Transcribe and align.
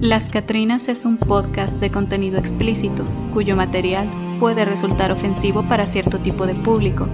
Las 0.00 0.30
Catrinas 0.30 0.88
es 0.88 1.04
un 1.04 1.18
podcast 1.18 1.78
de 1.78 1.90
contenido 1.90 2.38
explícito, 2.38 3.04
cuyo 3.34 3.54
material 3.54 4.38
puede 4.40 4.64
resultar 4.64 5.12
ofensivo 5.12 5.68
para 5.68 5.86
cierto 5.86 6.20
tipo 6.20 6.46
de 6.46 6.54
público. 6.54 7.06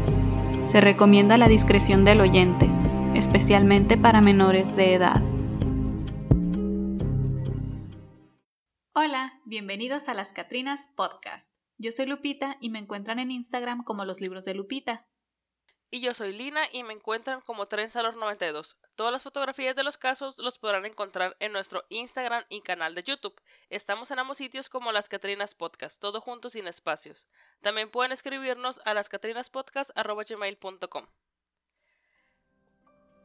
Se 0.63 0.81
recomienda 0.81 1.37
la 1.37 1.49
discreción 1.49 2.05
del 2.05 2.21
oyente, 2.21 2.71
especialmente 3.17 3.97
para 3.99 4.21
menores 4.21 4.77
de 4.77 4.95
edad. 4.95 5.21
Hola, 8.95 9.41
bienvenidos 9.45 10.09
a 10.09 10.15
Las 10.15 10.33
Catrinas 10.33 10.89
Podcast. 10.95 11.51
Yo 11.79 11.91
soy 11.91 12.07
Lupita 12.07 12.57
y 12.61 12.71
me 12.71 12.79
encuentran 12.79 13.19
en 13.19 13.33
Instagram 13.33 13.83
como 13.83 14.05
los 14.05 14.21
libros 14.21 14.45
de 14.45 14.55
Lupita. 14.55 15.09
Y 15.89 16.01
yo 16.01 16.15
soy 16.15 16.33
Lina 16.33 16.63
y 16.73 16.83
me 16.83 16.95
encuentran 16.95 17.41
como 17.41 17.69
Trensalor92. 17.69 18.75
Todas 18.97 19.13
las 19.13 19.23
fotografías 19.23 19.77
de 19.77 19.85
los 19.85 19.97
casos 19.97 20.37
los 20.37 20.59
podrán 20.59 20.85
encontrar 20.85 21.37
en 21.39 21.53
nuestro 21.53 21.85
Instagram 21.91 22.43
y 22.49 22.63
canal 22.63 22.97
de 22.97 23.05
YouTube. 23.05 23.41
Estamos 23.71 24.11
en 24.11 24.19
ambos 24.19 24.39
sitios 24.39 24.69
como 24.69 24.91
Las 24.91 25.09
Catrinas 25.09 25.55
Podcast, 25.55 26.01
todo 26.01 26.21
junto 26.21 26.51
sin 26.51 26.67
espacios. 26.67 27.29
También 27.61 27.89
pueden 27.89 28.11
escribirnos 28.11 28.81
a 28.85 28.95
lascatrinaspodcast.com. 28.95 31.07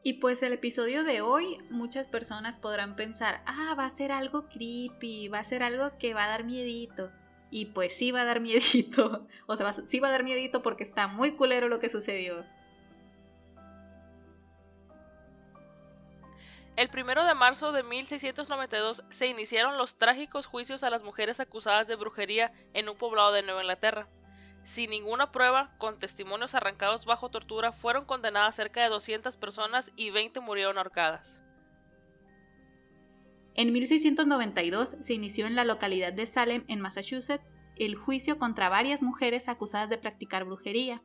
Y 0.04 0.14
pues 0.14 0.42
el 0.42 0.52
episodio 0.52 1.04
de 1.04 1.20
hoy, 1.20 1.58
muchas 1.70 2.08
personas 2.08 2.58
podrán 2.58 2.96
pensar, 2.96 3.42
ah, 3.46 3.74
va 3.78 3.86
a 3.86 3.90
ser 3.90 4.10
algo 4.10 4.48
creepy, 4.48 5.28
va 5.28 5.38
a 5.40 5.44
ser 5.44 5.62
algo 5.62 5.90
que 5.98 6.14
va 6.14 6.24
a 6.24 6.28
dar 6.28 6.44
miedito. 6.44 7.10
Y 7.50 7.66
pues 7.66 7.96
sí 7.96 8.10
va 8.12 8.22
a 8.22 8.24
dar 8.24 8.40
miedito. 8.40 9.26
O 9.46 9.56
sea, 9.56 9.72
sí 9.72 10.00
va 10.00 10.08
a 10.08 10.12
dar 10.12 10.24
miedito 10.24 10.62
porque 10.62 10.84
está 10.84 11.06
muy 11.06 11.36
culero 11.36 11.68
lo 11.68 11.78
que 11.78 11.88
sucedió. 11.88 12.44
El 16.74 16.88
primero 16.88 17.24
de 17.24 17.34
marzo 17.34 17.70
de 17.72 17.82
1692 17.82 19.04
se 19.10 19.26
iniciaron 19.26 19.76
los 19.76 19.96
trágicos 19.96 20.46
juicios 20.46 20.82
a 20.82 20.88
las 20.88 21.02
mujeres 21.02 21.38
acusadas 21.38 21.86
de 21.86 21.96
brujería 21.96 22.52
en 22.72 22.88
un 22.88 22.96
poblado 22.96 23.32
de 23.32 23.42
Nueva 23.42 23.60
Inglaterra. 23.60 24.08
Sin 24.64 24.90
ninguna 24.90 25.32
prueba, 25.32 25.74
con 25.76 25.98
testimonios 25.98 26.54
arrancados 26.54 27.04
bajo 27.04 27.28
tortura, 27.28 27.72
fueron 27.72 28.06
condenadas 28.06 28.54
cerca 28.54 28.82
de 28.82 28.88
200 28.88 29.36
personas 29.36 29.92
y 29.96 30.10
20 30.10 30.40
murieron 30.40 30.78
ahorcadas. 30.78 31.42
En 33.54 33.70
1692 33.72 34.96
se 35.00 35.12
inició 35.12 35.46
en 35.46 35.56
la 35.56 35.64
localidad 35.64 36.14
de 36.14 36.26
Salem, 36.26 36.64
en 36.68 36.80
Massachusetts, 36.80 37.54
el 37.76 37.96
juicio 37.96 38.38
contra 38.38 38.70
varias 38.70 39.02
mujeres 39.02 39.48
acusadas 39.48 39.90
de 39.90 39.98
practicar 39.98 40.44
brujería. 40.44 41.02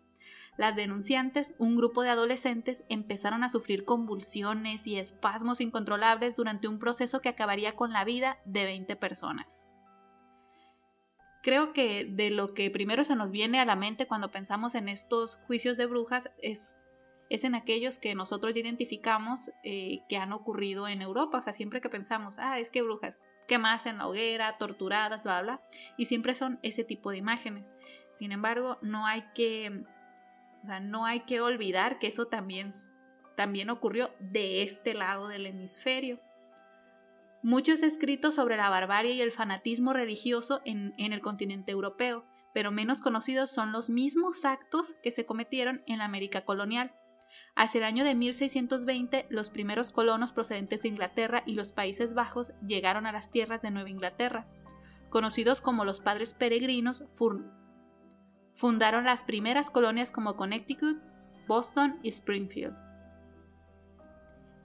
Las 0.58 0.75
denunciantes, 0.75 1.53
un 1.59 1.75
grupo 1.75 2.02
de 2.02 2.09
adolescentes, 2.09 2.83
empezaron 2.89 3.44
a 3.44 3.50
sufrir 3.50 3.86
convulsiones 3.86 4.88
y 4.88 4.97
espasmos 4.97 5.61
incontrolables 5.61 6.36
durante 6.36 6.67
un 6.67 6.80
proceso 6.80 7.22
que 7.22 7.30
acabaría 7.30 7.75
con 7.75 7.94
la 7.94 8.03
vida 8.03 8.39
de 8.45 8.66
20 8.66 8.95
personas. 8.95 9.67
Creo 11.44 11.73
que 11.73 12.05
de 12.05 12.31
lo 12.31 12.53
que 12.53 12.72
primero 12.72 13.03
se 13.03 13.16
nos 13.16 13.31
viene 13.31 13.59
a 13.59 13.66
la 13.66 13.75
mente 13.75 14.08
cuando 14.08 14.31
pensamos 14.31 14.75
en 14.75 14.89
estos 14.89 15.38
juicios 15.47 15.77
de 15.77 15.86
brujas 15.86 16.31
es 16.41 16.88
es 17.30 17.44
en 17.44 17.55
aquellos 17.55 17.99
que 17.99 18.16
nosotros 18.16 18.53
ya 18.53 18.61
identificamos 18.61 19.52
eh, 19.64 19.99
que 20.08 20.17
han 20.17 20.33
ocurrido 20.33 20.88
en 20.88 21.02
Europa. 21.02 21.39
O 21.39 21.42
sea, 21.42 21.53
siempre 21.53 21.81
que 21.81 21.89
pensamos, 21.89 22.39
ah, 22.39 22.59
es 22.59 22.71
que 22.71 22.81
brujas 22.81 23.19
quemadas 23.47 23.86
en 23.86 23.97
la 23.97 24.08
hoguera, 24.08 24.58
torturadas, 24.58 25.23
bla, 25.23 25.42
bla, 25.42 25.61
y 25.97 26.05
siempre 26.05 26.36
son 26.36 26.59
ese 26.64 26.83
tipo 26.83 27.11
de 27.11 27.17
imágenes. 27.17 27.73
Sin 28.16 28.31
embargo, 28.31 28.77
no 28.81 29.05
hay 29.05 29.23
que, 29.33 29.83
no 30.82 31.06
hay 31.06 31.22
que 31.22 31.42
olvidar 31.42 32.00
que 32.00 32.08
eso 32.08 32.28
también, 32.28 32.70
también 33.36 33.70
ocurrió 33.70 34.12
de 34.20 34.64
este 34.64 34.94
lado 34.94 35.28
del 35.28 35.46
hemisferio. 35.46 36.20
Muchos 37.44 37.84
escritos 37.84 38.36
sobre 38.36 38.58
la 38.58 38.70
barbarie 38.70 39.14
y 39.14 39.22
el 39.22 39.32
fanatismo 39.32 39.94
religioso 39.94 40.62
en, 40.66 40.94
en 40.98 41.14
el 41.14 41.22
continente 41.22 41.72
europeo, 41.72 42.26
pero 42.54 42.72
menos 42.72 43.02
conocidos 43.02 43.52
son 43.52 43.72
los 43.72 43.90
mismos 43.90 44.44
actos 44.44 44.95
que 45.04 45.12
se 45.12 45.26
cometieron 45.26 45.83
en 45.88 46.00
la 46.00 46.06
América 46.06 46.45
colonial 46.45 46.94
Hacia 47.60 47.80
el 47.80 47.86
año 47.86 48.04
de 48.04 48.14
1620, 48.14 49.26
los 49.30 49.50
primeros 49.50 49.89
colonos 49.89 50.32
procedentes 50.32 50.83
de 50.83 50.89
Inglaterra 50.89 51.42
y 51.48 51.56
los 51.56 51.72
Países 51.72 52.14
Bajos 52.14 52.54
llegaron 52.61 53.08
a 53.08 53.11
las 53.11 53.32
tierras 53.32 53.64
de 53.64 53.72
Nueva 53.72 53.89
Inglaterra. 53.89 54.45
Conocidos 55.10 55.60
como 55.60 55.83
los 55.83 56.00
Padres 56.00 56.36
Peregrinos, 56.36 57.06
fundaron 58.58 59.06
las 59.06 59.23
primeras 59.23 59.70
colonias 59.70 60.12
como 60.12 60.36
Connecticut, 60.36 60.98
Boston 61.48 62.00
y 62.02 62.10
Springfield. 62.10 62.76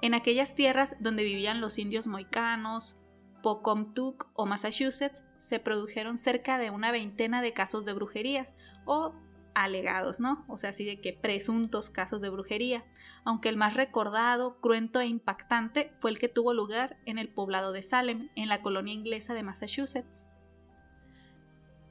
En 0.00 0.14
aquellas 0.14 0.54
tierras 0.54 0.96
donde 0.98 1.22
vivían 1.22 1.60
los 1.60 1.78
indios 1.78 2.06
moicanos, 2.06 2.96
Pocomtuck 3.42 4.30
o 4.34 4.46
Massachusetts, 4.46 5.26
se 5.36 5.60
produjeron 5.60 6.16
cerca 6.16 6.58
de 6.58 6.70
una 6.70 6.90
veintena 6.90 7.42
de 7.42 7.52
casos 7.52 7.84
de 7.84 7.92
brujerías 7.92 8.54
o 8.86 9.12
alegados, 9.54 10.20
¿no? 10.20 10.46
O 10.48 10.56
sea, 10.56 10.70
así 10.70 10.86
de 10.86 11.00
que 11.00 11.12
presuntos 11.12 11.90
casos 11.90 12.22
de 12.22 12.30
brujería, 12.30 12.84
aunque 13.24 13.50
el 13.50 13.58
más 13.58 13.74
recordado, 13.74 14.58
cruento 14.60 15.00
e 15.00 15.06
impactante 15.06 15.92
fue 16.00 16.10
el 16.10 16.18
que 16.18 16.28
tuvo 16.30 16.54
lugar 16.54 16.96
en 17.04 17.18
el 17.18 17.28
poblado 17.28 17.72
de 17.72 17.82
Salem, 17.82 18.30
en 18.36 18.48
la 18.48 18.62
colonia 18.62 18.94
inglesa 18.94 19.34
de 19.34 19.42
Massachusetts. 19.42 20.30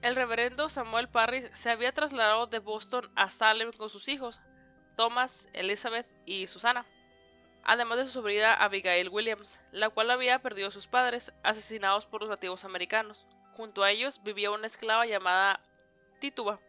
El 0.01 0.15
reverendo 0.15 0.67
Samuel 0.69 1.09
Parris 1.09 1.47
se 1.53 1.69
había 1.69 1.91
trasladado 1.91 2.47
de 2.47 2.57
Boston 2.57 3.11
a 3.15 3.29
Salem 3.29 3.71
con 3.71 3.87
sus 3.89 4.09
hijos, 4.09 4.41
Thomas, 4.97 5.47
Elizabeth 5.53 6.07
y 6.25 6.47
Susana, 6.47 6.87
además 7.63 7.99
de 7.99 8.05
su 8.05 8.11
sobrina 8.11 8.55
Abigail 8.55 9.09
Williams, 9.09 9.59
la 9.71 9.89
cual 9.89 10.09
había 10.09 10.39
perdido 10.39 10.69
a 10.69 10.71
sus 10.71 10.87
padres, 10.87 11.31
asesinados 11.43 12.07
por 12.07 12.21
los 12.21 12.31
nativos 12.31 12.65
americanos. 12.65 13.27
Junto 13.53 13.83
a 13.83 13.91
ellos 13.91 14.23
vivía 14.23 14.49
una 14.49 14.65
esclava 14.65 15.05
llamada 15.05 15.59
Tituba, 16.19 16.59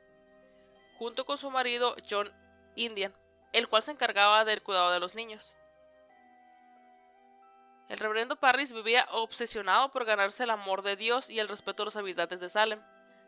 junto 0.99 1.25
con 1.25 1.39
su 1.39 1.51
marido 1.51 1.97
John 2.09 2.31
Indian, 2.75 3.15
el 3.55 3.67
cual 3.67 3.83
se 3.83 3.93
encargaba 3.93 4.45
del 4.45 4.63
cuidado 4.63 4.91
de 4.91 5.01
los 5.01 5.15
niños. 5.15 5.55
El 7.89 7.99
reverendo 7.99 8.37
Parris 8.37 8.75
vivía 8.75 9.07
obsesionado 9.11 9.91
por 9.91 10.05
ganarse 10.05 10.45
el 10.45 10.51
amor 10.51 10.83
de 10.83 10.97
Dios 10.97 11.31
y 11.31 11.41
el 11.41 11.49
respeto 11.49 11.83
de 11.83 11.87
los 11.87 11.97
habitantes 11.97 12.41
de 12.41 12.51
Salem, 12.51 12.83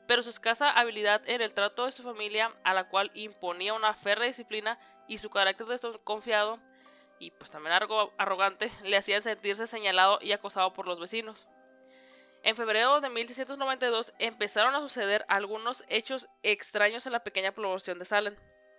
pero 0.07 0.23
su 0.23 0.31
escasa 0.31 0.71
habilidad 0.71 1.23
en 1.27 1.41
el 1.41 1.53
trato 1.53 1.87
de 1.87 1.93
su 1.93 2.03
familia, 2.03 2.53
a 2.65 2.75
la 2.75 2.89
cual 2.89 3.11
imponía 3.15 3.75
una 3.75 3.95
férrea 3.95 4.27
disciplina 4.27 4.79
y 5.09 5.19
su 5.19 5.31
carácter 5.31 5.67
desconfiado 5.67 6.59
y 7.19 7.31
pues 7.31 7.51
también 7.51 7.75
arrogante, 8.19 8.71
le 8.83 8.97
hacían 8.97 9.23
sentirse 9.23 9.67
señalado 9.67 10.19
y 10.21 10.33
acosado 10.33 10.73
por 10.73 10.87
los 10.87 11.01
vecinos. 11.01 11.47
En 12.43 12.57
febrero 12.57 13.01
de 13.01 13.09
1692 13.09 14.13
empezaron 14.19 14.75
a 14.75 14.81
suceder 14.81 15.25
algunos 15.29 15.85
hechos 15.89 16.29
extraños 16.43 17.07
en 17.07 17.13
la 17.13 17.25
pequeña 17.25 17.53
población 17.53 17.99
de 17.99 18.05
Salem. 18.05 18.37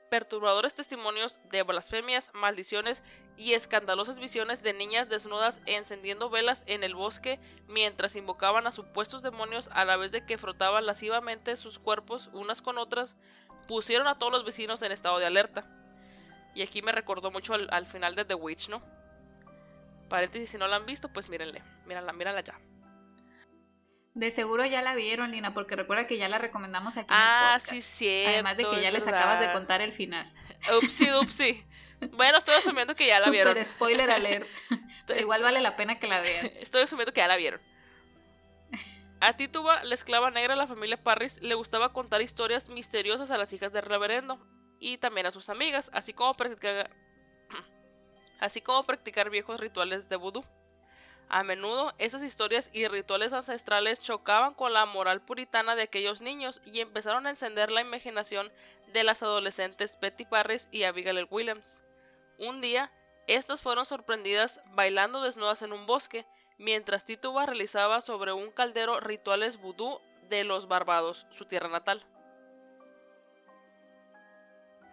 Perturbadores 0.09 0.75
testimonios 0.75 1.39
de 1.49 1.63
blasfemias, 1.63 2.29
maldiciones 2.33 3.03
y 3.37 3.53
escandalosas 3.53 4.19
visiones 4.19 4.61
de 4.61 4.73
niñas 4.73 5.09
desnudas 5.09 5.59
encendiendo 5.65 6.29
velas 6.29 6.63
en 6.67 6.83
el 6.83 6.95
bosque 6.95 7.39
mientras 7.67 8.15
invocaban 8.15 8.67
a 8.67 8.71
supuestos 8.71 9.23
demonios 9.23 9.69
a 9.73 9.83
la 9.83 9.97
vez 9.97 10.11
de 10.11 10.25
que 10.25 10.37
frotaban 10.37 10.85
lascivamente 10.85 11.57
sus 11.57 11.79
cuerpos 11.79 12.29
unas 12.33 12.61
con 12.61 12.77
otras, 12.77 13.15
pusieron 13.67 14.07
a 14.07 14.19
todos 14.19 14.31
los 14.31 14.45
vecinos 14.45 14.81
en 14.81 14.91
estado 14.91 15.17
de 15.19 15.25
alerta. 15.25 15.65
Y 16.53 16.61
aquí 16.61 16.81
me 16.81 16.91
recordó 16.91 17.31
mucho 17.31 17.53
al, 17.53 17.85
final 17.87 18.15
de 18.15 18.25
The 18.25 18.35
Witch, 18.35 18.69
¿no? 18.69 18.81
Paréntesis, 20.07 20.51
si 20.51 20.57
no 20.57 20.67
la 20.67 20.77
han 20.77 20.85
visto, 20.85 21.09
pues 21.09 21.29
mírenle, 21.29 21.63
mírenla, 21.85 22.13
mírenla 22.13 22.41
ya. 22.41 22.59
De 24.15 24.31
seguro 24.31 24.65
ya 24.65 24.81
la 24.81 24.95
vieron, 24.95 25.31
Lina, 25.31 25.53
porque 25.53 25.75
recuerda 25.75 26.07
que 26.07 26.17
ya 26.17 26.29
la 26.29 26.37
recomendamos 26.37 26.95
aquí 26.95 27.13
en 27.13 27.19
el 27.19 27.27
ah, 27.27 27.57
podcast. 27.59 27.69
sí, 27.69 27.81
cierto. 27.81 28.31
Además 28.31 28.55
de 28.55 28.63
que 28.63 28.81
ya 28.81 28.89
les 28.89 29.05
acabas 29.05 29.41
de 29.41 29.51
contar 29.51 29.81
el 29.81 29.91
final. 29.91 30.25
Upsi, 30.77 31.11
upsi. 31.11 31.65
Bueno, 32.11 32.37
estoy 32.37 32.55
asumiendo 32.55 32.95
que 32.95 33.07
ya 33.07 33.19
la 33.19 33.29
vieron. 33.29 33.51
Super 33.51 33.65
spoiler 33.65 34.09
alert. 34.09 34.47
igual 35.19 35.41
vale 35.41 35.59
la 35.59 35.75
pena 35.75 35.99
que 35.99 36.07
la 36.07 36.21
vean. 36.21 36.45
Estoy 36.55 36.83
asumiendo 36.83 37.13
que 37.13 37.19
ya 37.19 37.27
la 37.27 37.35
vieron. 37.35 37.59
A 39.19 39.35
Tituba, 39.35 39.83
la 39.83 39.95
esclava 39.95 40.31
negra 40.31 40.53
de 40.53 40.59
la 40.59 40.67
familia 40.67 41.01
Parris, 41.01 41.41
le 41.41 41.55
gustaba 41.55 41.91
contar 41.91 42.21
historias 42.21 42.69
misteriosas 42.69 43.31
a 43.31 43.37
las 43.37 43.51
hijas 43.51 43.73
del 43.73 43.83
reverendo 43.83 44.39
y 44.79 44.97
también 44.97 45.25
a 45.25 45.31
sus 45.31 45.49
amigas, 45.49 45.89
así 45.93 46.13
como 46.13 46.33
practicar, 46.35 46.89
así 48.39 48.61
como 48.61 48.83
practicar 48.83 49.29
viejos 49.29 49.59
rituales 49.59 50.07
de 50.07 50.15
vudú. 50.15 50.45
A 51.27 51.43
menudo 51.43 51.93
esas 51.97 52.21
historias 52.21 52.69
y 52.71 52.87
rituales 52.87 53.33
ancestrales 53.33 53.99
chocaban 53.99 54.53
con 54.53 54.73
la 54.73 54.85
moral 54.85 55.21
puritana 55.21 55.75
de 55.75 55.83
aquellos 55.83 56.21
niños 56.21 56.61
y 56.65 56.81
empezaron 56.81 57.25
a 57.25 57.31
encender 57.31 57.71
la 57.71 57.81
imaginación 57.81 58.51
de 58.93 59.03
las 59.03 59.23
adolescentes 59.23 59.99
Betty 59.99 60.25
Parris 60.25 60.67
y 60.71 60.83
Abigail 60.83 61.27
Williams. 61.29 61.83
Un 62.37 62.61
día, 62.61 62.91
estas 63.27 63.61
fueron 63.61 63.85
sorprendidas 63.85 64.61
bailando 64.73 65.21
desnudas 65.21 65.61
en 65.63 65.73
un 65.73 65.85
bosque, 65.85 66.25
mientras 66.57 67.05
Tituba 67.05 67.45
realizaba 67.45 68.01
sobre 68.01 68.31
un 68.31 68.51
caldero 68.51 68.99
rituales 68.99 69.57
vudú 69.57 69.99
de 70.29 70.43
los 70.43 70.67
Barbados, 70.67 71.25
su 71.31 71.45
tierra 71.45 71.69
natal. 71.69 72.05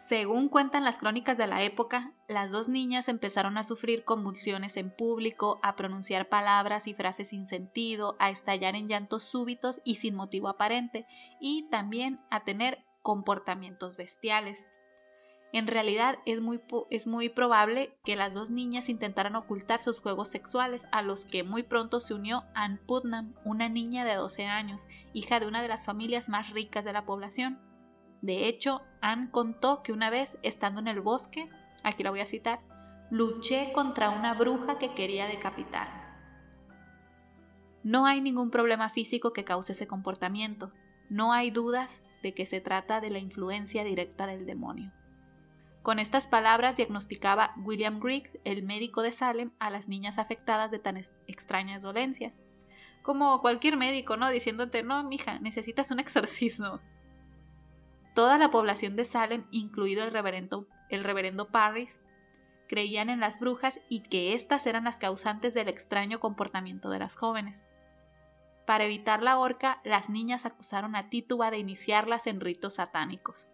Según 0.04 0.48
cuentan 0.48 0.82
las 0.82 0.98
crónicas 0.98 1.38
de 1.38 1.46
la 1.46 1.62
época, 1.62 2.12
las 2.26 2.50
dos 2.50 2.68
niñas 2.68 3.06
empezaron 3.08 3.56
a 3.56 3.62
sufrir 3.62 4.04
convulsiones 4.04 4.76
en 4.76 4.90
público, 4.90 5.60
a 5.62 5.76
pronunciar 5.76 6.28
palabras 6.28 6.88
y 6.88 6.92
frases 6.92 7.28
sin 7.28 7.46
sentido, 7.46 8.16
a 8.18 8.28
estallar 8.28 8.74
en 8.74 8.88
llantos 8.88 9.22
súbitos 9.22 9.80
y 9.84 9.94
sin 9.94 10.16
motivo 10.16 10.48
aparente, 10.48 11.06
y 11.40 11.68
también 11.70 12.20
a 12.30 12.42
tener 12.42 12.84
comportamientos 13.02 13.96
bestiales. 13.96 14.68
En 15.52 15.68
realidad 15.68 16.18
es 16.26 16.40
muy, 16.40 17.28
probable 17.28 17.96
que 18.02 18.16
las 18.16 18.34
dos 18.34 18.50
niñas 18.50 18.88
intentaran 18.88 19.36
ocultar 19.36 19.80
sus 19.80 20.00
juegos 20.00 20.28
sexuales, 20.28 20.88
a 20.90 21.02
los 21.02 21.24
que 21.24 21.44
muy 21.44 21.62
pronto 21.62 22.00
se 22.00 22.14
unió 22.14 22.42
Ann 22.56 22.80
Putnam, 22.88 23.36
una 23.44 23.68
niña 23.68 24.04
de 24.04 24.16
12 24.16 24.46
años, 24.46 24.88
hija 25.12 25.38
de 25.38 25.46
una 25.46 25.62
de 25.62 25.68
las 25.68 25.86
familias 25.86 26.28
más 26.28 26.50
ricas 26.50 26.84
de 26.84 26.92
la 26.92 27.06
población. 27.06 27.71
De 28.22 28.48
hecho, 28.48 28.82
Ann 29.00 29.26
contó 29.26 29.82
que 29.82 29.92
una 29.92 30.08
vez, 30.08 30.38
estando 30.42 30.80
en 30.80 30.88
el 30.88 31.00
bosque, 31.00 31.50
aquí 31.82 32.02
la 32.02 32.10
voy 32.10 32.20
a 32.20 32.26
citar, 32.26 32.60
luché 33.10 33.72
contra 33.72 34.10
una 34.10 34.32
bruja 34.32 34.78
que 34.78 34.94
quería 34.94 35.26
decapitar. 35.26 35.88
No 37.82 38.06
hay 38.06 38.20
ningún 38.20 38.50
problema 38.50 38.88
físico 38.88 39.32
que 39.32 39.44
cause 39.44 39.72
ese 39.72 39.88
comportamiento. 39.88 40.72
No 41.10 41.32
hay 41.32 41.50
dudas 41.50 42.00
de 42.22 42.32
que 42.32 42.46
se 42.46 42.60
trata 42.60 43.00
de 43.00 43.10
la 43.10 43.18
influencia 43.18 43.82
directa 43.82 44.26
del 44.26 44.46
demonio. 44.46 44.92
Con 45.82 45.98
estas 45.98 46.28
palabras 46.28 46.76
diagnosticaba 46.76 47.54
William 47.56 47.98
Griggs, 47.98 48.38
el 48.44 48.62
médico 48.62 49.02
de 49.02 49.10
Salem, 49.10 49.50
a 49.58 49.68
las 49.68 49.88
niñas 49.88 50.18
afectadas 50.18 50.70
de 50.70 50.78
tan 50.78 50.96
extrañas 51.26 51.82
dolencias. 51.82 52.44
Como 53.02 53.40
cualquier 53.40 53.76
médico, 53.76 54.16
¿no? 54.16 54.30
Diciéndote, 54.30 54.84
no, 54.84 55.02
mija, 55.02 55.40
necesitas 55.40 55.90
un 55.90 55.98
exorcismo. 56.00 56.80
Toda 58.14 58.38
la 58.38 58.50
población 58.50 58.96
de 58.96 59.04
Salem, 59.04 59.46
incluido 59.50 60.04
el 60.04 60.10
reverendo, 60.10 60.66
el 60.90 61.02
reverendo 61.02 61.48
Parris, 61.48 62.00
creían 62.68 63.10
en 63.10 63.20
las 63.20 63.38
brujas 63.38 63.80
y 63.88 64.00
que 64.00 64.34
éstas 64.34 64.66
eran 64.66 64.84
las 64.84 64.98
causantes 64.98 65.54
del 65.54 65.68
extraño 65.68 66.20
comportamiento 66.20 66.90
de 66.90 66.98
las 66.98 67.16
jóvenes. 67.16 67.64
Para 68.66 68.84
evitar 68.84 69.22
la 69.22 69.38
horca, 69.38 69.80
las 69.84 70.08
niñas 70.08 70.46
acusaron 70.46 70.94
a 70.94 71.08
Tituba 71.08 71.50
de 71.50 71.58
iniciarlas 71.58 72.26
en 72.26 72.40
ritos 72.40 72.74
satánicos. 72.74 73.48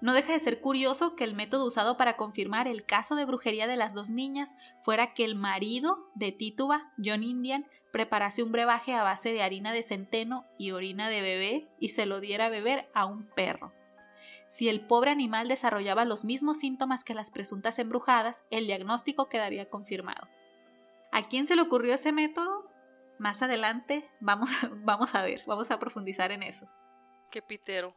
No 0.00 0.12
deja 0.12 0.32
de 0.32 0.38
ser 0.38 0.60
curioso 0.60 1.16
que 1.16 1.24
el 1.24 1.34
método 1.34 1.66
usado 1.66 1.96
para 1.96 2.16
confirmar 2.16 2.68
el 2.68 2.84
caso 2.84 3.14
de 3.14 3.24
brujería 3.24 3.66
de 3.66 3.76
las 3.76 3.94
dos 3.94 4.10
niñas 4.10 4.54
fuera 4.82 5.14
que 5.14 5.24
el 5.24 5.34
marido 5.34 6.10
de 6.14 6.30
Tituba, 6.30 6.92
John 7.02 7.22
Indian, 7.22 7.66
preparase 7.94 8.42
un 8.42 8.50
brebaje 8.50 8.92
a 8.92 9.04
base 9.04 9.32
de 9.32 9.40
harina 9.40 9.72
de 9.72 9.84
centeno 9.84 10.44
y 10.58 10.72
orina 10.72 11.08
de 11.08 11.22
bebé 11.22 11.68
y 11.78 11.90
se 11.90 12.06
lo 12.06 12.18
diera 12.18 12.46
a 12.46 12.48
beber 12.48 12.90
a 12.92 13.06
un 13.06 13.24
perro. 13.24 13.72
Si 14.48 14.68
el 14.68 14.80
pobre 14.80 15.12
animal 15.12 15.46
desarrollaba 15.46 16.04
los 16.04 16.24
mismos 16.24 16.58
síntomas 16.58 17.04
que 17.04 17.14
las 17.14 17.30
presuntas 17.30 17.78
embrujadas, 17.78 18.42
el 18.50 18.66
diagnóstico 18.66 19.28
quedaría 19.28 19.70
confirmado. 19.70 20.26
¿A 21.12 21.22
quién 21.22 21.46
se 21.46 21.54
le 21.54 21.62
ocurrió 21.62 21.94
ese 21.94 22.10
método? 22.10 22.68
Más 23.20 23.42
adelante 23.42 24.10
vamos 24.18 24.50
a, 24.64 24.70
vamos 24.82 25.14
a 25.14 25.22
ver, 25.22 25.44
vamos 25.46 25.70
a 25.70 25.78
profundizar 25.78 26.32
en 26.32 26.42
eso. 26.42 26.66
Qué 27.30 27.42
pitero. 27.42 27.94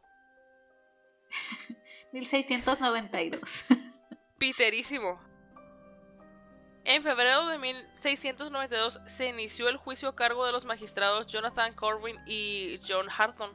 1692. 2.12 3.64
Piterísimo. 4.38 5.27
En 6.90 7.02
febrero 7.02 7.46
de 7.48 7.58
1692 7.58 9.02
se 9.04 9.28
inició 9.28 9.68
el 9.68 9.76
juicio 9.76 10.08
a 10.08 10.16
cargo 10.16 10.46
de 10.46 10.52
los 10.52 10.64
magistrados 10.64 11.26
Jonathan 11.26 11.74
Corwin 11.74 12.16
y 12.24 12.80
John 12.88 13.08
Harton, 13.10 13.50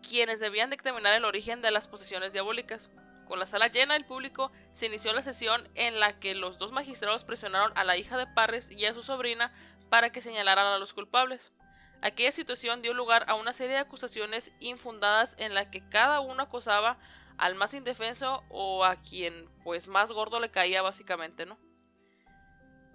quienes 0.00 0.38
debían 0.38 0.70
dictaminar 0.70 1.14
el 1.14 1.24
origen 1.24 1.60
de 1.60 1.72
las 1.72 1.88
posesiones 1.88 2.32
diabólicas. 2.32 2.88
Con 3.26 3.40
la 3.40 3.46
sala 3.46 3.66
llena 3.66 3.94
del 3.94 4.04
público, 4.04 4.52
se 4.70 4.86
inició 4.86 5.12
la 5.12 5.22
sesión 5.22 5.68
en 5.74 5.98
la 5.98 6.20
que 6.20 6.36
los 6.36 6.56
dos 6.58 6.70
magistrados 6.70 7.24
presionaron 7.24 7.72
a 7.74 7.82
la 7.82 7.96
hija 7.96 8.16
de 8.16 8.28
Parris 8.28 8.70
y 8.70 8.86
a 8.86 8.94
su 8.94 9.02
sobrina 9.02 9.52
para 9.88 10.12
que 10.12 10.20
señalaran 10.20 10.66
a 10.68 10.78
los 10.78 10.94
culpables. 10.94 11.52
Aquella 12.00 12.30
situación 12.30 12.80
dio 12.80 12.94
lugar 12.94 13.24
a 13.26 13.34
una 13.34 13.52
serie 13.54 13.74
de 13.74 13.80
acusaciones 13.80 14.52
infundadas 14.60 15.34
en 15.36 15.52
la 15.52 15.72
que 15.72 15.82
cada 15.88 16.20
uno 16.20 16.44
acusaba 16.44 16.96
al 17.38 17.56
más 17.56 17.74
indefenso 17.74 18.44
o 18.50 18.84
a 18.84 19.02
quien 19.02 19.50
pues 19.64 19.88
más 19.88 20.12
gordo 20.12 20.38
le 20.38 20.52
caía 20.52 20.80
básicamente, 20.80 21.44
¿no? 21.44 21.58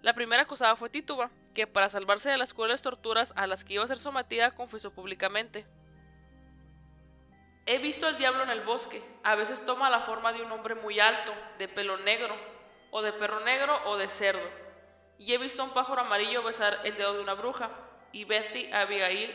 La 0.05 0.13
primera 0.13 0.43
acusada 0.43 0.75
fue 0.75 0.91
Tituba, 0.91 1.31
que 1.55 1.65
para 1.65 1.89
salvarse 1.89 2.29
de 2.29 2.37
las 2.37 2.53
crueles 2.53 2.83
torturas 2.83 3.33
a 3.35 3.47
las 3.47 3.65
que 3.65 3.73
iba 3.73 3.83
a 3.83 3.87
ser 3.87 3.97
sometida 3.97 4.53
confesó 4.53 4.93
públicamente. 4.93 5.65
He 7.65 7.79
visto 7.79 8.05
al 8.05 8.19
diablo 8.19 8.43
en 8.43 8.51
el 8.51 8.61
bosque, 8.61 9.01
a 9.23 9.33
veces 9.33 9.65
toma 9.65 9.89
la 9.89 10.01
forma 10.01 10.31
de 10.31 10.43
un 10.43 10.51
hombre 10.51 10.75
muy 10.75 10.99
alto, 10.99 11.33
de 11.57 11.67
pelo 11.67 11.97
negro, 11.97 12.35
o 12.91 13.01
de 13.01 13.13
perro 13.13 13.39
negro 13.39 13.81
o 13.85 13.97
de 13.97 14.07
cerdo, 14.07 14.47
y 15.17 15.33
he 15.33 15.39
visto 15.39 15.63
a 15.63 15.65
un 15.65 15.73
pájaro 15.73 16.01
amarillo 16.01 16.43
besar 16.43 16.81
el 16.83 16.95
dedo 16.97 17.15
de 17.15 17.21
una 17.21 17.33
bruja, 17.33 17.71
y 18.11 18.25
Betty, 18.25 18.71
Abigail, 18.71 19.33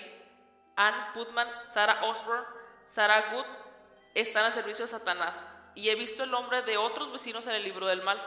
Ann 0.77 1.15
Putman, 1.15 1.49
Sarah 1.65 2.05
Osborne, 2.05 2.47
Sarah 2.87 3.33
Good 3.33 3.47
están 4.15 4.45
al 4.45 4.53
servicio 4.53 4.85
de 4.85 4.91
Satanás, 4.93 5.45
y 5.75 5.89
he 5.89 5.97
visto 5.97 6.23
el 6.23 6.31
nombre 6.31 6.63
de 6.63 6.77
otros 6.77 7.11
vecinos 7.11 7.49
en 7.49 7.55
el 7.55 7.65
libro 7.65 7.89
del 7.89 8.03
mal. 8.03 8.23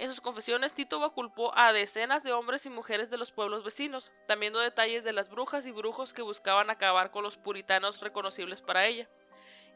En 0.00 0.08
sus 0.08 0.22
confesiones, 0.22 0.72
Tito 0.72 1.12
culpó 1.12 1.52
a 1.54 1.74
decenas 1.74 2.22
de 2.22 2.32
hombres 2.32 2.64
y 2.64 2.70
mujeres 2.70 3.10
de 3.10 3.18
los 3.18 3.32
pueblos 3.32 3.62
vecinos, 3.62 4.10
también 4.26 4.54
detalles 4.54 5.04
de 5.04 5.12
las 5.12 5.28
brujas 5.28 5.66
y 5.66 5.72
brujos 5.72 6.14
que 6.14 6.22
buscaban 6.22 6.70
acabar 6.70 7.10
con 7.10 7.22
los 7.22 7.36
puritanos 7.36 8.00
reconocibles 8.00 8.62
para 8.62 8.86
ella. 8.86 9.10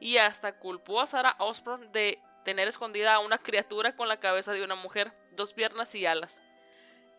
Y 0.01 0.17
hasta 0.17 0.59
culpó 0.59 1.03
a 1.03 1.07
Sarah 1.07 1.37
Osborne 1.41 1.89
de 1.89 2.23
tener 2.43 2.69
escondida 2.69 3.13
a 3.13 3.19
una 3.19 3.37
criatura 3.37 3.97
con 3.97 4.09
la 4.09 4.19
cabeza 4.19 4.53
de 4.53 4.65
una 4.65 4.77
mujer, 4.77 5.13
dos 5.33 5.53
piernas 5.53 5.95
y 5.95 6.07
alas. 6.07 6.41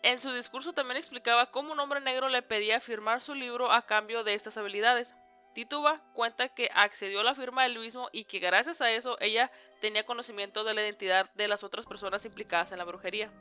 En 0.01 0.19
su 0.19 0.31
discurso 0.31 0.73
también 0.73 0.97
explicaba 0.97 1.51
cómo 1.51 1.73
un 1.73 1.79
hombre 1.79 2.01
negro 2.01 2.27
le 2.29 2.41
pedía 2.41 2.81
firmar 2.81 3.21
su 3.21 3.35
libro 3.35 3.71
a 3.71 3.83
cambio 3.83 4.23
de 4.23 4.33
estas 4.33 4.57
habilidades, 4.57 5.15
Tituba 5.55 6.01
cuenta 6.11 6.49
que 6.49 6.69
accedió 6.75 7.21
a 7.21 7.23
la 7.23 7.33
firma 7.33 7.63
del 7.63 7.79
mismo 7.79 8.09
y 8.11 8.25
que 8.25 8.39
gracias 8.39 8.81
a 8.81 8.91
eso 8.91 9.17
ella 9.21 9.49
tenía 9.79 10.05
conocimiento 10.05 10.65
de 10.65 10.73
la 10.73 10.81
identidad 10.81 11.33
de 11.33 11.47
las 11.47 11.63
otras 11.63 11.85
personas 11.85 12.25
implicadas 12.25 12.73
en 12.73 12.77
la 12.77 12.83
brujería. 12.83 13.31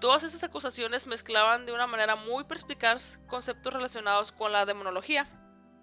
Todas 0.00 0.22
estas 0.22 0.44
acusaciones 0.44 1.08
mezclaban 1.08 1.66
de 1.66 1.72
una 1.72 1.88
manera 1.88 2.14
muy 2.14 2.44
perspicaz 2.44 3.18
conceptos 3.26 3.72
relacionados 3.72 4.30
con 4.30 4.52
la 4.52 4.66
demonología, 4.66 5.26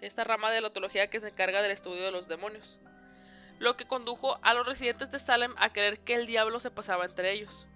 esta 0.00 0.24
rama 0.24 0.50
de 0.50 0.62
la 0.62 0.68
otología 0.68 1.10
que 1.10 1.20
se 1.20 1.28
encarga 1.28 1.60
del 1.60 1.70
estudio 1.72 2.04
de 2.04 2.10
los 2.10 2.26
demonios, 2.26 2.78
lo 3.58 3.76
que 3.76 3.86
condujo 3.86 4.38
a 4.40 4.54
los 4.54 4.66
residentes 4.66 5.10
de 5.10 5.18
Salem 5.18 5.52
a 5.58 5.74
creer 5.74 6.00
que 6.00 6.14
el 6.14 6.26
diablo 6.26 6.58
se 6.58 6.70
pasaba 6.70 7.04
entre 7.04 7.32
ellos. 7.32 7.66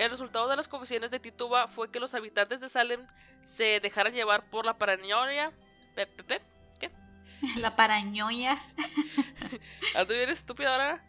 El 0.00 0.08
resultado 0.08 0.48
de 0.48 0.56
las 0.56 0.66
confesiones 0.66 1.10
de 1.10 1.20
Tituba 1.20 1.68
fue 1.68 1.90
que 1.90 2.00
los 2.00 2.14
habitantes 2.14 2.58
de 2.62 2.70
Salem 2.70 3.06
se 3.42 3.80
dejaran 3.80 4.14
llevar 4.14 4.48
por 4.48 4.64
la 4.64 4.78
paranoia. 4.78 5.52
¿Qué? 6.78 6.90
La 7.58 7.76
paranoia. 7.76 8.56
¿Ando 9.94 10.14
bien 10.14 10.30
estúpida 10.30 10.72
ahora? 10.72 11.04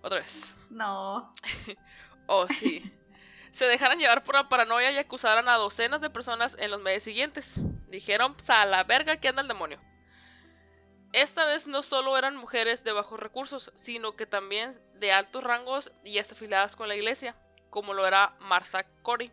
Otra 0.00 0.20
vez. 0.20 0.50
No. 0.70 1.30
oh, 2.26 2.48
sí. 2.48 2.90
Se 3.50 3.66
dejaran 3.66 3.98
llevar 3.98 4.24
por 4.24 4.36
la 4.36 4.48
paranoia 4.48 4.92
y 4.92 4.96
acusaran 4.96 5.46
a 5.50 5.56
docenas 5.56 6.00
de 6.00 6.08
personas 6.08 6.56
en 6.58 6.70
los 6.70 6.80
meses 6.80 7.02
siguientes. 7.02 7.60
Dijeron, 7.88 8.32
pues 8.32 8.48
a 8.48 8.64
la 8.64 8.82
verga 8.84 9.18
que 9.18 9.28
anda 9.28 9.42
el 9.42 9.48
demonio. 9.48 9.78
Esta 11.12 11.44
vez 11.44 11.66
no 11.66 11.82
solo 11.82 12.16
eran 12.16 12.34
mujeres 12.34 12.82
de 12.82 12.92
bajos 12.92 13.20
recursos, 13.20 13.72
sino 13.74 14.16
que 14.16 14.24
también 14.24 14.72
de 14.94 15.12
altos 15.12 15.44
rangos 15.44 15.92
y 16.02 16.18
hasta 16.18 16.32
afiliadas 16.32 16.76
con 16.76 16.88
la 16.88 16.96
iglesia 16.96 17.36
como 17.76 17.92
lo 17.92 18.06
era 18.06 18.34
Martha 18.38 18.86
Corey, 19.02 19.30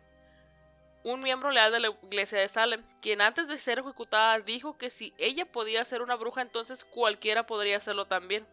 un 1.02 1.20
miembro 1.20 1.50
leal 1.50 1.72
de 1.72 1.80
la 1.80 1.88
iglesia 2.02 2.38
de 2.38 2.46
Salem, 2.46 2.84
quien 3.00 3.22
antes 3.22 3.48
de 3.48 3.56
ser 3.56 3.78
ejecutada 3.78 4.38
dijo 4.40 4.76
que 4.76 4.90
si 4.90 5.14
ella 5.16 5.50
podía 5.50 5.82
ser 5.86 6.02
una 6.02 6.14
bruja, 6.14 6.42
entonces 6.42 6.84
cualquiera 6.84 7.46
podría 7.46 7.78
hacerlo 7.78 8.06
también. 8.06 8.46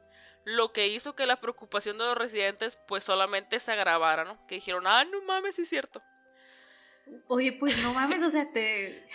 Lo 0.45 0.71
que 0.71 0.87
hizo 0.87 1.13
que 1.13 1.25
la 1.25 1.41
preocupación 1.41 1.97
de 1.97 2.05
los 2.05 2.17
residentes 2.17 2.77
pues 2.87 3.03
solamente 3.03 3.59
se 3.59 3.73
agravara, 3.73 4.23
¿no? 4.23 4.47
Que 4.47 4.55
dijeron, 4.55 4.87
ah, 4.87 5.03
no 5.03 5.21
mames, 5.23 5.59
es 5.59 5.67
cierto. 5.67 6.01
Oye, 7.27 7.51
pues 7.51 7.77
no 7.83 7.93
mames, 7.93 8.23
o 8.23 8.29
sea, 8.29 8.49
te... 8.49 9.05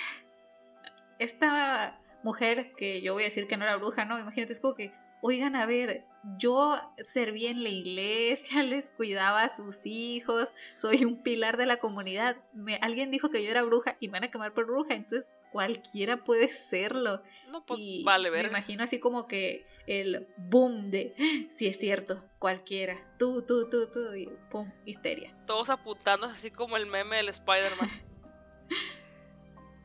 Esta 1.18 1.98
mujer 2.22 2.74
que 2.76 3.00
yo 3.00 3.14
voy 3.14 3.22
a 3.22 3.32
decir 3.32 3.46
que 3.46 3.56
no 3.56 3.64
era 3.64 3.76
bruja, 3.76 4.04
¿no? 4.04 4.18
Imagínate, 4.18 4.52
es 4.52 4.60
como 4.60 4.74
que, 4.74 4.92
oigan, 5.20 5.56
a 5.56 5.66
ver, 5.66 6.04
yo 6.38 6.78
serví 6.98 7.46
en 7.46 7.62
la 7.62 7.70
iglesia, 7.70 8.62
les 8.62 8.90
cuidaba 8.90 9.42
a 9.42 9.48
sus 9.48 9.86
hijos, 9.86 10.52
soy 10.74 11.04
un 11.04 11.22
pilar 11.22 11.56
de 11.56 11.66
la 11.66 11.78
comunidad. 11.78 12.36
Me, 12.52 12.76
alguien 12.76 13.10
dijo 13.10 13.30
que 13.30 13.42
yo 13.42 13.50
era 13.50 13.62
bruja 13.62 13.96
y 14.00 14.08
me 14.08 14.12
van 14.12 14.24
a 14.24 14.30
quemar 14.30 14.52
por 14.52 14.66
bruja, 14.66 14.94
entonces 14.94 15.32
cualquiera 15.52 16.24
puede 16.24 16.48
serlo. 16.48 17.22
No, 17.50 17.64
pues 17.64 17.80
vale, 18.04 18.30
ver. 18.30 18.42
Me 18.44 18.48
imagino 18.48 18.84
así 18.84 18.98
como 18.98 19.26
que 19.26 19.66
el 19.86 20.26
boom 20.36 20.90
de, 20.90 21.14
si 21.48 21.66
es 21.66 21.78
cierto, 21.78 22.22
cualquiera, 22.38 22.96
tú, 23.18 23.42
tú, 23.42 23.70
tú, 23.70 23.90
tú, 23.92 24.14
y 24.14 24.28
pum, 24.50 24.70
histeria. 24.84 25.34
Todos 25.46 25.70
apuntando 25.70 26.26
así 26.26 26.50
como 26.50 26.76
el 26.76 26.86
meme 26.86 27.16
del 27.16 27.28
Spider-Man. 27.28 27.90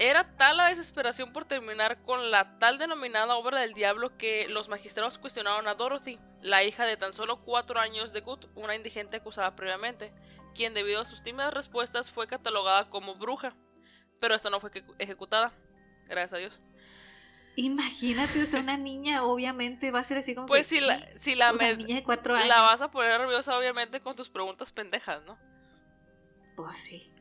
Era 0.03 0.35
tal 0.35 0.57
la 0.57 0.69
desesperación 0.69 1.31
por 1.31 1.45
terminar 1.45 2.01
con 2.01 2.31
la 2.31 2.57
tal 2.57 2.79
denominada 2.79 3.35
obra 3.35 3.59
del 3.59 3.75
diablo 3.75 4.17
que 4.17 4.47
los 4.47 4.67
magistrados 4.67 5.19
cuestionaron 5.19 5.67
a 5.67 5.75
Dorothy, 5.75 6.17
la 6.41 6.63
hija 6.63 6.85
de 6.85 6.97
tan 6.97 7.13
solo 7.13 7.43
cuatro 7.43 7.79
años 7.79 8.11
de 8.11 8.21
Gut, 8.21 8.47
una 8.55 8.73
indigente 8.73 9.17
acusada 9.17 9.55
previamente, 9.55 10.11
quien 10.55 10.73
debido 10.73 11.01
a 11.01 11.05
sus 11.05 11.21
tímidas 11.21 11.53
respuestas 11.53 12.09
fue 12.09 12.25
catalogada 12.25 12.89
como 12.89 13.13
bruja, 13.13 13.55
pero 14.19 14.33
esta 14.33 14.49
no 14.49 14.59
fue 14.59 14.71
ejecutada, 14.97 15.53
gracias 16.07 16.33
a 16.33 16.37
Dios. 16.37 16.61
Imagínate, 17.55 18.41
o 18.41 18.47
sea, 18.47 18.59
una 18.59 18.77
niña 18.77 19.23
obviamente 19.23 19.91
va 19.91 19.99
a 19.99 20.03
ser 20.03 20.17
así 20.17 20.33
como 20.33 20.47
pues 20.47 20.65
si 20.65 20.79
la, 20.79 20.97
si 21.19 21.35
la, 21.35 21.51
niña 21.51 21.97
de 21.97 22.03
cuatro 22.03 22.33
años. 22.33 22.47
la 22.47 22.61
vas 22.61 22.81
a 22.81 22.89
poner 22.89 23.19
nerviosa 23.19 23.55
obviamente 23.55 24.01
con 24.01 24.15
tus 24.15 24.31
preguntas 24.31 24.71
pendejas, 24.71 25.21
¿no? 25.25 25.37
Pues 26.55 26.79
sí. 26.79 27.13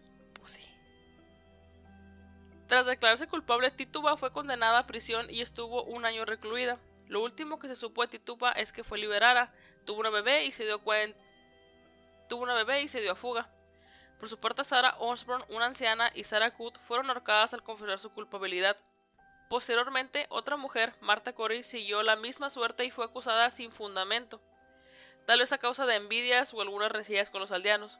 Tras 2.70 2.86
declararse 2.86 3.26
culpable, 3.26 3.72
Tituba 3.72 4.16
fue 4.16 4.32
condenada 4.32 4.78
a 4.78 4.86
prisión 4.86 5.28
y 5.28 5.40
estuvo 5.40 5.82
un 5.82 6.04
año 6.04 6.24
recluida. 6.24 6.78
Lo 7.08 7.20
último 7.20 7.58
que 7.58 7.66
se 7.66 7.74
supo 7.74 8.02
de 8.02 8.06
Tituba 8.06 8.52
es 8.52 8.72
que 8.72 8.84
fue 8.84 8.96
liberada, 8.96 9.52
tuvo 9.84 9.98
una 9.98 10.10
bebé 10.10 10.44
y 10.44 10.52
se 10.52 10.64
dio 10.64 10.80
cuenta 10.80 11.18
tuvo 12.28 12.44
una 12.44 12.54
bebé 12.54 12.82
y 12.82 12.86
se 12.86 13.00
dio 13.00 13.10
a 13.10 13.16
fuga. 13.16 13.50
Por 14.20 14.28
su 14.28 14.38
parte, 14.38 14.62
Sarah 14.62 14.94
Osborne, 15.00 15.44
una 15.48 15.66
anciana, 15.66 16.12
y 16.14 16.22
Sarah 16.22 16.50
Good 16.50 16.74
fueron 16.86 17.10
ahorcadas 17.10 17.52
al 17.54 17.64
confesar 17.64 17.98
su 17.98 18.12
culpabilidad. 18.12 18.76
Posteriormente, 19.48 20.26
otra 20.28 20.56
mujer, 20.56 20.94
Marta 21.00 21.32
Corey, 21.32 21.64
siguió 21.64 22.04
la 22.04 22.14
misma 22.14 22.48
suerte 22.50 22.84
y 22.84 22.92
fue 22.92 23.04
acusada 23.04 23.50
sin 23.50 23.72
fundamento, 23.72 24.40
tal 25.26 25.40
vez 25.40 25.50
a 25.52 25.58
causa 25.58 25.86
de 25.86 25.96
envidias 25.96 26.54
o 26.54 26.60
algunas 26.60 26.92
rencillas 26.92 27.30
con 27.30 27.40
los 27.40 27.50
aldeanos. 27.50 27.98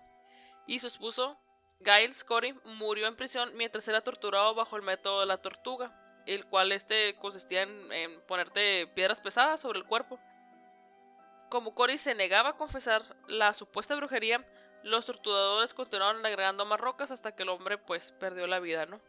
Y 0.69 0.79
su 0.79 0.87
esposo, 0.87 1.37
Giles 1.83 2.25
Corey, 2.25 2.55
murió 2.65 3.07
en 3.07 3.17
prisión 3.17 3.57
mientras 3.57 3.87
era 3.89 4.03
torturado 4.03 4.55
bajo 4.55 4.77
el 4.77 4.83
método 4.83 5.21
de 5.21 5.27
la 5.27 5.39
tortuga, 5.39 5.93
el 6.27 6.47
cual 6.47 6.73
este 6.73 7.17
consistía 7.17 7.63
en, 7.63 8.21
ponerte 8.27 8.87
piedras 8.95 9.21
pesadas 9.21 9.61
sobre 9.61 9.79
el 9.79 9.87
cuerpo. 9.87 10.19
Como 11.49 11.75
Corey 11.75 11.99
se 11.99 12.15
negaba 12.15 12.51
a 12.51 12.57
confesar 12.57 13.03
la 13.27 13.55
supuesta 13.55 13.95
brujería, 13.97 14.45
los 14.83 15.07
torturadores 15.07 15.75
continuaron 15.75 16.25
agregando 16.25 16.65
más 16.65 16.81
rocas 16.81 17.11
hasta 17.11 17.35
que 17.35 17.43
el 17.43 17.49
hombre 17.49 17.79
pues 17.79 18.13
perdió 18.13 18.47
la 18.47 18.61
vida, 18.61 18.87
¿no? 18.87 19.01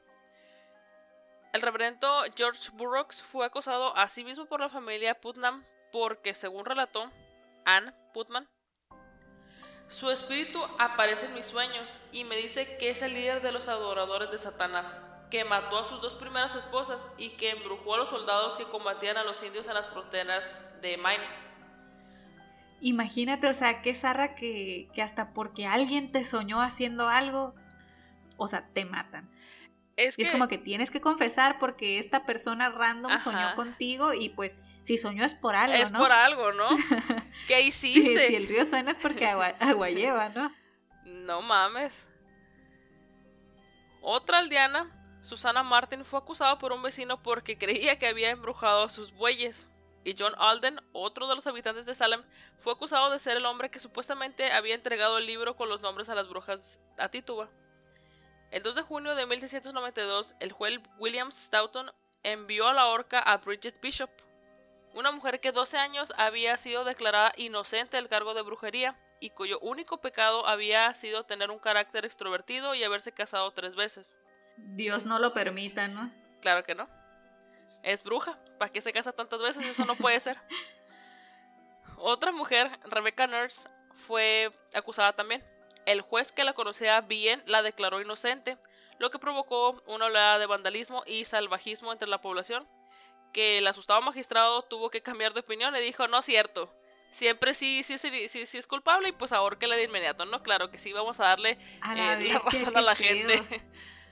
El 1.53 1.61
reverendo 1.61 2.23
George 2.35 2.69
Burroughs 2.73 3.21
fue 3.23 3.45
acosado 3.45 3.95
a 3.97 4.07
sí 4.07 4.23
mismo 4.23 4.45
por 4.45 4.61
la 4.61 4.69
familia 4.69 5.19
Putnam 5.19 5.65
porque, 5.91 6.33
según 6.33 6.65
relató 6.65 7.11
Anne 7.65 7.93
Putman, 8.13 8.47
su 9.91 10.09
espíritu 10.09 10.59
aparece 10.79 11.25
en 11.25 11.33
mis 11.33 11.45
sueños 11.45 11.99
y 12.13 12.23
me 12.23 12.37
dice 12.37 12.77
que 12.77 12.89
es 12.89 13.01
el 13.01 13.13
líder 13.13 13.41
de 13.41 13.51
los 13.51 13.67
adoradores 13.67 14.31
de 14.31 14.37
Satanás, 14.37 14.95
que 15.29 15.43
mató 15.43 15.77
a 15.77 15.83
sus 15.83 16.01
dos 16.01 16.15
primeras 16.15 16.55
esposas 16.55 17.05
y 17.17 17.31
que 17.31 17.51
embrujó 17.51 17.95
a 17.95 17.97
los 17.97 18.09
soldados 18.09 18.55
que 18.55 18.63
combatían 18.63 19.17
a 19.17 19.23
los 19.23 19.43
indios 19.43 19.67
en 19.67 19.73
las 19.73 19.89
fronteras 19.89 20.55
de 20.81 20.97
Maine. 20.97 21.25
Imagínate, 22.79 23.47
o 23.47 23.53
sea, 23.53 23.81
qué 23.81 23.93
zarra 23.93 24.33
que, 24.33 24.87
que 24.93 25.01
hasta 25.01 25.33
porque 25.33 25.67
alguien 25.67 26.11
te 26.11 26.23
soñó 26.23 26.61
haciendo 26.61 27.09
algo, 27.09 27.53
o 28.37 28.47
sea, 28.47 28.67
te 28.73 28.85
matan. 28.85 29.29
Es, 29.97 30.17
y 30.17 30.23
es 30.23 30.31
como 30.31 30.47
que 30.47 30.57
tienes 30.57 30.89
que 30.89 31.01
confesar 31.01 31.59
porque 31.59 31.99
esta 31.99 32.25
persona 32.25 32.69
random 32.69 33.17
soñó 33.17 33.55
contigo 33.55 34.13
y 34.13 34.29
pues 34.29 34.57
si 34.81 34.97
soñó 34.97 35.23
es 35.23 35.35
por 35.35 35.55
algo, 35.55 35.75
es 35.75 35.91
¿no? 35.91 35.99
Es 35.99 36.03
por 36.03 36.11
algo, 36.11 36.51
¿no? 36.51 36.67
¿Qué 37.47 37.61
hiciste? 37.61 38.27
si 38.27 38.35
el 38.35 38.47
río 38.47 38.65
suena 38.65 38.91
es 38.91 38.97
porque 38.97 39.27
agua, 39.27 39.89
lleva, 39.89 40.29
¿no? 40.29 40.51
No 41.05 41.41
mames. 41.41 41.93
Otra 44.01 44.39
aldeana, 44.39 44.91
Susana 45.21 45.61
Martin, 45.61 46.03
fue 46.03 46.19
acusada 46.19 46.57
por 46.57 46.71
un 46.71 46.81
vecino 46.81 47.21
porque 47.21 47.57
creía 47.57 47.99
que 47.99 48.07
había 48.07 48.31
embrujado 48.31 48.83
a 48.83 48.89
sus 48.89 49.13
bueyes. 49.13 49.67
Y 50.03 50.15
John 50.17 50.33
Alden, 50.39 50.81
otro 50.93 51.27
de 51.27 51.35
los 51.35 51.45
habitantes 51.45 51.85
de 51.85 51.93
Salem, 51.93 52.23
fue 52.57 52.73
acusado 52.73 53.11
de 53.11 53.19
ser 53.19 53.37
el 53.37 53.45
hombre 53.45 53.69
que 53.69 53.79
supuestamente 53.79 54.51
había 54.51 54.73
entregado 54.73 55.19
el 55.19 55.27
libro 55.27 55.55
con 55.55 55.69
los 55.69 55.81
nombres 55.81 56.09
a 56.09 56.15
las 56.15 56.27
brujas 56.27 56.79
a 56.97 57.09
Tituba. 57.09 57.49
El 58.49 58.63
2 58.63 58.75
de 58.75 58.81
junio 58.81 59.13
de 59.13 59.27
1692, 59.27 60.33
el 60.39 60.51
juez 60.51 60.79
William 60.97 61.31
Stoughton 61.31 61.91
envió 62.23 62.67
a 62.67 62.73
la 62.73 62.87
horca 62.87 63.19
a 63.19 63.37
Bridget 63.37 63.79
Bishop, 63.79 64.09
una 64.93 65.11
mujer 65.11 65.39
que 65.39 65.51
12 65.51 65.77
años 65.77 66.13
había 66.17 66.57
sido 66.57 66.83
declarada 66.83 67.31
inocente 67.37 67.97
del 67.97 68.09
cargo 68.09 68.33
de 68.33 68.41
brujería 68.41 68.97
y 69.19 69.29
cuyo 69.29 69.59
único 69.59 70.01
pecado 70.01 70.47
había 70.47 70.93
sido 70.95 71.23
tener 71.23 71.51
un 71.51 71.59
carácter 71.59 72.05
extrovertido 72.05 72.75
y 72.75 72.83
haberse 72.83 73.11
casado 73.11 73.51
tres 73.51 73.75
veces. 73.75 74.17
Dios 74.57 75.05
no 75.05 75.19
lo 75.19 75.33
permita, 75.33 75.87
¿no? 75.87 76.11
Claro 76.41 76.63
que 76.63 76.75
no. 76.75 76.89
Es 77.83 78.03
bruja. 78.03 78.37
¿Para 78.59 78.71
qué 78.71 78.81
se 78.81 78.93
casa 78.93 79.11
tantas 79.11 79.39
veces? 79.41 79.65
Eso 79.65 79.85
no 79.85 79.95
puede 79.95 80.19
ser. 80.19 80.37
Otra 81.97 82.31
mujer, 82.31 82.71
Rebecca 82.85 83.27
Nurse, 83.27 83.69
fue 83.95 84.51
acusada 84.73 85.13
también. 85.13 85.43
El 85.85 86.01
juez 86.01 86.31
que 86.31 86.43
la 86.43 86.53
conocía 86.53 87.01
bien 87.01 87.41
la 87.45 87.61
declaró 87.61 88.01
inocente, 88.01 88.57
lo 88.99 89.09
que 89.09 89.19
provocó 89.19 89.81
una 89.87 90.05
oleada 90.05 90.37
de 90.37 90.45
vandalismo 90.45 91.03
y 91.05 91.25
salvajismo 91.25 91.91
entre 91.91 92.07
la 92.07 92.21
población, 92.21 92.67
que 93.31 93.57
el 93.57 93.67
asustado 93.67 94.01
magistrado 94.01 94.63
tuvo 94.63 94.89
que 94.89 95.01
cambiar 95.01 95.33
de 95.33 95.41
opinión 95.41 95.75
y 95.75 95.81
dijo, 95.81 96.07
no 96.07 96.19
es 96.19 96.25
cierto, 96.25 96.73
siempre 97.11 97.53
sí, 97.53 97.83
sí, 97.83 97.97
sí, 97.97 98.27
sí, 98.27 98.57
es 98.57 98.67
culpable 98.67 99.09
y 99.09 99.11
pues 99.11 99.31
ahorquele 99.31 99.75
de 99.75 99.83
inmediato, 99.83 100.25
¿no? 100.25 100.41
Claro 100.43 100.71
que 100.71 100.77
sí, 100.77 100.93
vamos 100.93 101.19
a 101.19 101.25
darle 101.25 101.57
la, 101.95 102.19
eh, 102.19 102.33
razón 102.33 102.77
a 102.77 102.81
la 102.81 102.95
gente. 102.95 103.41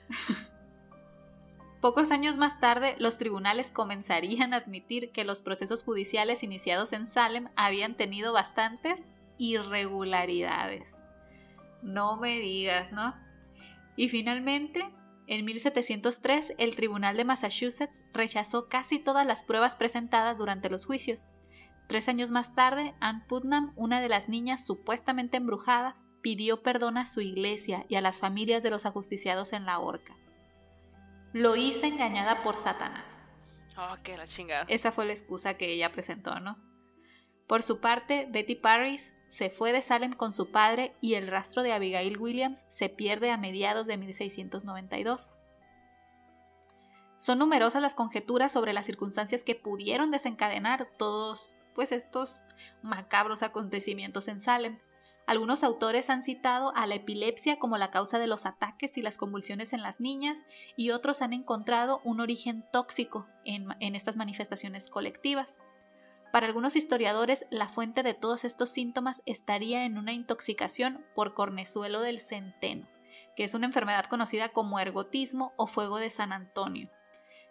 Pocos 1.80 2.10
años 2.10 2.36
más 2.36 2.60
tarde, 2.60 2.94
los 2.98 3.16
tribunales 3.16 3.72
comenzarían 3.72 4.52
a 4.52 4.58
admitir 4.58 5.12
que 5.12 5.24
los 5.24 5.40
procesos 5.40 5.82
judiciales 5.82 6.42
iniciados 6.42 6.92
en 6.92 7.06
Salem 7.06 7.48
habían 7.56 7.94
tenido 7.94 8.34
bastantes 8.34 9.10
irregularidades. 9.38 11.00
No 11.80 12.18
me 12.18 12.38
digas, 12.38 12.92
¿no? 12.92 13.16
Y 13.96 14.10
finalmente, 14.10 14.90
en 15.30 15.44
1703, 15.44 16.54
el 16.58 16.74
Tribunal 16.74 17.16
de 17.16 17.24
Massachusetts 17.24 18.02
rechazó 18.12 18.68
casi 18.68 18.98
todas 18.98 19.24
las 19.24 19.44
pruebas 19.44 19.76
presentadas 19.76 20.38
durante 20.38 20.68
los 20.68 20.86
juicios. 20.86 21.28
Tres 21.86 22.08
años 22.08 22.32
más 22.32 22.56
tarde, 22.56 22.94
Anne 22.98 23.22
Putnam, 23.28 23.72
una 23.76 24.00
de 24.00 24.08
las 24.08 24.28
niñas 24.28 24.66
supuestamente 24.66 25.36
embrujadas, 25.36 26.04
pidió 26.20 26.64
perdón 26.64 26.98
a 26.98 27.06
su 27.06 27.20
iglesia 27.20 27.86
y 27.88 27.94
a 27.94 28.00
las 28.00 28.18
familias 28.18 28.64
de 28.64 28.70
los 28.70 28.86
ajusticiados 28.86 29.52
en 29.52 29.66
la 29.66 29.78
horca. 29.78 30.16
Lo 31.32 31.54
hice 31.54 31.86
engañada 31.86 32.42
por 32.42 32.56
Satanás. 32.56 33.32
Oh, 33.78 33.98
qué 34.02 34.16
la 34.16 34.26
chingada. 34.26 34.64
Esa 34.66 34.90
fue 34.90 35.06
la 35.06 35.12
excusa 35.12 35.54
que 35.54 35.72
ella 35.72 35.92
presentó, 35.92 36.40
¿no? 36.40 36.58
Por 37.46 37.62
su 37.62 37.78
parte, 37.78 38.26
Betty 38.32 38.56
Paris 38.56 39.14
se 39.30 39.48
fue 39.48 39.72
de 39.72 39.80
Salem 39.80 40.12
con 40.12 40.34
su 40.34 40.50
padre 40.50 40.92
y 41.00 41.14
el 41.14 41.28
rastro 41.28 41.62
de 41.62 41.72
Abigail 41.72 42.18
Williams 42.18 42.64
se 42.66 42.88
pierde 42.88 43.30
a 43.30 43.36
mediados 43.36 43.86
de 43.86 43.96
1692. 43.96 45.32
Son 47.16 47.38
numerosas 47.38 47.80
las 47.80 47.94
conjeturas 47.94 48.50
sobre 48.50 48.72
las 48.72 48.86
circunstancias 48.86 49.44
que 49.44 49.54
pudieron 49.54 50.10
desencadenar 50.10 50.88
todos 50.98 51.54
pues 51.76 51.92
estos 51.92 52.42
macabros 52.82 53.44
acontecimientos 53.44 54.26
en 54.26 54.40
Salem. 54.40 54.80
Algunos 55.28 55.62
autores 55.62 56.10
han 56.10 56.24
citado 56.24 56.72
a 56.74 56.88
la 56.88 56.96
epilepsia 56.96 57.60
como 57.60 57.78
la 57.78 57.92
causa 57.92 58.18
de 58.18 58.26
los 58.26 58.46
ataques 58.46 58.98
y 58.98 59.02
las 59.02 59.16
convulsiones 59.16 59.72
en 59.72 59.82
las 59.82 60.00
niñas 60.00 60.44
y 60.76 60.90
otros 60.90 61.22
han 61.22 61.34
encontrado 61.34 62.00
un 62.02 62.18
origen 62.18 62.64
tóxico 62.72 63.28
en, 63.44 63.68
en 63.78 63.94
estas 63.94 64.16
manifestaciones 64.16 64.88
colectivas. 64.88 65.60
Para 66.32 66.46
algunos 66.46 66.76
historiadores, 66.76 67.44
la 67.50 67.68
fuente 67.68 68.04
de 68.04 68.14
todos 68.14 68.44
estos 68.44 68.70
síntomas 68.70 69.22
estaría 69.26 69.84
en 69.84 69.98
una 69.98 70.12
intoxicación 70.12 71.04
por 71.14 71.34
cornezuelo 71.34 72.02
del 72.02 72.20
centeno, 72.20 72.88
que 73.34 73.42
es 73.42 73.54
una 73.54 73.66
enfermedad 73.66 74.04
conocida 74.04 74.50
como 74.50 74.78
ergotismo 74.78 75.52
o 75.56 75.66
fuego 75.66 75.98
de 75.98 76.08
San 76.08 76.32
Antonio, 76.32 76.88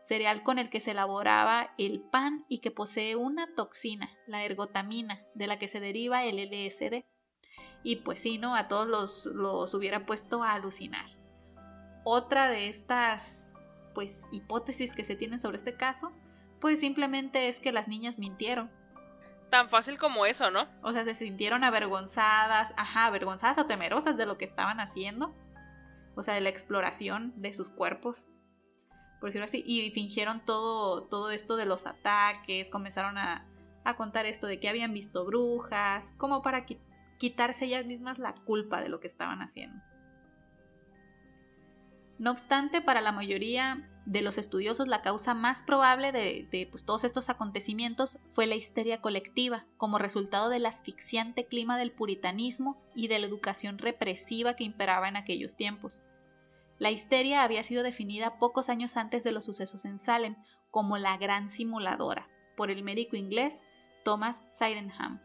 cereal 0.01 0.43
con 0.43 0.59
el 0.59 0.69
que 0.69 0.79
se 0.79 0.91
elaboraba 0.91 1.73
el 1.77 1.99
pan 1.99 2.45
y 2.47 2.59
que 2.59 2.71
posee 2.71 3.17
una 3.17 3.53
toxina, 3.53 4.09
la 4.27 4.45
ergotamina, 4.45 5.25
de 5.33 5.47
la 5.47 5.59
que 5.59 5.67
se 5.67 5.81
deriva 5.81 6.23
el 6.23 6.37
LSD. 6.37 7.03
Y 7.83 7.97
pues 7.97 8.21
sí, 8.21 8.37
¿no? 8.37 8.55
A 8.55 8.69
todos 8.69 8.87
los, 8.87 9.25
los 9.25 9.73
hubiera 9.73 10.05
puesto 10.05 10.41
a 10.41 10.53
alucinar. 10.53 11.05
Otra 12.05 12.49
de 12.49 12.69
estas 12.69 13.53
pues 13.93 14.25
hipótesis 14.31 14.93
que 14.93 15.03
se 15.03 15.17
tienen 15.17 15.39
sobre 15.39 15.57
este 15.57 15.75
caso 15.75 16.13
pues 16.59 16.79
simplemente 16.79 17.47
es 17.47 17.59
que 17.59 17.71
las 17.71 17.87
niñas 17.87 18.19
mintieron. 18.19 18.69
Tan 19.49 19.69
fácil 19.69 19.97
como 19.97 20.25
eso, 20.25 20.51
¿no? 20.51 20.67
O 20.83 20.91
sea, 20.91 21.03
se 21.03 21.15
sintieron 21.15 21.63
avergonzadas, 21.63 22.73
ajá, 22.77 23.05
avergonzadas 23.05 23.57
o 23.57 23.65
temerosas 23.65 24.17
de 24.17 24.25
lo 24.25 24.37
que 24.37 24.45
estaban 24.45 24.79
haciendo. 24.79 25.33
O 26.15 26.23
sea, 26.23 26.35
de 26.35 26.41
la 26.41 26.49
exploración 26.49 27.33
de 27.37 27.53
sus 27.53 27.69
cuerpos. 27.69 28.27
Por 29.19 29.29
decirlo 29.29 29.45
así. 29.45 29.63
Y 29.65 29.89
fingieron 29.91 30.45
todo, 30.45 31.03
todo 31.03 31.31
esto 31.31 31.55
de 31.55 31.65
los 31.65 31.87
ataques. 31.87 32.69
Comenzaron 32.69 33.17
a, 33.17 33.47
a 33.85 33.95
contar 33.95 34.27
esto 34.27 34.45
de 34.45 34.59
que 34.59 34.69
habían 34.69 34.93
visto 34.93 35.25
brujas. 35.25 36.13
Como 36.17 36.43
para 36.43 36.65
quitarse 37.17 37.65
ellas 37.65 37.85
mismas 37.85 38.19
la 38.19 38.35
culpa 38.45 38.81
de 38.81 38.89
lo 38.89 38.99
que 38.99 39.07
estaban 39.07 39.41
haciendo. 39.41 39.81
No 42.19 42.31
obstante, 42.31 42.81
para 42.81 43.01
la 43.01 43.13
mayoría 43.13 43.88
de 44.09 44.23
los 44.23 44.39
estudiosos, 44.39 44.87
la 44.87 45.03
causa 45.03 45.35
más 45.35 45.61
probable 45.61 46.11
de, 46.11 46.67
pues, 46.71 46.83
todos 46.83 47.03
estos 47.03 47.29
acontecimientos 47.29 48.17
fue 48.31 48.47
la 48.47 48.55
histeria 48.55 49.01
colectiva, 49.01 49.67
como 49.77 49.99
resultado 49.99 50.49
del 50.49 50.65
asfixiante 50.65 51.45
clima 51.45 51.77
del 51.77 51.91
puritanismo 51.91 52.81
y 52.95 53.07
de 53.07 53.19
la 53.19 53.27
educación 53.27 53.77
represiva 53.77 54.55
que 54.55 54.63
imperaba 54.63 55.07
en 55.07 55.15
aquellos 55.15 55.55
tiempos. 55.55 56.01
La 56.79 56.89
histeria 56.89 57.43
había 57.43 57.61
sido 57.61 57.83
definida 57.83 58.39
pocos 58.39 58.69
años 58.69 58.97
antes 58.97 59.23
de 59.23 59.31
los 59.31 59.45
sucesos 59.45 59.85
en 59.85 59.99
Salem 59.99 60.37
como 60.71 60.97
la 60.97 61.15
gran 61.17 61.47
simuladora, 61.47 62.27
por 62.57 62.71
el 62.71 62.83
médico 62.83 63.15
inglés 63.15 63.63
Thomas 64.03 64.43
Sydenham, 64.49 65.21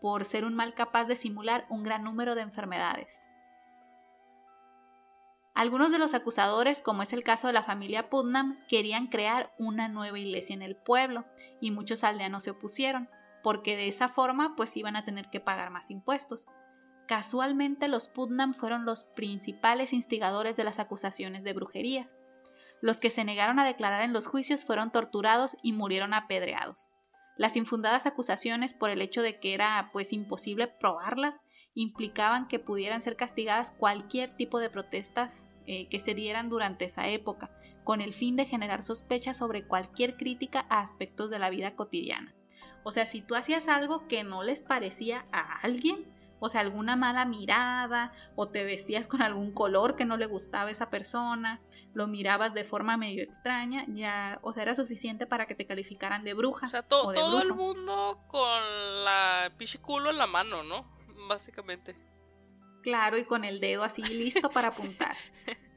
por 0.00 0.24
ser 0.24 0.46
un 0.46 0.54
mal 0.54 0.72
capaz 0.72 1.04
de 1.04 1.16
simular 1.16 1.66
un 1.68 1.82
gran 1.82 2.02
número 2.02 2.34
de 2.34 2.40
enfermedades. 2.40 3.28
Algunos 5.54 5.92
de 5.92 5.98
los 5.98 6.14
acusadores, 6.14 6.80
como 6.80 7.02
es 7.02 7.12
el 7.12 7.22
caso 7.22 7.46
de 7.46 7.52
la 7.52 7.62
familia 7.62 8.08
Putnam, 8.08 8.58
querían 8.68 9.08
crear 9.08 9.52
una 9.58 9.88
nueva 9.88 10.18
iglesia 10.18 10.54
en 10.54 10.62
el 10.62 10.76
pueblo 10.76 11.26
y 11.60 11.70
muchos 11.70 12.04
aldeanos 12.04 12.44
se 12.44 12.50
opusieron, 12.50 13.10
porque 13.42 13.76
de 13.76 13.88
esa 13.88 14.08
forma 14.08 14.54
pues 14.56 14.76
iban 14.78 14.96
a 14.96 15.04
tener 15.04 15.28
que 15.28 15.40
pagar 15.40 15.70
más 15.70 15.90
impuestos. 15.90 16.48
Casualmente 17.06 17.88
los 17.88 18.08
Putnam 18.08 18.52
fueron 18.52 18.86
los 18.86 19.04
principales 19.04 19.92
instigadores 19.92 20.56
de 20.56 20.64
las 20.64 20.78
acusaciones 20.78 21.44
de 21.44 21.52
brujería. 21.52 22.06
Los 22.80 22.98
que 22.98 23.10
se 23.10 23.24
negaron 23.24 23.58
a 23.58 23.66
declarar 23.66 24.02
en 24.02 24.14
los 24.14 24.26
juicios 24.26 24.64
fueron 24.64 24.90
torturados 24.90 25.56
y 25.62 25.72
murieron 25.72 26.14
apedreados. 26.14 26.88
Las 27.36 27.56
infundadas 27.56 28.06
acusaciones 28.06 28.72
por 28.72 28.88
el 28.88 29.02
hecho 29.02 29.20
de 29.20 29.38
que 29.38 29.52
era 29.52 29.90
pues 29.92 30.12
imposible 30.14 30.66
probarlas 30.66 31.42
implicaban 31.74 32.48
que 32.48 32.58
pudieran 32.58 33.00
ser 33.00 33.16
castigadas 33.16 33.72
cualquier 33.72 34.36
tipo 34.36 34.58
de 34.58 34.70
protestas 34.70 35.48
eh, 35.66 35.88
que 35.88 36.00
se 36.00 36.14
dieran 36.14 36.48
durante 36.48 36.84
esa 36.84 37.08
época, 37.08 37.50
con 37.84 38.00
el 38.00 38.12
fin 38.12 38.36
de 38.36 38.46
generar 38.46 38.82
sospechas 38.82 39.36
sobre 39.36 39.66
cualquier 39.66 40.16
crítica 40.16 40.66
a 40.68 40.80
aspectos 40.80 41.30
de 41.30 41.38
la 41.38 41.50
vida 41.50 41.74
cotidiana. 41.74 42.34
O 42.84 42.90
sea, 42.90 43.06
si 43.06 43.20
tú 43.20 43.34
hacías 43.36 43.68
algo 43.68 44.08
que 44.08 44.24
no 44.24 44.42
les 44.42 44.60
parecía 44.60 45.26
a 45.32 45.60
alguien, 45.60 46.04
o 46.40 46.48
sea, 46.48 46.62
alguna 46.62 46.96
mala 46.96 47.24
mirada, 47.24 48.10
o 48.34 48.48
te 48.48 48.64
vestías 48.64 49.06
con 49.06 49.22
algún 49.22 49.52
color 49.52 49.94
que 49.94 50.04
no 50.04 50.16
le 50.16 50.26
gustaba 50.26 50.68
a 50.68 50.72
esa 50.72 50.90
persona, 50.90 51.60
lo 51.94 52.08
mirabas 52.08 52.52
de 52.54 52.64
forma 52.64 52.96
medio 52.96 53.22
extraña, 53.22 53.84
ya, 53.86 54.40
o 54.42 54.52
sea, 54.52 54.64
era 54.64 54.74
suficiente 54.74 55.28
para 55.28 55.46
que 55.46 55.54
te 55.54 55.66
calificaran 55.66 56.24
de 56.24 56.34
bruja. 56.34 56.66
O 56.66 56.70
sea, 56.70 56.82
todo 56.82 57.40
el 57.40 57.54
mundo 57.54 58.18
con 58.26 59.04
la 59.04 59.52
pichiculo 59.56 60.10
en 60.10 60.18
la 60.18 60.26
mano, 60.26 60.64
¿no? 60.64 60.84
Básicamente. 61.32 61.96
Claro, 62.82 63.18
y 63.18 63.24
con 63.24 63.44
el 63.44 63.60
dedo 63.60 63.84
así 63.84 64.02
listo 64.02 64.50
para 64.50 64.68
apuntar. 64.68 65.16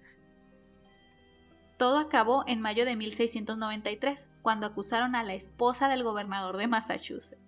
Todo 1.78 2.00
acabó 2.00 2.46
en 2.48 2.62
mayo 2.62 2.86
de 2.86 2.96
1693, 2.96 4.30
cuando 4.42 4.66
acusaron 4.66 5.16
a 5.16 5.24
la 5.24 5.34
esposa 5.34 5.90
del 5.90 6.04
gobernador 6.04 6.58
de 6.58 6.68
Massachusetts, 6.68 7.42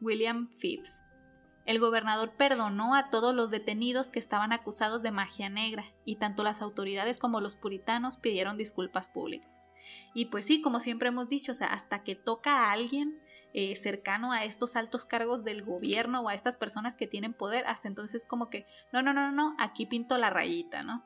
William 0.00 0.48
Phips. 0.48 1.02
El 1.66 1.80
gobernador 1.80 2.30
perdonó 2.30 2.94
a 2.94 3.10
todos 3.10 3.34
los 3.34 3.50
detenidos 3.50 4.10
que 4.10 4.18
estaban 4.18 4.54
acusados 4.54 5.02
de 5.02 5.10
magia 5.10 5.50
negra, 5.50 5.84
y 6.06 6.16
tanto 6.16 6.42
las 6.42 6.62
autoridades 6.62 7.18
como 7.18 7.42
los 7.42 7.56
puritanos 7.56 8.16
pidieron 8.16 8.56
disculpas 8.56 9.10
públicas. 9.10 9.50
Y 10.14 10.26
pues 10.26 10.46
sí, 10.46 10.62
como 10.62 10.80
siempre 10.80 11.08
hemos 11.08 11.28
dicho, 11.28 11.52
o 11.52 11.54
sea, 11.54 11.68
hasta 11.68 12.02
que 12.02 12.14
toca 12.14 12.64
a 12.64 12.72
alguien, 12.72 13.20
eh, 13.54 13.76
cercano 13.76 14.32
a 14.32 14.44
estos 14.44 14.76
altos 14.76 15.06
cargos 15.06 15.42
del 15.42 15.62
gobierno 15.62 16.20
o 16.20 16.28
a 16.28 16.34
estas 16.34 16.56
personas 16.56 16.96
que 16.96 17.06
tienen 17.06 17.32
poder, 17.32 17.66
hasta 17.66 17.88
entonces 17.88 18.26
como 18.26 18.50
que, 18.50 18.66
no, 18.92 19.02
no, 19.02 19.14
no, 19.14 19.32
no, 19.32 19.56
aquí 19.58 19.86
pinto 19.86 20.18
la 20.18 20.30
rayita, 20.30 20.82
¿no? 20.82 21.02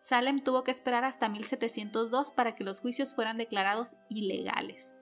Salem 0.00 0.42
tuvo 0.42 0.64
que 0.64 0.72
esperar 0.72 1.04
hasta 1.04 1.28
1702 1.28 2.32
para 2.32 2.56
que 2.56 2.64
los 2.64 2.80
juicios 2.80 3.14
fueran 3.14 3.36
declarados 3.36 3.94
ilegales. 4.08 4.92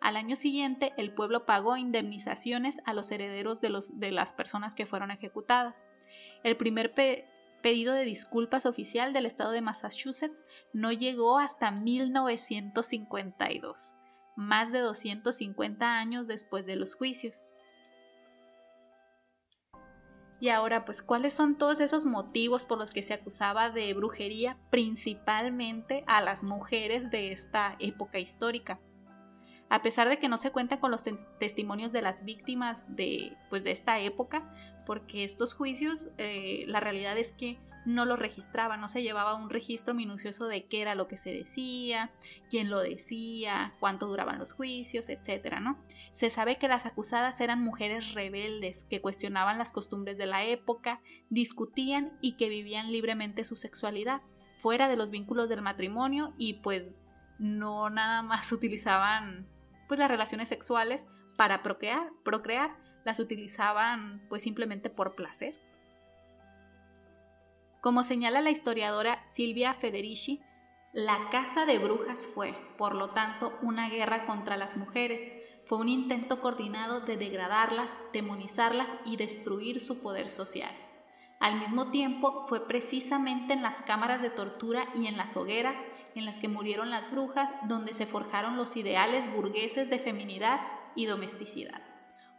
Al 0.00 0.16
año 0.16 0.34
siguiente, 0.34 0.94
el 0.96 1.12
pueblo 1.12 1.44
pagó 1.44 1.76
indemnizaciones 1.76 2.80
a 2.86 2.94
los 2.94 3.10
herederos 3.10 3.60
de, 3.60 4.12
las 4.12 4.32
personas 4.32 4.74
que 4.74 4.86
fueron 4.86 5.10
ejecutadas. 5.10 5.84
El 6.42 6.56
primer 6.56 6.94
pedido 7.62 7.92
de 7.92 8.04
disculpas 8.04 8.64
oficial 8.64 9.12
del 9.12 9.26
estado 9.26 9.50
de 9.50 9.60
Massachusetts 9.60 10.46
no 10.72 10.90
llegó 10.90 11.38
hasta 11.38 11.70
1952 11.70 13.96
más 14.36 14.70
de 14.70 14.80
250 14.80 15.98
años 15.98 16.28
después 16.28 16.66
de 16.66 16.76
los 16.76 16.94
juicios. 16.94 17.46
Y 20.38 20.50
ahora, 20.50 20.84
pues, 20.84 21.02
¿cuáles 21.02 21.32
son 21.32 21.56
todos 21.56 21.80
esos 21.80 22.04
motivos 22.04 22.66
por 22.66 22.78
los 22.78 22.92
que 22.92 23.02
se 23.02 23.14
acusaba 23.14 23.70
de 23.70 23.92
brujería 23.94 24.58
principalmente 24.70 26.04
a 26.06 26.20
las 26.20 26.44
mujeres 26.44 27.10
de 27.10 27.32
esta 27.32 27.76
época 27.78 28.18
histórica? 28.18 28.78
A 29.70 29.82
pesar 29.82 30.08
de 30.08 30.18
que 30.18 30.28
no 30.28 30.36
se 30.36 30.52
cuenta 30.52 30.78
con 30.78 30.90
los 30.90 31.04
testimonios 31.40 31.90
de 31.90 32.02
las 32.02 32.24
víctimas 32.24 32.84
de, 32.94 33.36
pues, 33.48 33.64
de 33.64 33.72
esta 33.72 33.98
época, 33.98 34.54
porque 34.84 35.24
estos 35.24 35.54
juicios, 35.54 36.10
eh, 36.18 36.64
la 36.68 36.80
realidad 36.80 37.16
es 37.16 37.32
que 37.32 37.58
no 37.86 38.04
lo 38.04 38.16
registraba, 38.16 38.76
no 38.76 38.88
se 38.88 39.02
llevaba 39.02 39.36
un 39.36 39.48
registro 39.48 39.94
minucioso 39.94 40.48
de 40.48 40.66
qué 40.66 40.82
era 40.82 40.94
lo 40.96 41.06
que 41.06 41.16
se 41.16 41.32
decía, 41.32 42.10
quién 42.50 42.68
lo 42.68 42.80
decía, 42.80 43.74
cuánto 43.78 44.06
duraban 44.06 44.38
los 44.38 44.52
juicios, 44.52 45.08
etcétera, 45.08 45.60
¿no? 45.60 45.78
Se 46.12 46.28
sabe 46.28 46.56
que 46.56 46.68
las 46.68 46.84
acusadas 46.84 47.40
eran 47.40 47.62
mujeres 47.62 48.12
rebeldes 48.12 48.84
que 48.90 49.00
cuestionaban 49.00 49.56
las 49.56 49.72
costumbres 49.72 50.18
de 50.18 50.26
la 50.26 50.44
época, 50.44 51.00
discutían 51.30 52.18
y 52.20 52.32
que 52.32 52.48
vivían 52.48 52.90
libremente 52.90 53.44
su 53.44 53.54
sexualidad, 53.54 54.20
fuera 54.58 54.88
de 54.88 54.96
los 54.96 55.10
vínculos 55.10 55.48
del 55.48 55.62
matrimonio 55.62 56.34
y 56.36 56.54
pues 56.54 57.04
no 57.38 57.88
nada 57.88 58.22
más 58.22 58.50
utilizaban 58.52 59.46
pues 59.86 60.00
las 60.00 60.10
relaciones 60.10 60.48
sexuales 60.48 61.06
para 61.36 61.62
procrear, 61.62 62.10
procrear, 62.24 62.76
las 63.04 63.20
utilizaban 63.20 64.26
pues 64.28 64.42
simplemente 64.42 64.90
por 64.90 65.14
placer. 65.14 65.54
Como 67.80 68.02
señala 68.02 68.40
la 68.40 68.50
historiadora 68.50 69.24
Silvia 69.24 69.74
Federici, 69.74 70.42
la 70.92 71.28
caza 71.30 71.66
de 71.66 71.78
brujas 71.78 72.26
fue, 72.26 72.54
por 72.78 72.94
lo 72.94 73.10
tanto, 73.10 73.52
una 73.62 73.88
guerra 73.88 74.24
contra 74.26 74.56
las 74.56 74.76
mujeres, 74.76 75.30
fue 75.66 75.78
un 75.78 75.88
intento 75.88 76.40
coordinado 76.40 77.00
de 77.00 77.16
degradarlas, 77.16 77.98
demonizarlas 78.12 78.94
y 79.04 79.16
destruir 79.16 79.80
su 79.80 80.00
poder 80.00 80.30
social. 80.30 80.74
Al 81.38 81.60
mismo 81.60 81.90
tiempo, 81.90 82.44
fue 82.46 82.66
precisamente 82.66 83.52
en 83.52 83.62
las 83.62 83.82
cámaras 83.82 84.22
de 84.22 84.30
tortura 84.30 84.88
y 84.94 85.06
en 85.06 85.16
las 85.16 85.36
hogueras 85.36 85.82
en 86.14 86.24
las 86.24 86.38
que 86.38 86.48
murieron 86.48 86.88
las 86.90 87.10
brujas 87.10 87.52
donde 87.68 87.92
se 87.92 88.06
forjaron 88.06 88.56
los 88.56 88.76
ideales 88.76 89.30
burgueses 89.30 89.90
de 89.90 89.98
feminidad 89.98 90.60
y 90.94 91.04
domesticidad. 91.04 91.82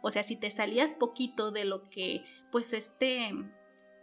O 0.00 0.10
sea, 0.10 0.24
si 0.24 0.36
te 0.36 0.50
salías 0.50 0.92
poquito 0.92 1.52
de 1.52 1.64
lo 1.64 1.88
que 1.90 2.24
pues 2.50 2.72
este 2.72 3.32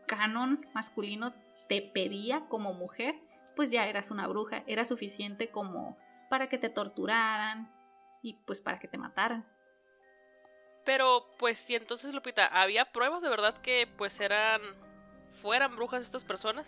canon 0.06 0.60
masculino 0.74 1.34
te 1.68 1.82
pedía 1.82 2.48
como 2.48 2.74
mujer, 2.74 3.16
pues 3.56 3.72
ya 3.72 3.88
eras 3.88 4.12
una 4.12 4.28
bruja, 4.28 4.64
era 4.68 4.86
suficiente 4.86 5.50
como 5.50 5.98
para 6.30 6.50
que 6.50 6.58
te 6.58 6.70
torturaran 6.70 7.72
y 8.22 8.34
pues 8.46 8.62
para 8.62 8.80
que 8.80 8.88
te 8.88 8.98
mataran. 8.98 9.46
Pero 10.86 11.28
pues 11.40 11.58
si 11.58 11.76
entonces 11.76 12.14
Lupita, 12.14 12.46
¿había 12.46 12.92
pruebas 12.92 13.22
de 13.22 13.30
verdad 13.30 13.58
que 13.62 13.88
pues 13.98 14.20
eran 14.20 14.62
fueran 15.42 15.76
brujas 15.76 16.04
estas 16.04 16.24
personas? 16.24 16.68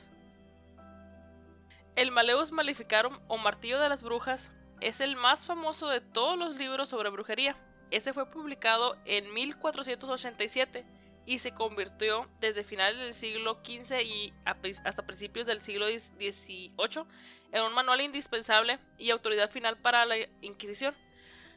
El 1.95 2.11
Maleus 2.11 2.51
Maleficarum 2.51 3.19
o 3.27 3.37
Martillo 3.37 3.79
de 3.79 3.89
las 3.89 4.03
Brujas 4.03 4.51
es 4.81 5.01
el 5.01 5.15
más 5.15 5.45
famoso 5.45 5.87
de 5.87 6.01
todos 6.01 6.37
los 6.37 6.55
libros 6.55 6.89
sobre 6.89 7.09
brujería. 7.09 7.57
Este 7.89 8.13
fue 8.13 8.29
publicado 8.29 8.97
en 9.05 9.33
1487 9.33 10.85
y 11.27 11.39
se 11.39 11.51
convirtió 11.51 12.25
desde 12.39 12.63
finales 12.63 12.97
del 12.99 13.13
siglo 13.13 13.59
XV 13.61 14.01
y 14.01 14.33
hasta 14.45 15.05
principios 15.05 15.45
del 15.45 15.61
siglo 15.61 15.85
XVIII 15.87 17.03
en 17.51 17.63
un 17.63 17.73
manual 17.73 17.99
indispensable 17.99 18.79
y 18.97 19.09
autoridad 19.09 19.51
final 19.51 19.77
para 19.77 20.05
la 20.05 20.15
Inquisición. 20.41 20.95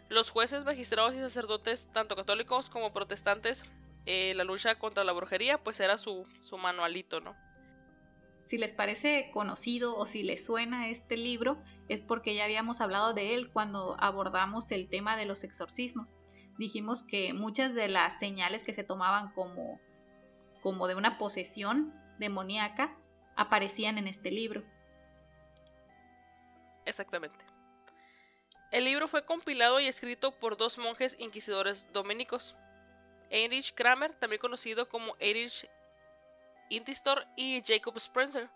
Los 0.08 0.28
jueces, 0.28 0.64
magistrados 0.64 1.14
y 1.14 1.18
sacerdotes, 1.18 1.88
tanto 1.92 2.16
católicos 2.16 2.68
como 2.68 2.92
protestantes, 2.92 3.62
eh, 4.06 4.34
la 4.34 4.42
lucha 4.42 4.74
contra 4.76 5.04
la 5.04 5.12
brujería, 5.12 5.62
pues 5.62 5.78
era 5.78 5.98
su, 5.98 6.26
su 6.40 6.58
manualito, 6.58 7.20
¿no? 7.20 7.36
Si 8.42 8.58
les 8.58 8.72
parece 8.72 9.30
conocido 9.32 9.96
o 9.96 10.04
si 10.04 10.24
les 10.24 10.44
suena 10.44 10.88
este 10.90 11.16
libro, 11.16 11.62
es 11.88 12.02
porque 12.02 12.34
ya 12.34 12.42
habíamos 12.42 12.80
hablado 12.80 13.14
de 13.14 13.34
él 13.34 13.50
cuando 13.52 13.96
abordamos 14.00 14.72
el 14.72 14.88
tema 14.88 15.16
de 15.16 15.26
los 15.26 15.44
exorcismos 15.44 16.16
dijimos 16.60 17.02
que 17.02 17.32
muchas 17.32 17.74
de 17.74 17.88
las 17.88 18.18
señales 18.18 18.64
que 18.64 18.74
se 18.74 18.84
tomaban 18.84 19.32
como, 19.32 19.80
como 20.60 20.88
de 20.88 20.94
una 20.94 21.16
posesión 21.16 21.94
demoníaca 22.18 22.94
aparecían 23.34 23.96
en 23.96 24.06
este 24.06 24.30
libro. 24.30 24.62
Exactamente. 26.84 27.42
El 28.70 28.84
libro 28.84 29.08
fue 29.08 29.24
compilado 29.24 29.80
y 29.80 29.86
escrito 29.86 30.38
por 30.38 30.58
dos 30.58 30.76
monjes 30.76 31.16
inquisidores 31.18 31.90
dominicos, 31.94 32.54
Heinrich 33.30 33.74
Kramer, 33.74 34.14
también 34.14 34.40
conocido 34.40 34.86
como 34.86 35.16
Heinrich 35.18 35.66
Intistor, 36.68 37.26
y 37.36 37.62
Jacob 37.62 37.96
Spencer, 37.96 38.50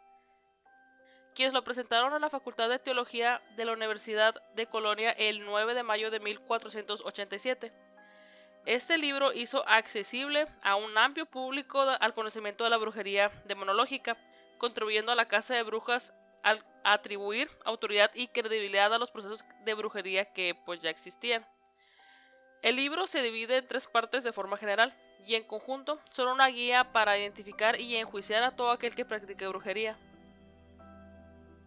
quienes 1.34 1.54
lo 1.54 1.64
presentaron 1.64 2.12
a 2.12 2.18
la 2.18 2.28
Facultad 2.28 2.68
de 2.68 2.78
Teología 2.78 3.40
de 3.56 3.64
la 3.64 3.72
Universidad 3.72 4.34
de 4.54 4.66
Colonia 4.66 5.10
el 5.10 5.44
9 5.46 5.72
de 5.74 5.82
mayo 5.82 6.10
de 6.10 6.20
1487. 6.20 7.72
Este 8.66 8.96
libro 8.96 9.34
hizo 9.34 9.68
accesible 9.68 10.46
a 10.62 10.76
un 10.76 10.96
amplio 10.96 11.26
público 11.26 11.80
al 11.82 12.14
conocimiento 12.14 12.64
de 12.64 12.70
la 12.70 12.78
brujería 12.78 13.30
demonológica, 13.44 14.16
contribuyendo 14.56 15.12
a 15.12 15.14
la 15.14 15.28
Casa 15.28 15.54
de 15.54 15.62
Brujas 15.62 16.14
al 16.42 16.64
atribuir 16.82 17.50
autoridad 17.66 18.10
y 18.14 18.28
credibilidad 18.28 18.92
a 18.94 18.98
los 18.98 19.10
procesos 19.10 19.44
de 19.64 19.74
brujería 19.74 20.32
que 20.32 20.54
pues 20.64 20.80
ya 20.80 20.88
existían. 20.88 21.46
El 22.62 22.76
libro 22.76 23.06
se 23.06 23.20
divide 23.20 23.58
en 23.58 23.68
tres 23.68 23.86
partes 23.86 24.24
de 24.24 24.32
forma 24.32 24.56
general 24.56 24.94
y 25.26 25.34
en 25.34 25.44
conjunto 25.44 26.00
son 26.08 26.28
una 26.28 26.48
guía 26.48 26.92
para 26.92 27.18
identificar 27.18 27.78
y 27.78 27.96
enjuiciar 27.96 28.42
a 28.44 28.56
todo 28.56 28.70
aquel 28.70 28.94
que 28.94 29.04
practique 29.04 29.46
brujería. 29.46 29.98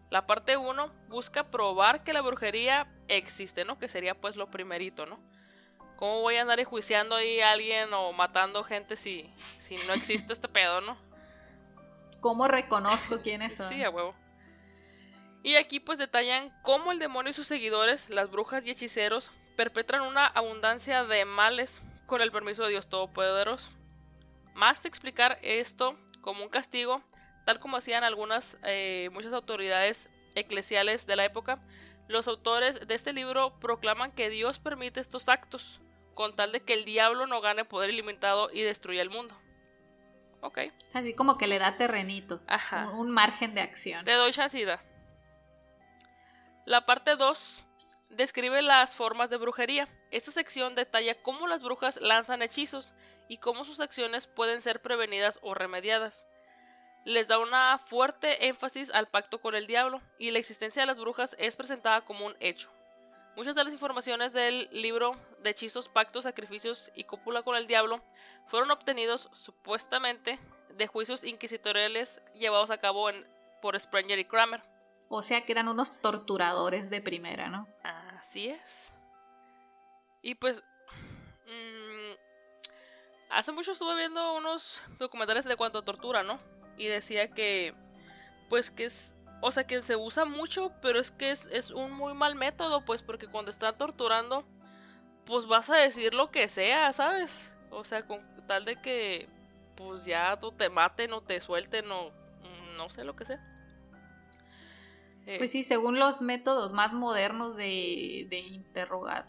La 0.09 0.25
parte 0.25 0.57
1 0.57 0.91
busca 1.09 1.43
probar 1.43 2.03
que 2.03 2.13
la 2.13 2.21
brujería 2.21 2.87
existe, 3.07 3.65
¿no? 3.65 3.77
Que 3.77 3.87
sería 3.87 4.15
pues 4.15 4.35
lo 4.35 4.49
primerito, 4.49 5.05
¿no? 5.05 5.19
¿Cómo 5.97 6.21
voy 6.21 6.37
a 6.37 6.43
andar 6.43 6.59
enjuiciando 6.59 7.15
ahí 7.15 7.41
a 7.41 7.51
alguien 7.51 7.91
o 7.93 8.13
matando 8.13 8.63
gente 8.63 8.95
si, 8.95 9.29
si 9.59 9.75
no 9.87 9.93
existe 9.93 10.31
este 10.31 10.47
pedo, 10.47 10.79
no? 10.79 10.97
¿Cómo 12.21 12.47
reconozco 12.47 13.21
quiénes 13.21 13.55
son? 13.55 13.69
Sí, 13.69 13.83
a 13.83 13.89
huevo. 13.89 14.15
Y 15.43 15.55
aquí 15.55 15.79
pues 15.79 15.97
detallan 15.97 16.53
cómo 16.61 16.91
el 16.91 16.99
demonio 16.99 17.31
y 17.31 17.33
sus 17.33 17.47
seguidores, 17.47 18.09
las 18.09 18.29
brujas 18.29 18.65
y 18.65 18.69
hechiceros, 18.69 19.31
perpetran 19.55 20.03
una 20.03 20.27
abundancia 20.27 21.03
de 21.03 21.25
males 21.25 21.81
con 22.05 22.21
el 22.21 22.31
permiso 22.31 22.63
de 22.63 22.71
Dios 22.71 22.87
Todopoderoso. 22.87 23.69
Más 24.53 24.81
de 24.81 24.89
explicar 24.89 25.39
esto 25.41 25.97
como 26.21 26.43
un 26.43 26.49
castigo, 26.49 27.01
tal 27.45 27.59
como 27.59 27.77
hacían 27.77 28.03
algunas, 28.03 28.57
eh, 28.63 29.09
muchas 29.13 29.33
autoridades 29.33 30.09
eclesiales 30.35 31.07
de 31.07 31.15
la 31.15 31.25
época, 31.25 31.59
los 32.07 32.27
autores 32.27 32.87
de 32.87 32.93
este 32.93 33.13
libro 33.13 33.59
proclaman 33.59 34.11
que 34.11 34.29
Dios 34.29 34.59
permite 34.59 34.99
estos 34.99 35.27
actos, 35.27 35.79
con 36.17 36.35
tal 36.35 36.51
de 36.51 36.61
que 36.61 36.73
el 36.73 36.83
diablo 36.83 37.27
no 37.27 37.41
gane 37.41 37.63
poder 37.63 37.91
ilimitado 37.91 38.49
y 38.51 38.63
destruya 38.63 39.03
el 39.03 39.11
mundo. 39.11 39.35
Ok. 40.41 40.57
Así 40.95 41.13
como 41.13 41.37
que 41.37 41.45
le 41.45 41.59
da 41.59 41.77
terrenito. 41.77 42.41
Ajá. 42.47 42.89
Un, 42.89 43.11
margen 43.11 43.53
de 43.53 43.61
acción. 43.61 44.03
Te 44.03 44.13
doy 44.13 44.31
chancida. 44.31 44.83
La 46.65 46.87
parte 46.87 47.15
2 47.17 47.65
describe 48.09 48.63
las 48.63 48.95
formas 48.95 49.29
de 49.29 49.37
brujería. 49.37 49.87
Esta 50.09 50.31
sección 50.31 50.73
detalla 50.73 51.21
cómo 51.21 51.45
las 51.45 51.61
brujas 51.61 51.97
lanzan 52.01 52.41
hechizos 52.41 52.95
y 53.27 53.37
cómo 53.37 53.63
sus 53.63 53.79
acciones 53.79 54.25
pueden 54.25 54.63
ser 54.63 54.81
prevenidas 54.81 55.37
o 55.43 55.53
remediadas. 55.53 56.25
Les 57.05 57.27
da 57.27 57.37
una 57.37 57.77
fuerte 57.77 58.47
énfasis 58.47 58.89
al 58.89 59.07
pacto 59.07 59.39
con 59.39 59.53
el 59.53 59.67
diablo 59.67 60.01
y 60.17 60.31
la 60.31 60.39
existencia 60.39 60.81
de 60.81 60.87
las 60.87 60.99
brujas 60.99 61.35
es 61.37 61.55
presentada 61.55 62.01
como 62.01 62.25
un 62.25 62.35
hecho. 62.39 62.71
Muchas 63.37 63.53
de 63.53 63.63
las 63.63 63.71
informaciones 63.71 64.33
del 64.33 64.67
libro 64.71 65.11
de 65.43 65.51
hechizos, 65.51 65.87
pactos, 65.87 66.23
sacrificios 66.23 66.91
y 66.95 67.03
cópula 67.03 67.43
con 67.43 67.55
el 67.55 67.67
diablo 67.67 68.01
fueron 68.47 68.71
obtenidos 68.71 69.29
supuestamente 69.31 70.39
de 70.75 70.87
juicios 70.87 71.23
inquisitoriales 71.23 72.19
llevados 72.33 72.71
a 72.71 72.79
cabo 72.79 73.09
por 73.61 73.79
Sprenger 73.79 74.17
y 74.17 74.25
Kramer. 74.25 74.63
O 75.07 75.21
sea 75.21 75.45
que 75.45 75.51
eran 75.51 75.67
unos 75.67 76.01
torturadores 76.01 76.89
de 76.89 76.99
primera, 76.99 77.47
¿no? 77.47 77.67
Así 77.83 78.47
es. 78.47 78.91
Y 80.23 80.33
pues... 80.33 80.63
Mm, 81.45 82.13
hace 83.29 83.51
mucho 83.51 83.73
estuve 83.73 83.95
viendo 83.97 84.33
unos 84.33 84.81
documentales 84.97 85.45
de 85.45 85.55
cuanto 85.55 85.77
a 85.77 85.85
tortura, 85.85 86.23
¿no? 86.23 86.39
Y 86.75 86.87
decía 86.87 87.29
que... 87.29 87.75
Pues 88.49 88.71
que 88.71 88.85
es... 88.85 89.13
O 89.41 89.51
sea 89.51 89.65
que 89.65 89.81
se 89.81 89.95
usa 89.95 90.25
mucho, 90.25 90.71
pero 90.81 90.99
es 90.99 91.11
que 91.11 91.31
es, 91.31 91.47
es 91.51 91.71
un 91.71 91.91
muy 91.91 92.13
mal 92.13 92.35
método, 92.35 92.83
pues 92.85 93.03
porque 93.03 93.27
cuando 93.27 93.51
están 93.51 93.77
torturando, 93.77 94.45
pues 95.25 95.45
vas 95.47 95.69
a 95.69 95.75
decir 95.75 96.13
lo 96.13 96.31
que 96.31 96.49
sea, 96.49 96.91
¿sabes? 96.93 97.53
O 97.69 97.83
sea, 97.83 98.07
con 98.07 98.25
tal 98.47 98.65
de 98.65 98.81
que 98.81 99.29
pues 99.75 100.05
ya 100.05 100.39
tú 100.39 100.51
te 100.51 100.69
maten 100.69 101.13
o 101.13 101.21
te 101.21 101.39
suelten 101.39 101.91
o 101.91 102.11
no 102.77 102.89
sé 102.89 103.03
lo 103.03 103.15
que 103.15 103.25
sea. 103.25 103.39
Eh, 105.25 105.39
pues 105.39 105.51
sí, 105.51 105.63
según 105.63 105.99
los 105.99 106.21
métodos 106.21 106.71
más 106.71 106.93
modernos 106.93 107.57
de, 107.57 108.27
de 108.29 108.39
interrogar, 108.39 109.27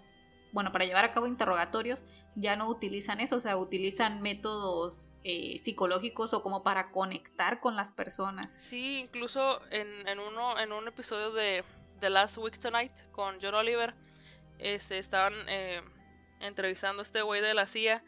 bueno, 0.53 0.73
para 0.73 0.85
llevar 0.85 1.05
a 1.05 1.13
cabo 1.13 1.27
interrogatorios, 1.27 2.05
ya 2.35 2.57
no 2.57 2.69
utilizan 2.69 3.21
eso, 3.21 3.37
o 3.37 3.41
sea, 3.41 3.57
utilizan 3.57 4.23
métodos 4.23 5.21
eh, 5.25 5.59
psicológicos 5.63 6.35
o 6.35 6.43
como 6.43 6.63
para 6.63 6.91
conectar 6.91 7.61
con 7.61 7.77
las 7.77 7.91
personas. 7.91 8.55
Sí, 8.55 8.99
incluso 8.99 9.61
en, 9.71 10.07
en, 10.09 10.19
uno, 10.19 10.59
en 10.59 10.73
un 10.73 10.89
episodio 10.89 11.33
de 11.33 11.65
The 12.01 12.11
Last 12.11 12.39
Week 12.39 12.59
Tonight 12.59 12.93
con 13.13 13.39
John 13.41 13.55
Oliver, 13.55 13.95
este, 14.59 14.99
estaban 14.99 15.35
eh, 15.49 15.83
entrevistando 16.41 17.01
a 17.01 17.05
este 17.05 17.23
güey 17.23 17.41
de 17.41 17.55
la 17.55 17.67
CIA 17.67 18.03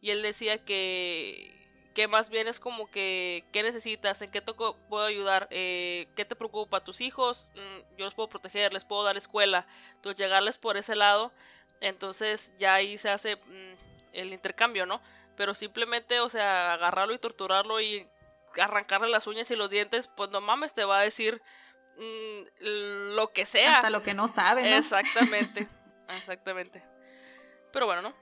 y 0.00 0.10
él 0.10 0.22
decía 0.22 0.64
que 0.64 1.60
que 1.94 2.06
más 2.06 2.30
bien 2.30 2.46
es 2.46 2.60
como 2.60 2.90
que, 2.90 3.44
¿qué 3.52 3.62
necesitas? 3.62 4.22
¿En 4.22 4.30
qué 4.30 4.40
te 4.40 4.52
puedo 4.54 5.04
ayudar? 5.04 5.48
Eh, 5.50 6.08
¿Qué 6.14 6.24
te 6.24 6.36
preocupa? 6.36 6.84
¿Tus 6.84 7.00
hijos? 7.00 7.50
Mm, 7.54 7.96
yo 7.98 8.04
los 8.04 8.14
puedo 8.14 8.28
proteger, 8.28 8.72
les 8.72 8.84
puedo 8.84 9.02
dar 9.02 9.16
escuela. 9.16 9.66
Entonces, 9.96 10.18
llegarles 10.18 10.56
por 10.56 10.76
ese 10.76 10.94
lado, 10.94 11.32
entonces 11.80 12.52
ya 12.58 12.74
ahí 12.74 12.98
se 12.98 13.10
hace 13.10 13.36
mm, 13.36 13.74
el 14.12 14.32
intercambio, 14.32 14.86
¿no? 14.86 15.00
Pero 15.36 15.54
simplemente, 15.54 16.20
o 16.20 16.28
sea, 16.28 16.74
agarrarlo 16.74 17.14
y 17.14 17.18
torturarlo 17.18 17.80
y 17.80 18.06
arrancarle 18.60 19.08
las 19.08 19.26
uñas 19.26 19.50
y 19.50 19.56
los 19.56 19.70
dientes, 19.70 20.08
pues 20.16 20.30
no 20.30 20.40
mames, 20.40 20.74
te 20.74 20.84
va 20.84 20.98
a 20.98 21.02
decir 21.02 21.40
mm, 21.96 23.14
lo 23.14 23.32
que 23.32 23.46
sea. 23.46 23.76
Hasta 23.76 23.90
lo 23.90 24.02
que 24.02 24.14
no 24.14 24.28
sabe, 24.28 24.62
¿no? 24.62 24.76
Exactamente, 24.76 25.68
exactamente. 26.08 26.82
Pero 27.72 27.86
bueno, 27.86 28.02
¿no? 28.02 28.14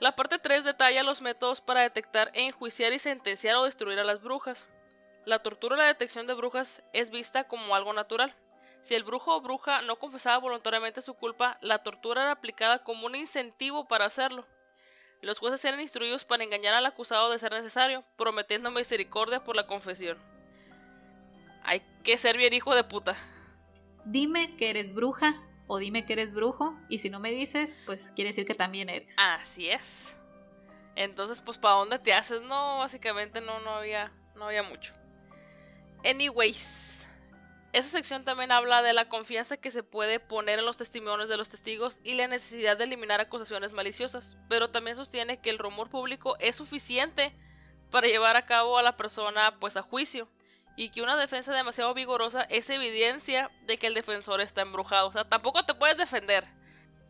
La 0.00 0.16
parte 0.16 0.38
3 0.38 0.64
detalla 0.64 1.04
los 1.04 1.22
métodos 1.22 1.60
para 1.60 1.82
detectar, 1.82 2.32
enjuiciar 2.34 2.92
y 2.92 2.98
sentenciar 2.98 3.54
o 3.56 3.64
destruir 3.64 4.00
a 4.00 4.04
las 4.04 4.20
brujas. 4.20 4.66
La 5.24 5.38
tortura 5.38 5.76
o 5.76 5.78
la 5.78 5.86
detección 5.86 6.26
de 6.26 6.34
brujas 6.34 6.82
es 6.92 7.10
vista 7.10 7.44
como 7.44 7.76
algo 7.76 7.92
natural. 7.92 8.34
Si 8.82 8.96
el 8.96 9.04
brujo 9.04 9.36
o 9.36 9.40
bruja 9.40 9.82
no 9.82 9.96
confesaba 9.96 10.38
voluntariamente 10.38 11.02
su 11.02 11.14
culpa, 11.14 11.56
la 11.60 11.82
tortura 11.84 12.22
era 12.22 12.32
aplicada 12.32 12.82
como 12.82 13.06
un 13.06 13.14
incentivo 13.14 13.86
para 13.86 14.06
hacerlo. 14.06 14.44
Los 15.20 15.38
jueces 15.38 15.64
eran 15.64 15.80
instruidos 15.80 16.24
para 16.24 16.42
engañar 16.42 16.74
al 16.74 16.84
acusado 16.84 17.30
de 17.30 17.38
ser 17.38 17.52
necesario, 17.52 18.04
prometiendo 18.16 18.72
misericordia 18.72 19.44
por 19.44 19.54
la 19.54 19.68
confesión. 19.68 20.18
Hay 21.62 21.80
que 22.02 22.18
ser 22.18 22.36
bien 22.36 22.52
hijo 22.54 22.74
de 22.74 22.82
puta. 22.82 23.16
Dime 24.04 24.56
que 24.56 24.70
eres 24.70 24.92
bruja 24.92 25.40
o 25.68 25.78
dime 25.78 26.04
que 26.04 26.14
eres 26.14 26.34
brujo 26.34 26.76
y 26.88 26.98
si 26.98 27.08
no 27.08 27.20
me 27.20 27.30
dices, 27.30 27.78
pues 27.86 28.10
quiere 28.10 28.30
decir 28.30 28.46
que 28.46 28.56
también 28.56 28.88
eres. 28.88 29.14
Así 29.16 29.68
es. 29.70 29.84
Entonces, 30.96 31.40
pues 31.40 31.56
¿para 31.56 31.76
dónde 31.76 32.00
te 32.00 32.12
haces? 32.12 32.42
No, 32.42 32.78
básicamente 32.78 33.40
no 33.40 33.60
no 33.60 33.70
había 33.70 34.12
no 34.34 34.46
había 34.46 34.64
mucho. 34.64 34.92
Anyways, 36.04 36.91
esa 37.72 37.88
sección 37.88 38.24
también 38.24 38.52
habla 38.52 38.82
de 38.82 38.92
la 38.92 39.08
confianza 39.08 39.56
que 39.56 39.70
se 39.70 39.82
puede 39.82 40.20
poner 40.20 40.58
en 40.58 40.66
los 40.66 40.76
testimonios 40.76 41.28
de 41.28 41.38
los 41.38 41.48
testigos 41.48 41.98
y 42.04 42.14
la 42.14 42.26
necesidad 42.28 42.76
de 42.76 42.84
eliminar 42.84 43.20
acusaciones 43.20 43.72
maliciosas, 43.72 44.36
pero 44.48 44.70
también 44.70 44.96
sostiene 44.96 45.40
que 45.40 45.50
el 45.50 45.58
rumor 45.58 45.88
público 45.88 46.36
es 46.38 46.56
suficiente 46.56 47.34
para 47.90 48.08
llevar 48.08 48.36
a 48.36 48.44
cabo 48.44 48.76
a 48.76 48.82
la 48.82 48.96
persona 48.96 49.56
pues 49.58 49.76
a 49.76 49.82
juicio 49.82 50.28
y 50.76 50.90
que 50.90 51.02
una 51.02 51.16
defensa 51.16 51.52
demasiado 51.52 51.94
vigorosa 51.94 52.42
es 52.42 52.68
evidencia 52.70 53.50
de 53.66 53.78
que 53.78 53.86
el 53.86 53.94
defensor 53.94 54.40
está 54.40 54.62
embrujado. 54.62 55.08
O 55.08 55.12
sea, 55.12 55.28
tampoco 55.28 55.64
te 55.64 55.74
puedes 55.74 55.96
defender. 55.96 56.44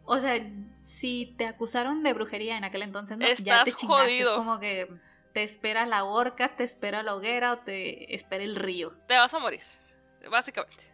O 0.04 0.18
sea, 0.18 0.34
si 0.82 1.34
te 1.38 1.46
acusaron 1.46 2.02
de 2.02 2.12
brujería 2.12 2.56
en 2.56 2.64
aquel 2.64 2.82
entonces, 2.82 3.18
¿no? 3.18 3.26
ya 3.26 3.64
te 3.64 3.72
chingaste. 3.72 4.20
Es 4.20 4.30
como 4.30 4.58
que 4.58 4.88
te 5.32 5.42
espera 5.42 5.86
la 5.86 6.04
horca, 6.04 6.56
te 6.56 6.64
espera 6.64 7.02
la 7.02 7.14
hoguera 7.14 7.52
o 7.52 7.58
te 7.58 8.14
espera 8.14 8.42
el 8.44 8.56
río. 8.56 8.94
Te 9.06 9.14
vas 9.14 9.32
a 9.32 9.38
morir, 9.38 9.62
básicamente. 10.30 10.92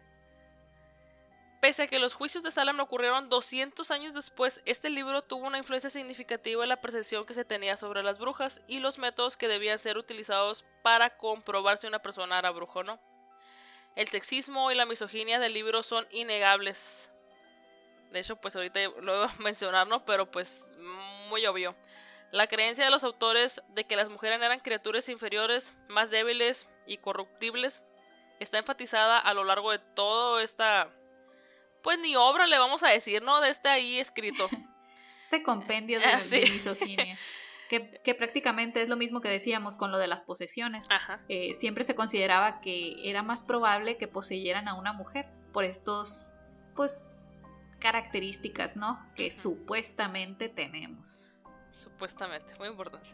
Pese 1.61 1.83
a 1.83 1.87
que 1.87 1.99
los 1.99 2.13
juicios 2.13 2.41
de 2.41 2.51
Salem 2.51 2.79
ocurrieron 2.79 3.27
200 3.27 3.91
años 3.91 4.13
después, 4.13 4.61
este 4.65 4.89
libro 4.89 5.23
tuvo 5.23 5.45
una 5.45 5.57
influencia 5.57 5.89
significativa 5.89 6.63
en 6.63 6.69
la 6.69 6.79
percepción 6.79 7.25
que 7.25 7.33
se 7.33 7.43
tenía 7.43 7.75
sobre 7.75 8.01
las 8.01 8.17
brujas 8.17 8.61
y 8.67 8.79
los 8.79 8.97
métodos 8.97 9.35
que 9.35 9.49
debían 9.49 9.77
ser 9.77 9.97
utilizados 9.97 10.63
para 10.83 11.17
comprobar 11.17 11.77
si 11.77 11.87
una 11.87 11.99
persona 11.99 12.39
era 12.39 12.51
bruja 12.51 12.79
o 12.79 12.83
no. 12.83 12.99
El 13.97 14.07
sexismo 14.07 14.71
y 14.71 14.75
la 14.75 14.85
misoginia 14.85 15.39
del 15.39 15.53
libro 15.53 15.83
son 15.83 16.07
innegables. 16.11 17.11
De 18.11 18.21
hecho, 18.21 18.37
pues 18.37 18.55
ahorita 18.55 18.79
lo 19.01 19.19
voy 19.19 19.27
a 19.27 19.35
mencionar, 19.43 19.85
¿no? 19.85 20.05
Pero 20.05 20.31
pues 20.31 20.65
muy 21.27 21.45
obvio. 21.45 21.75
La 22.31 22.47
creencia 22.47 22.85
de 22.85 22.91
los 22.91 23.03
autores 23.03 23.61
de 23.69 23.83
que 23.83 23.97
las 23.97 24.07
mujeres 24.07 24.41
eran 24.41 24.61
criaturas 24.61 25.09
inferiores, 25.09 25.73
más 25.89 26.09
débiles 26.09 26.67
y 26.85 26.99
corruptibles, 26.99 27.81
está 28.39 28.57
enfatizada 28.57 29.19
a 29.19 29.33
lo 29.33 29.43
largo 29.43 29.71
de 29.71 29.79
toda 29.79 30.41
esta 30.43 30.89
pues 31.81 31.99
ni 31.99 32.15
obra 32.15 32.47
le 32.47 32.57
vamos 32.59 32.83
a 32.83 32.89
decir, 32.89 33.21
¿no? 33.21 33.41
De 33.41 33.49
este 33.49 33.69
ahí 33.69 33.99
escrito. 33.99 34.47
este 35.25 35.43
compendio 35.43 35.99
de, 35.99 36.41
misoginia. 36.51 37.17
Que, 37.69 38.15
prácticamente 38.15 38.81
es 38.81 38.89
lo 38.89 38.97
mismo 38.97 39.21
que 39.21 39.29
decíamos 39.29 39.77
con 39.77 39.91
lo 39.91 39.99
de 39.99 40.07
las 40.07 40.23
posesiones. 40.23 40.87
Ajá. 40.89 41.21
Eh, 41.29 41.53
siempre 41.53 41.83
se 41.83 41.93
consideraba 41.93 42.61
que 42.61 42.95
era 43.07 43.21
más 43.21 43.43
probable 43.43 43.95
que 43.97 44.07
poseyeran 44.07 44.67
a 44.67 44.73
una 44.73 44.91
mujer 44.91 45.27
por 45.53 45.63
estos, 45.63 46.33
pues, 46.75 47.35
características, 47.77 48.75
¿no? 48.75 48.99
Que 49.15 49.29
supuestamente 49.29 50.49
tenemos. 50.49 51.21
Supuestamente, 51.71 52.55
muy 52.57 52.69
importante. 52.69 53.11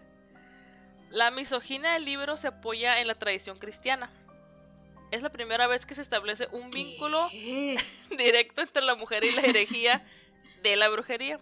La 1.09 1.31
misoginia 1.31 1.91
del 1.91 2.05
libro 2.05 2.38
se 2.38 2.47
apoya 2.47 3.01
en 3.01 3.07
la 3.07 3.15
tradición 3.15 3.57
cristiana. 3.57 4.09
Es 5.11 5.21
la 5.21 5.29
primera 5.29 5.67
vez 5.67 5.85
que 5.85 5.95
se 5.95 6.01
establece 6.01 6.47
un 6.51 6.69
vínculo 6.71 7.27
directo 8.09 8.61
entre 8.61 8.81
la 8.81 8.95
mujer 8.95 9.23
y 9.23 9.31
la 9.31 9.41
herejía 9.41 10.05
de 10.63 10.75
la 10.75 10.89
brujería. 10.89 11.39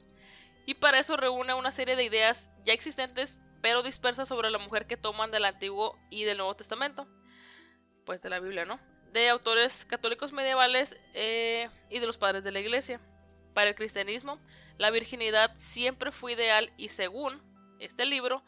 Y 0.65 0.75
para 0.75 0.99
eso 0.99 1.17
reúne 1.17 1.53
una 1.53 1.71
serie 1.71 1.95
de 1.95 2.03
ideas 2.03 2.49
ya 2.65 2.73
existentes 2.73 3.41
pero 3.63 3.81
dispersas 3.81 4.27
sobre 4.27 4.51
la 4.51 4.57
mujer 4.57 4.87
que 4.87 4.97
toman 4.97 5.31
del 5.31 5.45
Antiguo 5.45 5.97
y 6.09 6.25
del 6.25 6.37
Nuevo 6.37 6.53
Testamento. 6.53 7.07
Pues 8.05 8.21
de 8.21 8.29
la 8.29 8.41
Biblia, 8.41 8.65
¿no? 8.65 8.77
De 9.13 9.29
autores 9.29 9.85
católicos 9.85 10.33
medievales 10.33 10.99
eh, 11.13 11.69
y 11.89 11.99
de 11.99 12.05
los 12.05 12.17
padres 12.17 12.43
de 12.43 12.51
la 12.51 12.59
Iglesia. 12.59 12.99
Para 13.53 13.69
el 13.69 13.75
cristianismo, 13.75 14.37
la 14.77 14.91
virginidad 14.91 15.55
siempre 15.55 16.11
fue 16.11 16.33
ideal 16.33 16.73
y 16.75 16.89
según 16.89 17.41
este 17.79 18.05
libro, 18.05 18.43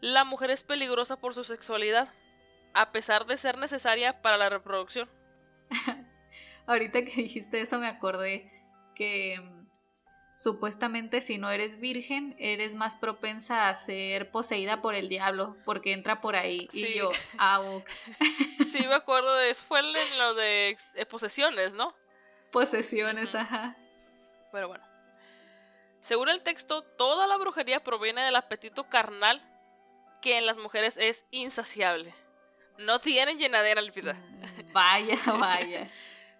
la 0.00 0.22
mujer 0.22 0.52
es 0.52 0.62
peligrosa 0.62 1.16
por 1.18 1.34
su 1.34 1.42
sexualidad, 1.42 2.08
a 2.74 2.90
pesar 2.90 3.26
de 3.26 3.36
ser 3.36 3.56
necesaria 3.56 4.20
para 4.20 4.36
la 4.36 4.48
reproducción. 4.48 5.08
Ahorita 6.66 7.04
que 7.04 7.22
dijiste 7.22 7.60
eso 7.60 7.78
me 7.78 7.86
acordé 7.86 8.50
que 8.94 9.38
mm, 9.40 9.68
supuestamente 10.34 11.20
si 11.20 11.38
no 11.38 11.50
eres 11.50 11.78
virgen 11.78 12.34
eres 12.38 12.74
más 12.74 12.96
propensa 12.96 13.68
a 13.68 13.74
ser 13.74 14.30
poseída 14.30 14.82
por 14.82 14.94
el 14.94 15.08
diablo 15.08 15.56
porque 15.64 15.92
entra 15.92 16.20
por 16.20 16.36
ahí 16.36 16.68
y 16.72 16.94
yo 16.94 17.10
aux 17.38 18.06
sí 18.72 18.86
me 18.86 18.94
acuerdo 18.94 19.34
de 19.36 19.50
eso. 19.50 19.62
Fue 19.68 19.80
en 19.80 20.18
lo 20.18 20.34
de 20.34 20.76
posesiones 21.08 21.74
no 21.74 21.94
posesiones 22.50 23.34
ajá. 23.34 23.76
Pero 24.52 24.68
bueno. 24.68 24.84
Según 26.00 26.28
el 26.28 26.42
texto 26.42 26.82
toda 26.82 27.26
la 27.26 27.36
brujería 27.36 27.82
proviene 27.82 28.22
del 28.22 28.36
apetito 28.36 28.88
carnal 28.88 29.40
que 30.20 30.38
en 30.38 30.46
las 30.46 30.58
mujeres 30.58 30.96
es 30.96 31.24
insaciable 31.30 32.14
no 32.78 33.00
tienen 33.00 33.38
llenadera 33.38 33.80
al 33.80 33.90
vida 33.90 34.16
vaya 34.72 35.18
vaya 35.38 35.90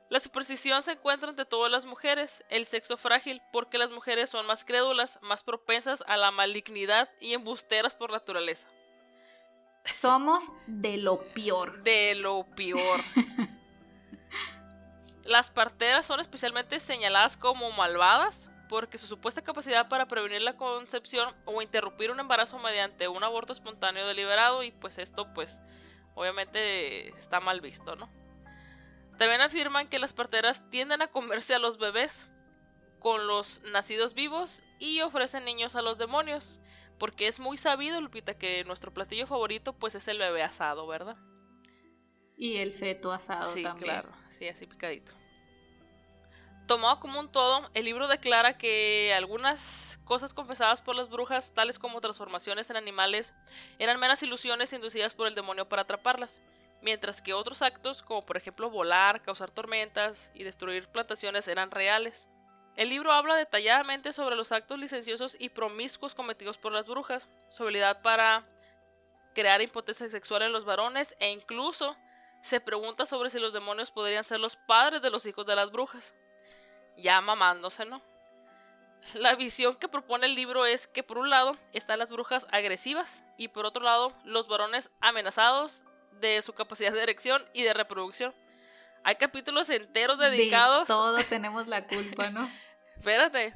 La 0.09 0.21
superstición 0.21 0.83
se 0.83 0.93
encuentra 0.93 1.31
entre 1.31 1.47
todas 1.47 1.73
las 1.73 1.87
mujeres, 1.87 2.45
el 2.49 2.67
sexo 2.67 2.97
frágil, 2.97 3.41
porque 3.53 3.79
las 3.79 3.91
mujeres 3.91 4.31
son 4.31 4.47
más 4.47 4.65
crédulas, 4.65 5.19
más 5.23 5.43
propensas 5.43 6.05
a 6.07 6.17
la 6.17 6.31
malignidad 6.31 7.11
y 7.21 7.33
embusteras 7.33 7.97
por 7.97 8.13
naturaleza. 8.13 8.69
Somos 9.87 10.53
de 10.67 10.99
lo 10.99 11.23
peor. 11.35 11.83
De 11.83 12.15
lo 12.15 12.45
peor. 12.55 13.01
las 15.25 15.51
parteras 15.51 16.07
son 16.07 16.21
especialmente 16.21 16.79
señaladas 16.81 17.37
como 17.37 17.71
malvadas 17.73 18.51
porque 18.69 18.99
su 18.99 19.07
supuesta 19.07 19.43
capacidad 19.43 19.89
para 19.89 20.07
prevenir 20.07 20.43
la 20.43 20.57
concepción 20.57 21.35
o 21.45 21.63
interrumpir 21.63 22.11
un 22.11 22.21
embarazo 22.21 22.59
mediante 22.59 23.09
un 23.09 23.23
aborto 23.23 23.53
espontáneo 23.53 24.07
deliberado 24.07 24.63
y 24.63 24.71
pues 24.71 24.99
esto 24.99 25.33
pues 25.35 25.59
obviamente 26.15 27.09
está 27.09 27.41
mal 27.41 27.61
visto, 27.61 27.97
¿no? 27.97 28.09
También 29.19 29.41
afirman 29.41 29.89
que 29.89 29.99
las 29.99 30.13
parteras 30.13 30.69
tienden 30.71 31.03
a 31.03 31.09
comerse 31.09 31.55
a 31.55 31.59
los 31.59 31.79
bebés 31.79 32.29
con 32.99 33.27
los 33.27 33.61
nacidos 33.65 34.15
vivos 34.15 34.65
y 34.79 35.01
ofrecen 35.03 35.45
niños 35.45 35.77
a 35.77 35.83
los 35.83 35.99
demonios, 35.99 36.61
porque 36.99 37.29
es 37.29 37.39
muy 37.39 37.57
sabido, 37.57 38.01
Lupita, 38.01 38.35
que 38.35 38.65
nuestro 38.65 38.93
platillo 38.93 39.27
favorito 39.27 39.73
pues 39.75 39.95
es 39.95 40.09
el 40.09 40.19
bebé 40.19 40.43
asado, 40.43 40.87
¿verdad? 40.87 41.17
Y 42.37 42.57
el 42.57 42.73
feto 42.73 43.13
asado 43.13 43.53
sí, 43.53 43.63
también. 43.63 43.85
Claro, 43.85 44.09
sí, 44.39 44.49
así 44.49 44.67
picadito. 44.67 45.13
Tomado 46.67 47.01
como 47.01 47.21
un 47.21 47.31
todo, 47.31 47.71
el 47.75 47.85
libro 47.85 48.09
declara 48.09 48.57
que 48.57 49.13
algunas 49.15 49.99
cosas 50.05 50.33
confesadas 50.35 50.81
por 50.81 50.97
las 50.97 51.11
brujas, 51.11 51.53
tales 51.55 51.79
como 51.79 52.01
transformaciones 52.01 52.71
en 52.71 52.77
animales, 52.77 53.35
eran 53.79 54.01
meras 54.01 54.23
ilusiones 54.23 54.73
inducidas 54.73 55.15
por 55.15 55.27
el 55.27 55.35
demonio 55.35 55.69
para 55.69 55.83
atraparlas 55.83 56.41
mientras 56.85 57.23
que 57.23 57.33
otros 57.33 57.63
actos, 57.63 58.03
como 58.03 58.25
por 58.25 58.37
ejemplo 58.37 58.71
volar, 58.71 59.23
causar 59.23 59.51
tormentas 59.51 60.31
y 60.35 60.45
destruir 60.45 60.87
plantaciones, 60.89 61.49
eran 61.49 61.71
reales. 61.71 62.29
El 62.77 62.91
libro 62.91 63.11
habla 63.11 63.35
detalladamente 63.37 64.13
sobre 64.13 64.37
los 64.37 64.53
actos 64.53 64.79
licenciosos 64.79 65.37
y 65.39 65.49
promiscuos 65.49 66.15
cometidos 66.15 66.59
por 66.59 66.73
las 66.73 66.87
brujas, 66.87 67.27
su 67.49 67.63
habilidad 67.63 68.03
para 68.03 68.45
crear 69.35 69.63
impotencia 69.63 70.09
sexual 70.09 70.43
en 70.43 70.53
los 70.53 70.65
varones 70.65 71.17
e 71.19 71.31
incluso 71.31 71.97
se 72.43 72.61
pregunta 72.61 73.07
sobre 73.07 73.31
si 73.31 73.39
los 73.39 73.53
demonios 73.53 73.91
podrían 73.91 74.25
ser 74.25 74.39
los 74.39 74.57
padres 74.57 75.01
de 75.01 75.11
los 75.11 75.25
hijos 75.25 75.47
de 75.47 75.57
las 75.57 75.71
brujas. 75.73 76.15
Ya 76.97 77.21
mamándose, 77.21 77.85
¿no? 77.85 78.03
La 79.13 79.35
visión 79.35 79.77
que 79.77 79.89
propone 79.89 80.27
el 80.27 80.35
libro 80.35 80.65
es 80.65 80.87
que 80.87 81.03
por 81.03 81.19
un 81.19 81.29
lado 81.29 81.57
están 81.73 81.99
las 81.99 82.11
brujas 82.11 82.47
agresivas 82.51 83.23
y 83.37 83.49
por 83.49 83.67
otro 83.67 83.83
lado 83.83 84.13
los 84.25 84.49
varones 84.49 84.91
amenazados 85.01 85.83
de 86.21 86.41
su 86.43 86.55
capacidad 86.55 86.93
de 86.93 87.03
erección 87.03 87.45
y 87.53 87.63
de 87.63 87.75
reproducción. 87.75 88.35
Hay 89.03 89.17
capítulos 89.17 89.69
enteros 89.69 90.19
dedicados. 90.19 90.83
De 90.83 90.87
todo 90.87 91.23
tenemos 91.29 91.67
la 91.67 91.87
culpa, 91.87 92.31
¿no? 92.31 92.51
Espérate. 92.97 93.55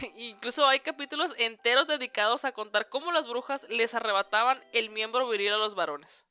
Incluso 0.16 0.66
hay 0.66 0.80
capítulos 0.80 1.32
enteros 1.38 1.86
dedicados 1.86 2.44
a 2.44 2.52
contar 2.52 2.88
cómo 2.88 3.12
las 3.12 3.28
brujas 3.28 3.66
les 3.68 3.94
arrebataban 3.94 4.60
el 4.72 4.90
miembro 4.90 5.28
viril 5.28 5.52
a 5.52 5.58
los 5.58 5.74
varones. 5.74 6.24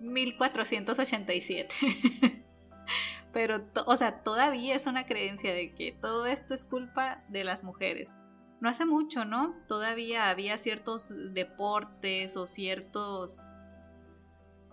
1487. 0.00 1.74
Pero, 3.34 3.66
o 3.86 3.96
sea, 3.98 4.22
todavía 4.22 4.74
es 4.74 4.86
una 4.86 5.04
creencia 5.04 5.52
de 5.52 5.74
que 5.74 5.92
todo 5.92 6.24
esto 6.24 6.54
es 6.54 6.64
culpa 6.64 7.22
de 7.28 7.44
las 7.44 7.64
mujeres. 7.64 8.10
No 8.60 8.70
hace 8.70 8.86
mucho, 8.86 9.26
¿no? 9.26 9.54
Todavía 9.68 10.30
había 10.30 10.56
ciertos 10.56 11.12
deportes 11.34 12.36
o 12.38 12.46
ciertos 12.46 13.44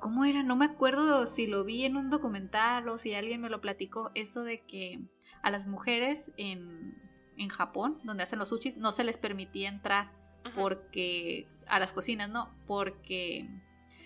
¿Cómo 0.02 0.26
era? 0.26 0.42
No 0.42 0.56
me 0.56 0.66
acuerdo 0.66 1.28
si 1.28 1.46
lo 1.46 1.64
vi 1.64 1.86
en 1.86 1.96
un 1.96 2.10
documental 2.10 2.90
o 2.90 2.98
si 2.98 3.14
alguien 3.14 3.40
me 3.40 3.50
lo 3.52 3.62
platicó, 3.62 4.10
eso 4.16 4.44
de 4.44 4.66
que 4.66 5.00
a 5.44 5.52
las 5.52 5.68
mujeres 5.68 6.32
en, 6.38 7.00
en 7.38 7.50
Japón, 7.50 8.00
donde 8.04 8.24
hacen 8.24 8.40
los 8.40 8.50
sushis, 8.50 8.78
no 8.78 8.92
se 8.92 9.04
les 9.04 9.20
permitía 9.20 9.70
entrar 9.70 10.12
porque 10.56 11.48
a 11.68 11.78
las 11.78 11.94
cocinas, 11.94 12.30
no, 12.30 12.52
porque 12.66 13.48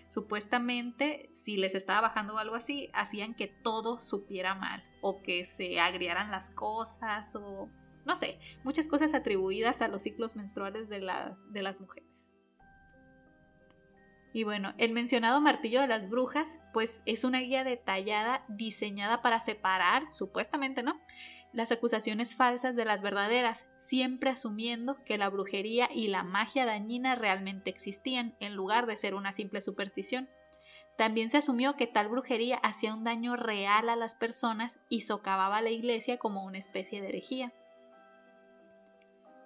supuestamente 0.08 1.28
si 1.32 1.58
les 1.58 1.76
estaba 1.76 2.02
bajando 2.02 2.36
o 2.36 2.38
algo 2.38 2.56
así, 2.56 2.90
hacían 2.94 3.34
que 3.34 3.48
todo 3.48 4.00
supiera 4.00 4.56
mal 4.56 4.84
o 5.02 5.22
que 5.22 5.46
se 5.46 5.80
agriaran 5.80 6.32
las 6.32 6.50
cosas 6.52 7.36
o 7.36 7.70
no 8.06 8.16
sé, 8.16 8.40
muchas 8.64 8.88
cosas 8.88 9.14
atribuidas 9.14 9.82
a 9.82 9.88
los 9.88 10.04
ciclos 10.04 10.36
menstruales 10.36 10.88
de, 10.90 11.02
la, 11.02 11.38
de 11.50 11.64
las 11.64 11.82
mujeres. 11.82 12.32
Y 14.32 14.44
bueno, 14.44 14.74
el 14.78 14.92
mencionado 14.92 15.40
martillo 15.40 15.80
de 15.80 15.88
las 15.88 16.10
brujas, 16.10 16.60
pues 16.74 17.02
es 17.06 17.24
una 17.24 17.40
guía 17.40 17.64
detallada 17.64 18.44
diseñada 18.50 19.22
para 19.22 19.40
separar, 19.40 20.12
supuestamente, 20.12 20.84
¿no? 20.84 21.00
Las 21.56 21.72
acusaciones 21.72 22.36
falsas 22.36 22.76
de 22.76 22.84
las 22.84 23.02
verdaderas, 23.02 23.66
siempre 23.78 24.30
asumiendo 24.30 25.02
que 25.06 25.18
la 25.18 25.30
brujería 25.30 25.88
y 25.90 26.10
la 26.10 26.22
magia 26.22 26.66
dañina 26.66 27.16
realmente 27.16 27.70
existían, 27.70 28.36
en 28.42 28.56
lugar 28.56 28.88
de 28.88 28.98
ser 28.98 29.16
una 29.16 29.32
simple 29.32 29.62
superstición. 29.62 30.30
También 30.98 31.30
se 31.30 31.38
asumió 31.38 31.78
que 31.78 31.88
tal 31.88 32.10
brujería 32.10 32.58
hacía 32.58 32.94
un 32.94 33.06
daño 33.06 33.38
real 33.38 33.88
a 33.88 33.96
las 33.96 34.16
personas 34.16 34.80
y 34.90 35.02
socavaba 35.02 35.56
a 35.56 35.62
la 35.62 35.70
iglesia 35.70 36.18
como 36.18 36.44
una 36.44 36.58
especie 36.58 37.00
de 37.00 37.08
herejía. 37.08 37.54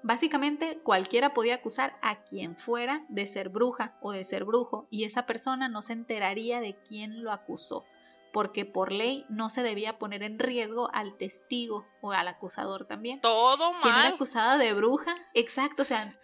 Básicamente 0.01 0.79
cualquiera 0.79 1.35
podía 1.35 1.55
acusar 1.55 1.95
a 2.01 2.23
quien 2.23 2.57
fuera 2.57 3.05
de 3.09 3.27
ser 3.27 3.49
bruja 3.49 3.99
o 4.01 4.13
de 4.13 4.23
ser 4.23 4.45
brujo 4.45 4.87
y 4.89 5.03
esa 5.03 5.27
persona 5.27 5.69
no 5.69 5.83
se 5.83 5.93
enteraría 5.93 6.59
de 6.59 6.75
quién 6.81 7.23
lo 7.23 7.31
acusó, 7.31 7.85
porque 8.31 8.65
por 8.65 8.91
ley 8.91 9.25
no 9.29 9.49
se 9.49 9.63
debía 9.63 9.97
poner 9.97 10.23
en 10.23 10.39
riesgo 10.39 10.89
al 10.93 11.17
testigo 11.17 11.85
o 12.01 12.11
al 12.11 12.27
acusador 12.27 12.85
también. 12.85 13.21
Todo 13.21 13.73
mal. 13.73 13.81
¿Quién 13.81 13.95
era 13.95 14.09
acusada 14.09 14.57
de 14.57 14.73
bruja? 14.73 15.15
Exacto, 15.33 15.83
o 15.83 15.85
sea, 15.85 16.17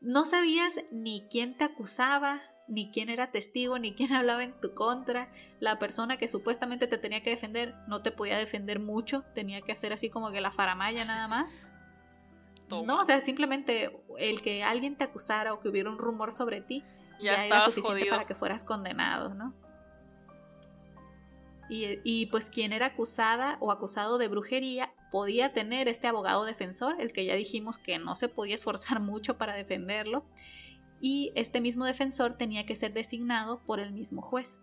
no 0.00 0.24
sabías 0.24 0.80
ni 0.90 1.26
quién 1.30 1.56
te 1.56 1.64
acusaba, 1.64 2.42
ni 2.68 2.90
quién 2.90 3.08
era 3.08 3.30
testigo, 3.30 3.78
ni 3.78 3.94
quién 3.94 4.12
hablaba 4.12 4.42
en 4.44 4.58
tu 4.60 4.74
contra. 4.74 5.32
La 5.60 5.78
persona 5.78 6.16
que 6.16 6.28
supuestamente 6.28 6.86
te 6.86 6.98
tenía 6.98 7.22
que 7.22 7.30
defender 7.30 7.74
no 7.88 8.02
te 8.02 8.10
podía 8.10 8.36
defender 8.36 8.80
mucho, 8.80 9.24
tenía 9.34 9.60
que 9.62 9.72
hacer 9.72 9.92
así 9.92 10.10
como 10.10 10.30
que 10.30 10.40
la 10.40 10.52
faramaya 10.52 11.04
nada 11.04 11.28
más. 11.28 11.70
No, 12.68 13.00
o 13.00 13.04
sea, 13.04 13.20
simplemente 13.20 14.02
el 14.16 14.40
que 14.40 14.64
alguien 14.64 14.96
te 14.96 15.04
acusara 15.04 15.52
o 15.52 15.60
que 15.60 15.68
hubiera 15.68 15.90
un 15.90 15.98
rumor 15.98 16.32
sobre 16.32 16.62
ti 16.62 16.82
ya, 17.20 17.44
era 17.44 17.60
suficiente 17.60 18.06
para 18.06 18.24
que 18.24 18.34
fueras 18.34 18.64
condenado, 18.64 19.34
¿no? 19.34 19.52
Y, 21.68 22.26
pues 22.26 22.50
quien 22.50 22.72
era 22.72 22.86
acusada 22.86 23.56
o 23.60 23.72
acusado 23.72 24.18
de 24.18 24.28
brujería 24.28 24.92
podía 25.10 25.54
tener 25.54 25.88
este 25.88 26.06
abogado 26.06 26.44
defensor, 26.44 27.00
el 27.00 27.12
que 27.12 27.24
ya 27.24 27.34
dijimos 27.34 27.78
que 27.78 27.98
no 27.98 28.14
se 28.14 28.28
podía 28.28 28.54
esforzar 28.54 29.00
mucho 29.00 29.38
para 29.38 29.54
defenderlo, 29.54 30.26
y 31.00 31.32
este 31.34 31.60
mismo 31.60 31.84
defensor 31.84 32.34
tenía 32.34 32.66
que 32.66 32.76
ser 32.76 32.92
designado 32.92 33.64
por 33.64 33.80
el 33.80 33.92
mismo 33.92 34.22
juez. 34.22 34.62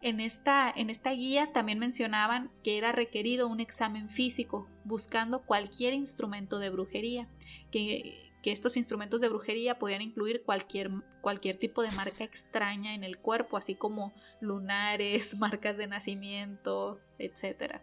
En 0.00 0.20
esta, 0.20 0.72
en 0.74 0.90
esta 0.90 1.10
guía 1.10 1.52
también 1.52 1.78
mencionaban 1.78 2.52
que 2.62 2.78
era 2.78 2.92
requerido 2.92 3.48
un 3.48 3.60
examen 3.60 4.08
físico 4.08 4.68
buscando 4.84 5.44
cualquier 5.44 5.92
instrumento 5.92 6.58
de 6.58 6.70
brujería, 6.70 7.28
que, 7.70 8.27
estos 8.44 8.76
instrumentos 8.76 9.20
de 9.20 9.28
brujería 9.28 9.78
podían 9.78 10.02
incluir 10.02 10.42
cualquier, 10.44 10.90
cualquier 11.20 11.56
tipo 11.56 11.82
de 11.82 11.92
marca 11.92 12.24
extraña 12.24 12.94
en 12.94 13.04
el 13.04 13.18
cuerpo, 13.18 13.56
así 13.56 13.74
como 13.74 14.14
lunares, 14.40 15.36
marcas 15.38 15.76
de 15.76 15.86
nacimiento, 15.86 17.00
etc. 17.18 17.80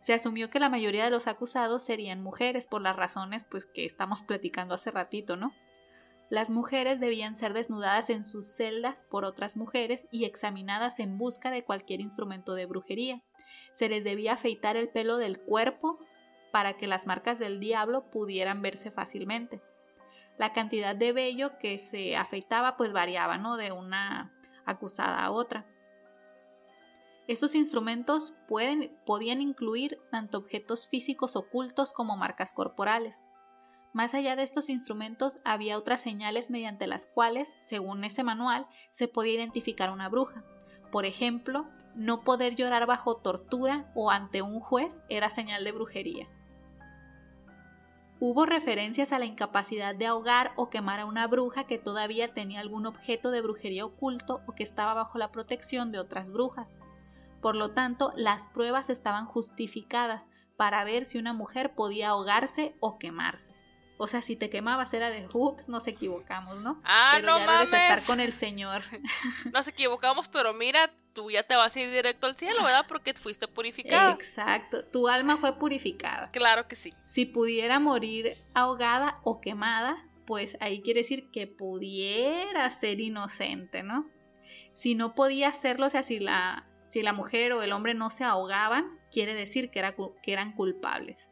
Se 0.00 0.14
asumió 0.14 0.50
que 0.50 0.60
la 0.60 0.68
mayoría 0.68 1.04
de 1.04 1.10
los 1.10 1.26
acusados 1.26 1.82
serían 1.82 2.22
mujeres 2.22 2.66
por 2.66 2.82
las 2.82 2.96
razones 2.96 3.44
pues 3.44 3.66
que 3.66 3.84
estamos 3.84 4.22
platicando 4.22 4.74
hace 4.74 4.90
ratito, 4.90 5.36
¿no? 5.36 5.52
Las 6.28 6.48
mujeres 6.48 6.98
debían 6.98 7.36
ser 7.36 7.52
desnudadas 7.52 8.08
en 8.08 8.24
sus 8.24 8.46
celdas 8.46 9.04
por 9.04 9.26
otras 9.26 9.56
mujeres 9.56 10.06
y 10.10 10.24
examinadas 10.24 10.98
en 10.98 11.18
busca 11.18 11.50
de 11.50 11.62
cualquier 11.62 12.00
instrumento 12.00 12.54
de 12.54 12.64
brujería. 12.64 13.22
Se 13.74 13.90
les 13.90 14.02
debía 14.02 14.32
afeitar 14.32 14.78
el 14.78 14.88
pelo 14.88 15.18
del 15.18 15.38
cuerpo 15.38 15.98
para 16.52 16.76
que 16.76 16.86
las 16.86 17.06
marcas 17.06 17.40
del 17.40 17.58
diablo 17.58 18.08
pudieran 18.10 18.62
verse 18.62 18.92
fácilmente. 18.92 19.60
La 20.38 20.52
cantidad 20.52 20.94
de 20.94 21.12
vello 21.12 21.58
que 21.58 21.78
se 21.78 22.16
afeitaba 22.16 22.76
pues 22.76 22.92
variaba, 22.92 23.38
¿no? 23.38 23.56
De 23.56 23.72
una 23.72 24.32
acusada 24.64 25.24
a 25.24 25.30
otra. 25.30 25.66
Estos 27.28 27.54
instrumentos 27.54 28.36
pueden, 28.48 28.96
podían 29.06 29.40
incluir 29.40 29.98
tanto 30.10 30.38
objetos 30.38 30.86
físicos 30.86 31.36
ocultos 31.36 31.92
como 31.92 32.16
marcas 32.16 32.52
corporales. 32.52 33.24
Más 33.92 34.14
allá 34.14 34.36
de 34.36 34.42
estos 34.42 34.68
instrumentos 34.68 35.36
había 35.44 35.78
otras 35.78 36.00
señales 36.00 36.50
mediante 36.50 36.86
las 36.86 37.06
cuales, 37.06 37.56
según 37.60 38.04
ese 38.04 38.24
manual, 38.24 38.66
se 38.90 39.06
podía 39.06 39.34
identificar 39.34 39.90
una 39.90 40.08
bruja. 40.08 40.44
Por 40.90 41.06
ejemplo, 41.06 41.68
no 41.94 42.24
poder 42.24 42.54
llorar 42.54 42.86
bajo 42.86 43.16
tortura 43.16 43.90
o 43.94 44.10
ante 44.10 44.42
un 44.42 44.60
juez 44.60 45.02
era 45.08 45.30
señal 45.30 45.64
de 45.64 45.72
brujería. 45.72 46.28
Hubo 48.24 48.46
referencias 48.46 49.10
a 49.10 49.18
la 49.18 49.24
incapacidad 49.24 49.96
de 49.96 50.06
ahogar 50.06 50.52
o 50.54 50.70
quemar 50.70 51.00
a 51.00 51.06
una 51.06 51.26
bruja 51.26 51.66
que 51.66 51.76
todavía 51.76 52.32
tenía 52.32 52.60
algún 52.60 52.86
objeto 52.86 53.32
de 53.32 53.40
brujería 53.40 53.84
oculto 53.84 54.42
o 54.46 54.54
que 54.54 54.62
estaba 54.62 54.94
bajo 54.94 55.18
la 55.18 55.32
protección 55.32 55.90
de 55.90 55.98
otras 55.98 56.30
brujas. 56.30 56.72
Por 57.40 57.56
lo 57.56 57.72
tanto, 57.72 58.12
las 58.14 58.46
pruebas 58.46 58.90
estaban 58.90 59.26
justificadas 59.26 60.28
para 60.56 60.84
ver 60.84 61.04
si 61.04 61.18
una 61.18 61.32
mujer 61.32 61.74
podía 61.74 62.10
ahogarse 62.10 62.76
o 62.78 62.96
quemarse. 62.96 63.56
O 63.98 64.06
sea, 64.06 64.22
si 64.22 64.36
te 64.36 64.50
quemabas 64.50 64.94
era 64.94 65.10
de 65.10 65.26
ups, 65.34 65.68
nos 65.68 65.88
equivocamos, 65.88 66.58
¿no? 66.60 66.80
Ah, 66.84 67.14
pero 67.16 67.32
no 67.32 67.38
ya 67.40 67.46
mames. 67.46 67.70
debes 67.72 67.82
estar 67.82 68.04
con 68.04 68.20
el 68.20 68.30
Señor. 68.30 68.82
Nos 69.52 69.66
equivocamos, 69.66 70.28
pero 70.28 70.54
mira, 70.54 70.94
tú 71.12 71.30
ya 71.30 71.42
te 71.42 71.56
vas 71.56 71.74
a 71.74 71.80
ir 71.80 71.90
directo 71.90 72.26
al 72.26 72.36
cielo, 72.36 72.62
¿verdad? 72.62 72.86
Porque 72.88 73.14
fuiste 73.14 73.48
purificado. 73.48 74.12
Exacto, 74.12 74.84
tu 74.84 75.08
alma 75.08 75.36
fue 75.36 75.58
purificada. 75.58 76.30
Claro 76.30 76.68
que 76.68 76.76
sí. 76.76 76.94
Si 77.04 77.26
pudiera 77.26 77.78
morir 77.78 78.36
ahogada 78.54 79.14
o 79.24 79.40
quemada, 79.40 80.08
pues 80.26 80.56
ahí 80.60 80.80
quiere 80.82 81.00
decir 81.00 81.30
que 81.30 81.46
pudiera 81.46 82.70
ser 82.70 83.00
inocente, 83.00 83.82
¿no? 83.82 84.08
Si 84.72 84.94
no 84.94 85.14
podía 85.14 85.48
hacerlo, 85.48 85.86
o 85.86 85.90
sea, 85.90 86.02
si 86.02 86.18
la, 86.18 86.66
si 86.88 87.02
la 87.02 87.12
mujer 87.12 87.52
o 87.52 87.62
el 87.62 87.72
hombre 87.72 87.94
no 87.94 88.10
se 88.10 88.24
ahogaban, 88.24 88.98
quiere 89.10 89.34
decir 89.34 89.70
que, 89.70 89.80
era, 89.80 89.94
que 89.94 90.32
eran 90.32 90.52
culpables. 90.52 91.30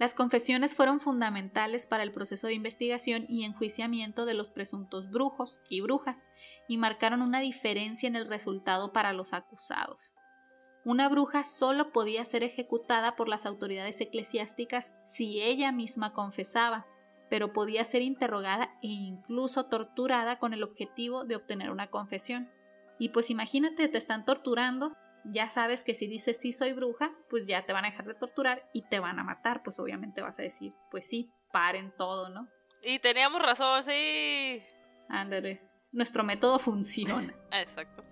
Las 0.00 0.14
confesiones 0.14 0.74
fueron 0.74 0.98
fundamentales 0.98 1.86
para 1.86 2.02
el 2.02 2.10
proceso 2.10 2.46
de 2.46 2.54
investigación 2.54 3.26
y 3.28 3.44
enjuiciamiento 3.44 4.24
de 4.24 4.32
los 4.32 4.48
presuntos 4.50 5.10
brujos 5.10 5.60
y 5.68 5.82
brujas 5.82 6.24
y 6.66 6.78
marcaron 6.78 7.20
una 7.20 7.40
diferencia 7.40 8.06
en 8.06 8.16
el 8.16 8.24
resultado 8.24 8.94
para 8.94 9.12
los 9.12 9.34
acusados. 9.34 10.14
Una 10.86 11.06
bruja 11.10 11.44
solo 11.44 11.92
podía 11.92 12.24
ser 12.24 12.44
ejecutada 12.44 13.14
por 13.14 13.28
las 13.28 13.44
autoridades 13.44 14.00
eclesiásticas 14.00 14.90
si 15.04 15.42
ella 15.42 15.70
misma 15.70 16.14
confesaba, 16.14 16.86
pero 17.28 17.52
podía 17.52 17.84
ser 17.84 18.00
interrogada 18.00 18.78
e 18.82 18.86
incluso 18.88 19.66
torturada 19.66 20.38
con 20.38 20.54
el 20.54 20.62
objetivo 20.62 21.26
de 21.26 21.36
obtener 21.36 21.70
una 21.70 21.90
confesión. 21.90 22.50
Y 22.98 23.10
pues 23.10 23.28
imagínate, 23.28 23.86
te 23.86 23.98
están 23.98 24.24
torturando 24.24 24.96
ya 25.24 25.48
sabes 25.48 25.82
que 25.82 25.94
si 25.94 26.06
dices 26.06 26.40
sí 26.40 26.52
soy 26.52 26.72
bruja, 26.72 27.12
pues 27.28 27.46
ya 27.46 27.64
te 27.66 27.72
van 27.72 27.84
a 27.84 27.90
dejar 27.90 28.06
de 28.06 28.14
torturar 28.14 28.68
y 28.72 28.82
te 28.82 29.00
van 29.00 29.18
a 29.18 29.24
matar, 29.24 29.62
pues 29.62 29.78
obviamente 29.78 30.22
vas 30.22 30.38
a 30.38 30.42
decir, 30.42 30.74
pues 30.90 31.06
sí, 31.08 31.32
paren 31.52 31.92
todo, 31.92 32.28
¿no? 32.28 32.48
Y 32.82 32.98
teníamos 32.98 33.42
razón, 33.42 33.84
sí. 33.84 34.62
Ándale, 35.08 35.60
nuestro 35.92 36.24
método 36.24 36.58
funciona. 36.58 37.34
Exacto. 37.52 38.04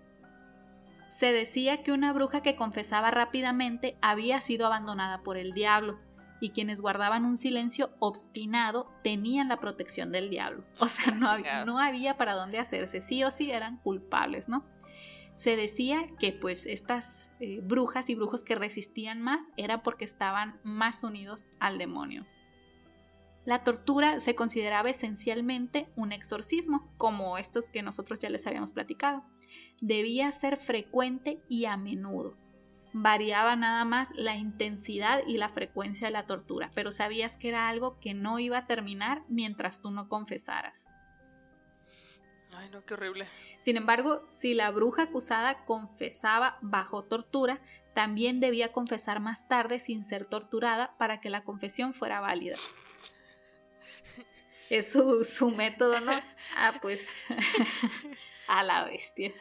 Se 1.08 1.32
decía 1.32 1.82
que 1.82 1.92
una 1.92 2.12
bruja 2.12 2.42
que 2.42 2.56
confesaba 2.56 3.10
rápidamente 3.10 3.96
había 4.02 4.40
sido 4.40 4.66
abandonada 4.66 5.22
por 5.22 5.38
el 5.38 5.52
diablo, 5.52 5.98
y 6.40 6.50
quienes 6.50 6.80
guardaban 6.80 7.24
un 7.24 7.36
silencio 7.36 7.90
obstinado 7.98 8.92
tenían 9.02 9.48
la 9.48 9.58
protección 9.58 10.12
del 10.12 10.30
diablo. 10.30 10.64
O 10.78 10.86
sea, 10.86 11.12
no 11.12 11.28
había, 11.28 11.64
no 11.64 11.78
había 11.78 12.16
para 12.16 12.34
dónde 12.34 12.58
hacerse, 12.58 13.00
sí 13.00 13.24
o 13.24 13.30
sí 13.30 13.50
eran 13.50 13.78
culpables, 13.78 14.48
¿no? 14.48 14.64
Se 15.38 15.54
decía 15.54 16.04
que 16.18 16.32
pues 16.32 16.66
estas 16.66 17.30
eh, 17.38 17.60
brujas 17.62 18.10
y 18.10 18.16
brujos 18.16 18.42
que 18.42 18.56
resistían 18.56 19.22
más 19.22 19.40
era 19.56 19.84
porque 19.84 20.04
estaban 20.04 20.58
más 20.64 21.04
unidos 21.04 21.46
al 21.60 21.78
demonio. 21.78 22.26
La 23.44 23.62
tortura 23.62 24.18
se 24.18 24.34
consideraba 24.34 24.90
esencialmente 24.90 25.86
un 25.94 26.10
exorcismo, 26.10 26.92
como 26.96 27.38
estos 27.38 27.70
que 27.70 27.84
nosotros 27.84 28.18
ya 28.18 28.30
les 28.30 28.48
habíamos 28.48 28.72
platicado. 28.72 29.22
Debía 29.80 30.32
ser 30.32 30.56
frecuente 30.56 31.40
y 31.48 31.66
a 31.66 31.76
menudo. 31.76 32.36
Variaba 32.92 33.54
nada 33.54 33.84
más 33.84 34.10
la 34.16 34.34
intensidad 34.34 35.20
y 35.24 35.36
la 35.36 35.50
frecuencia 35.50 36.08
de 36.08 36.14
la 36.14 36.26
tortura, 36.26 36.72
pero 36.74 36.90
sabías 36.90 37.36
que 37.36 37.50
era 37.50 37.68
algo 37.68 38.00
que 38.00 38.12
no 38.12 38.40
iba 38.40 38.58
a 38.58 38.66
terminar 38.66 39.22
mientras 39.28 39.82
tú 39.82 39.92
no 39.92 40.08
confesaras. 40.08 40.88
Ay, 42.56 42.70
no, 42.70 42.84
qué 42.84 42.94
horrible. 42.94 43.28
Sin 43.62 43.76
embargo, 43.76 44.24
si 44.28 44.54
la 44.54 44.70
bruja 44.70 45.04
acusada 45.04 45.64
confesaba 45.64 46.58
bajo 46.60 47.04
tortura, 47.04 47.60
también 47.94 48.40
debía 48.40 48.72
confesar 48.72 49.20
más 49.20 49.48
tarde 49.48 49.80
sin 49.80 50.04
ser 50.04 50.24
torturada 50.26 50.96
para 50.98 51.20
que 51.20 51.30
la 51.30 51.44
confesión 51.44 51.92
fuera 51.92 52.20
válida. 52.20 52.56
Es 54.70 54.92
su, 54.92 55.24
su 55.24 55.50
método, 55.50 55.98
¿no? 56.00 56.12
Ah, 56.54 56.74
pues 56.82 57.24
a 58.48 58.62
la 58.62 58.84
bestia. 58.84 59.32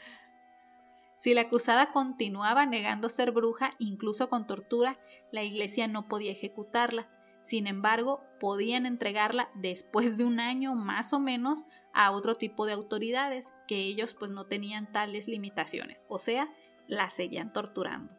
Si 1.18 1.34
la 1.34 1.42
acusada 1.42 1.92
continuaba 1.92 2.66
negando 2.66 3.10
ser 3.10 3.32
bruja, 3.32 3.72
incluso 3.80 4.30
con 4.30 4.48
tortura, 4.48 4.98
la 5.32 5.44
iglesia 5.44 5.88
no 5.88 6.08
podía 6.08 6.32
ejecutarla. 6.32 7.10
Sin 7.44 7.68
embargo, 7.68 8.24
podían 8.40 8.86
entregarla 8.86 9.50
después 9.56 10.18
de 10.18 10.26
un 10.26 10.40
año 10.40 10.76
más 10.76 11.14
o 11.14 11.20
menos 11.20 11.66
a 11.98 12.12
otro 12.12 12.36
tipo 12.36 12.68
de 12.68 12.74
autoridades 12.74 13.52
que 13.68 13.78
ellos 13.78 14.14
pues 14.14 14.30
no 14.30 14.46
tenían 14.46 14.92
tales 14.92 15.28
limitaciones, 15.28 16.06
o 16.08 16.20
sea, 16.20 16.48
la 16.86 17.10
seguían 17.10 17.52
torturando. 17.52 18.16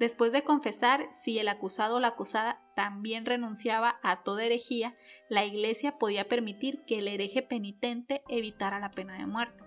Después 0.00 0.32
de 0.32 0.42
confesar, 0.42 1.06
si 1.12 1.38
el 1.38 1.46
acusado 1.46 1.96
o 1.96 2.00
la 2.00 2.08
acusada 2.08 2.60
también 2.74 3.26
renunciaba 3.26 4.00
a 4.02 4.24
toda 4.24 4.42
herejía, 4.42 4.96
la 5.28 5.44
iglesia 5.44 5.98
podía 5.98 6.26
permitir 6.26 6.84
que 6.84 6.98
el 6.98 7.06
hereje 7.06 7.42
penitente 7.42 8.24
evitara 8.28 8.80
la 8.80 8.90
pena 8.90 9.16
de 9.16 9.26
muerte. 9.26 9.62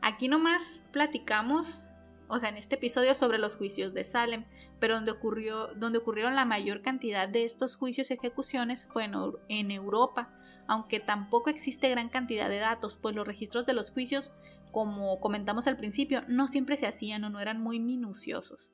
Aquí 0.00 0.28
nomás 0.28 0.82
platicamos 0.90 1.92
o 2.28 2.38
sea, 2.38 2.48
en 2.48 2.56
este 2.56 2.76
episodio 2.76 3.14
sobre 3.14 3.38
los 3.38 3.56
juicios 3.56 3.94
de 3.94 4.04
Salem, 4.04 4.44
pero 4.80 4.96
donde, 4.96 5.12
ocurrió, 5.12 5.68
donde 5.76 5.98
ocurrieron 5.98 6.34
la 6.34 6.44
mayor 6.44 6.82
cantidad 6.82 7.28
de 7.28 7.44
estos 7.44 7.76
juicios 7.76 8.10
y 8.10 8.14
ejecuciones 8.14 8.88
fue 8.92 9.04
en, 9.04 9.14
en 9.48 9.70
Europa, 9.70 10.30
aunque 10.68 11.00
tampoco 11.00 11.50
existe 11.50 11.88
gran 11.88 12.08
cantidad 12.08 12.48
de 12.48 12.58
datos, 12.58 12.96
pues 12.96 13.14
los 13.14 13.26
registros 13.26 13.66
de 13.66 13.72
los 13.72 13.90
juicios, 13.90 14.32
como 14.72 15.20
comentamos 15.20 15.66
al 15.66 15.76
principio, 15.76 16.22
no 16.28 16.48
siempre 16.48 16.76
se 16.76 16.86
hacían 16.86 17.24
o 17.24 17.30
no 17.30 17.40
eran 17.40 17.60
muy 17.60 17.80
minuciosos. 17.80 18.72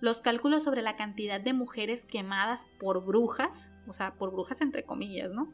Los 0.00 0.20
cálculos 0.20 0.64
sobre 0.64 0.82
la 0.82 0.96
cantidad 0.96 1.40
de 1.40 1.52
mujeres 1.52 2.04
quemadas 2.04 2.66
por 2.80 3.04
brujas, 3.04 3.70
o 3.86 3.92
sea, 3.92 4.14
por 4.14 4.32
brujas 4.32 4.60
entre 4.60 4.84
comillas, 4.84 5.30
¿no? 5.30 5.52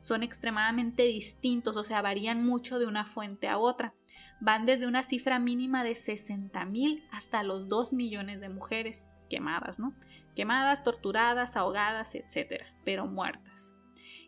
Son 0.00 0.22
extremadamente 0.22 1.02
distintos, 1.02 1.76
o 1.76 1.84
sea, 1.84 2.00
varían 2.00 2.44
mucho 2.44 2.78
de 2.78 2.86
una 2.86 3.04
fuente 3.04 3.48
a 3.48 3.58
otra 3.58 3.94
van 4.40 4.64
desde 4.66 4.86
una 4.86 5.02
cifra 5.02 5.38
mínima 5.38 5.84
de 5.84 5.92
60.000 5.92 7.04
hasta 7.12 7.42
los 7.42 7.68
2 7.68 7.92
millones 7.92 8.40
de 8.40 8.48
mujeres 8.48 9.08
quemadas, 9.28 9.78
¿no? 9.78 9.94
Quemadas, 10.34 10.82
torturadas, 10.82 11.56
ahogadas, 11.56 12.14
etcétera, 12.14 12.66
pero 12.84 13.06
muertas. 13.06 13.74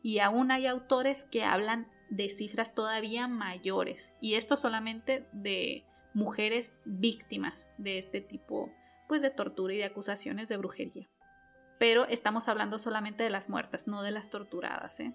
Y 0.02 0.18
aún 0.18 0.50
hay 0.50 0.66
autores 0.66 1.24
que 1.24 1.44
hablan 1.44 1.88
de 2.10 2.28
cifras 2.28 2.74
todavía 2.74 3.28
mayores, 3.28 4.12
y 4.20 4.34
esto 4.34 4.56
solamente 4.56 5.26
de 5.32 5.84
mujeres 6.14 6.72
víctimas 6.84 7.68
de 7.78 7.98
este 7.98 8.20
tipo 8.20 8.70
pues 9.08 9.22
de 9.22 9.30
tortura 9.30 9.74
y 9.74 9.78
de 9.78 9.84
acusaciones 9.84 10.48
de 10.48 10.56
brujería. 10.56 11.08
Pero 11.78 12.06
estamos 12.06 12.48
hablando 12.48 12.78
solamente 12.78 13.24
de 13.24 13.30
las 13.30 13.48
muertas, 13.48 13.86
no 13.86 14.02
de 14.02 14.10
las 14.10 14.30
torturadas, 14.30 15.00
¿eh? 15.00 15.14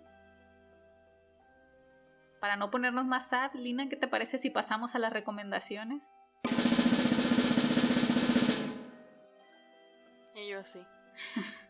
Para 2.39 2.57
no 2.57 2.69
ponernos 2.69 3.05
más 3.05 3.29
sad, 3.29 3.53
Lina, 3.55 3.89
¿qué 3.89 3.95
te 3.95 4.07
parece 4.07 4.37
si 4.37 4.49
pasamos 4.49 4.93
a 4.93 4.99
las 4.99 5.11
recomendaciones? 5.11 6.03
Y 10.35 10.49
yo 10.49 10.59
así. 10.59 10.85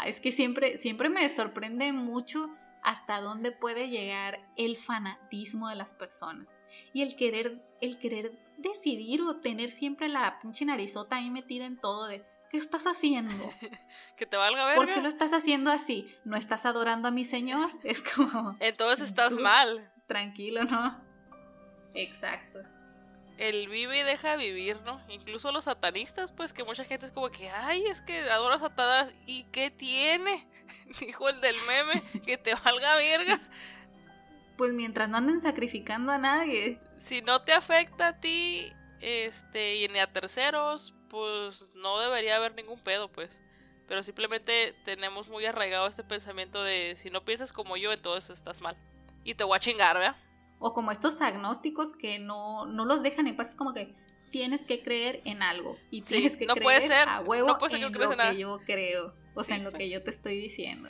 Ah, 0.00 0.08
es 0.08 0.20
que 0.20 0.32
siempre, 0.32 0.78
siempre 0.78 1.10
me 1.10 1.28
sorprende 1.28 1.92
mucho 1.92 2.48
hasta 2.82 3.20
dónde 3.20 3.52
puede 3.52 3.90
llegar 3.90 4.40
el 4.56 4.78
fanatismo 4.78 5.68
de 5.68 5.76
las 5.76 5.92
personas. 5.92 6.46
Y 6.94 7.02
el 7.02 7.16
querer, 7.16 7.62
el 7.82 7.98
querer 7.98 8.32
decidir 8.56 9.20
o 9.20 9.40
tener 9.40 9.68
siempre 9.68 10.08
la 10.08 10.38
pinche 10.40 10.64
narizota 10.64 11.16
ahí 11.16 11.28
metida 11.28 11.66
en 11.66 11.78
todo 11.78 12.06
de 12.06 12.24
¿qué 12.50 12.56
estás 12.56 12.86
haciendo? 12.86 13.34
que 14.16 14.24
te 14.24 14.38
valga 14.38 14.64
ver. 14.64 14.76
¿Por 14.76 14.86
qué 14.86 15.02
lo 15.02 15.08
estás 15.08 15.34
haciendo 15.34 15.70
así? 15.70 16.06
¿No 16.24 16.36
estás 16.36 16.64
adorando 16.64 17.08
a 17.08 17.10
mi 17.10 17.24
señor? 17.24 17.70
Es 17.84 18.00
como. 18.00 18.56
Entonces 18.58 19.10
estás 19.10 19.32
mal. 19.32 19.92
Tranquilo, 20.06 20.64
¿no? 20.64 20.98
Exacto 21.94 22.60
el 23.40 23.68
vive 23.68 24.00
y 24.00 24.02
deja 24.02 24.36
vivir, 24.36 24.78
¿no? 24.82 25.00
Incluso 25.08 25.50
los 25.50 25.64
satanistas, 25.64 26.30
pues 26.30 26.52
que 26.52 26.62
mucha 26.62 26.84
gente 26.84 27.06
es 27.06 27.12
como 27.12 27.30
que, 27.30 27.48
ay, 27.48 27.86
es 27.86 28.02
que 28.02 28.20
adora 28.30 28.56
a 28.56 28.60
Satanás, 28.60 29.12
¿y 29.26 29.44
qué 29.44 29.70
tiene? 29.70 30.46
Dijo 31.00 31.28
el 31.28 31.40
del 31.40 31.56
meme, 31.66 32.02
que 32.26 32.36
te 32.36 32.54
valga 32.54 32.96
verga. 32.96 33.40
Pues 34.58 34.74
mientras 34.74 35.08
no 35.08 35.16
anden 35.16 35.40
sacrificando 35.40 36.12
a 36.12 36.18
nadie. 36.18 36.78
Si 36.98 37.22
no 37.22 37.42
te 37.42 37.54
afecta 37.54 38.08
a 38.08 38.20
ti, 38.20 38.74
este, 39.00 39.76
y 39.76 39.88
ni 39.88 40.00
a 40.00 40.12
terceros, 40.12 40.92
pues 41.08 41.64
no 41.74 41.98
debería 41.98 42.36
haber 42.36 42.54
ningún 42.54 42.78
pedo, 42.78 43.10
pues. 43.10 43.30
Pero 43.88 44.02
simplemente 44.02 44.74
tenemos 44.84 45.30
muy 45.30 45.46
arraigado 45.46 45.86
este 45.86 46.04
pensamiento 46.04 46.62
de 46.62 46.94
si 46.96 47.08
no 47.08 47.24
piensas 47.24 47.54
como 47.54 47.78
yo, 47.78 47.90
entonces 47.90 48.36
estás 48.36 48.60
mal. 48.60 48.76
Y 49.24 49.34
te 49.34 49.44
voy 49.44 49.56
a 49.56 49.60
chingar, 49.60 49.96
¿verdad? 49.96 50.16
O 50.60 50.74
como 50.74 50.92
estos 50.92 51.20
agnósticos 51.20 51.92
que 51.94 52.18
no, 52.18 52.66
no 52.66 52.84
los 52.84 53.02
dejan 53.02 53.26
en 53.26 53.36
paz, 53.36 53.50
es 53.50 53.54
como 53.56 53.74
que 53.74 53.94
tienes 54.30 54.64
que 54.64 54.82
creer 54.82 55.22
en 55.24 55.42
algo 55.42 55.76
y 55.90 56.02
tienes 56.02 56.36
que 56.36 56.46
creer 56.46 56.92
a 56.92 57.20
huevo 57.20 57.58
en 57.68 57.92
lo 57.92 58.16
que 58.16 58.36
yo 58.36 58.58
creo, 58.64 59.14
o 59.34 59.42
sea, 59.42 59.56
en 59.56 59.64
lo 59.64 59.72
que 59.72 59.88
yo 59.88 60.02
te 60.02 60.10
estoy 60.10 60.38
diciendo. 60.38 60.88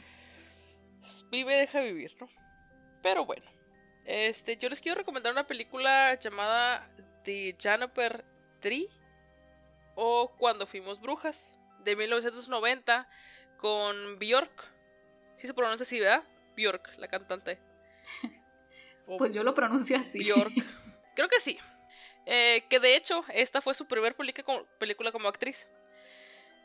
Vive, 1.31 1.57
deja 1.57 1.81
vivir, 1.81 2.15
¿no? 2.21 2.29
Pero 3.03 3.25
bueno, 3.25 3.47
este, 4.05 4.57
yo 4.57 4.69
les 4.69 4.81
quiero 4.81 4.99
recomendar 4.99 5.33
una 5.33 5.47
película 5.47 6.19
llamada 6.19 6.91
The 7.25 7.57
Juniper 7.63 8.25
Tree 8.61 8.89
o 9.95 10.33
Cuando 10.37 10.67
fuimos 10.67 11.01
brujas 11.01 11.59
de 11.85 11.95
1990 11.95 13.09
con 13.57 14.19
Bjork. 14.19 14.73
Si 15.37 15.47
se 15.47 15.55
pronuncia 15.55 15.85
así, 15.85 16.01
¿verdad? 16.01 16.25
Bjork, 16.57 16.99
la 16.99 17.09
cantante. 17.09 17.61
Pues 19.19 19.35
yo 19.35 19.43
lo 19.43 19.55
pronuncio 19.55 19.97
así. 19.97 20.25
York. 20.25 20.53
Creo 21.15 21.29
que 21.29 21.41
sí. 21.41 21.59
Eh, 22.27 22.65
que 22.69 22.81
de 22.81 22.97
hecho, 22.97 23.25
esta 23.33 23.61
fue 23.61 23.75
su 23.75 23.87
primer 23.87 24.15
película 24.15 25.13
como 25.13 25.29
actriz. 25.29 25.67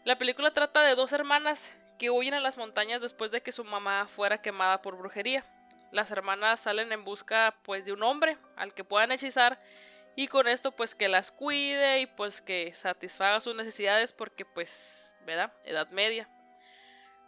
La 0.04 0.18
película 0.18 0.54
trata 0.54 0.84
de 0.84 0.96
dos 0.96 1.12
hermanas 1.14 1.72
que 1.98 2.10
huyen 2.10 2.34
a 2.34 2.40
las 2.40 2.58
montañas 2.58 3.02
después 3.02 3.32
de 3.32 3.42
que 3.42 3.52
su 3.52 3.64
mamá 3.64 4.08
fuera 4.08 4.42
quemada 4.42 4.82
por 4.82 4.98
brujería. 4.98 5.46
Las 5.92 6.12
hermanas 6.12 6.60
salen 6.60 6.92
en 6.92 7.04
busca 7.06 7.56
pues 7.64 7.86
de 7.86 7.94
un 7.94 8.04
hombre 8.04 8.38
al 8.56 8.74
que 8.74 8.84
puedan 8.84 9.12
hechizar 9.12 9.60
y 10.16 10.28
con 10.28 10.48
esto 10.48 10.72
pues 10.72 10.94
que 10.94 11.08
las 11.08 11.32
cuide 11.32 12.02
y 12.02 12.06
pues 12.06 12.42
que 12.42 12.74
satisfaga 12.74 13.40
sus 13.40 13.56
necesidades 13.56 14.14
porque 14.14 14.46
pues, 14.46 15.14
¿verdad? 15.26 15.54
Edad 15.64 15.90
media. 15.90 16.30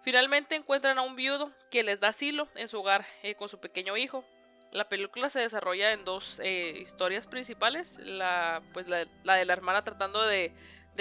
Finalmente 0.04 0.56
encuentran 0.56 0.98
a 1.00 1.02
un 1.02 1.16
viudo 1.16 1.52
que 1.72 1.84
les 1.84 2.00
da 2.00 2.10
asilo 2.10 2.48
en 2.56 2.68
su 2.68 2.80
hogar 2.80 3.06
eh, 3.24 3.36
con 3.36 3.50
su 3.50 3.60
pequeño 3.60 3.98
hijo 3.98 4.24
la 4.72 4.90
película 4.90 5.30
se 5.30 5.40
desarrolla 5.40 5.92
en 5.92 6.06
dos 6.06 6.40
eh, 6.44 6.78
historias 6.82 7.28
principales. 7.28 7.98
La, 8.00 8.62
pues 8.74 8.88
la, 8.88 9.06
de 9.06 9.46
la 9.46 9.54
hermana 9.54 9.84
tratando 9.84 10.24
de, 10.24 10.54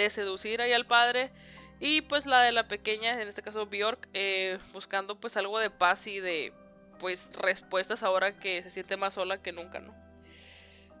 seducir 0.09 0.61
ahí 0.61 0.73
al 0.73 0.85
padre. 0.85 1.31
Y 1.79 2.01
pues 2.01 2.25
la 2.25 2.41
de 2.41 2.51
la 2.51 2.67
pequeña, 2.67 3.21
en 3.21 3.27
este 3.27 3.43
caso 3.43 3.67
Bjork, 3.67 4.07
eh, 4.13 4.57
buscando 4.73 5.19
pues 5.19 5.37
algo 5.37 5.59
de 5.59 5.69
paz 5.69 6.07
y 6.07 6.19
de 6.19 6.53
pues 6.99 7.29
respuestas 7.33 8.01
ahora 8.01 8.39
que 8.39 8.63
se 8.63 8.71
siente 8.71 8.97
más 8.97 9.13
sola 9.13 9.41
que 9.41 9.51
nunca. 9.51 9.81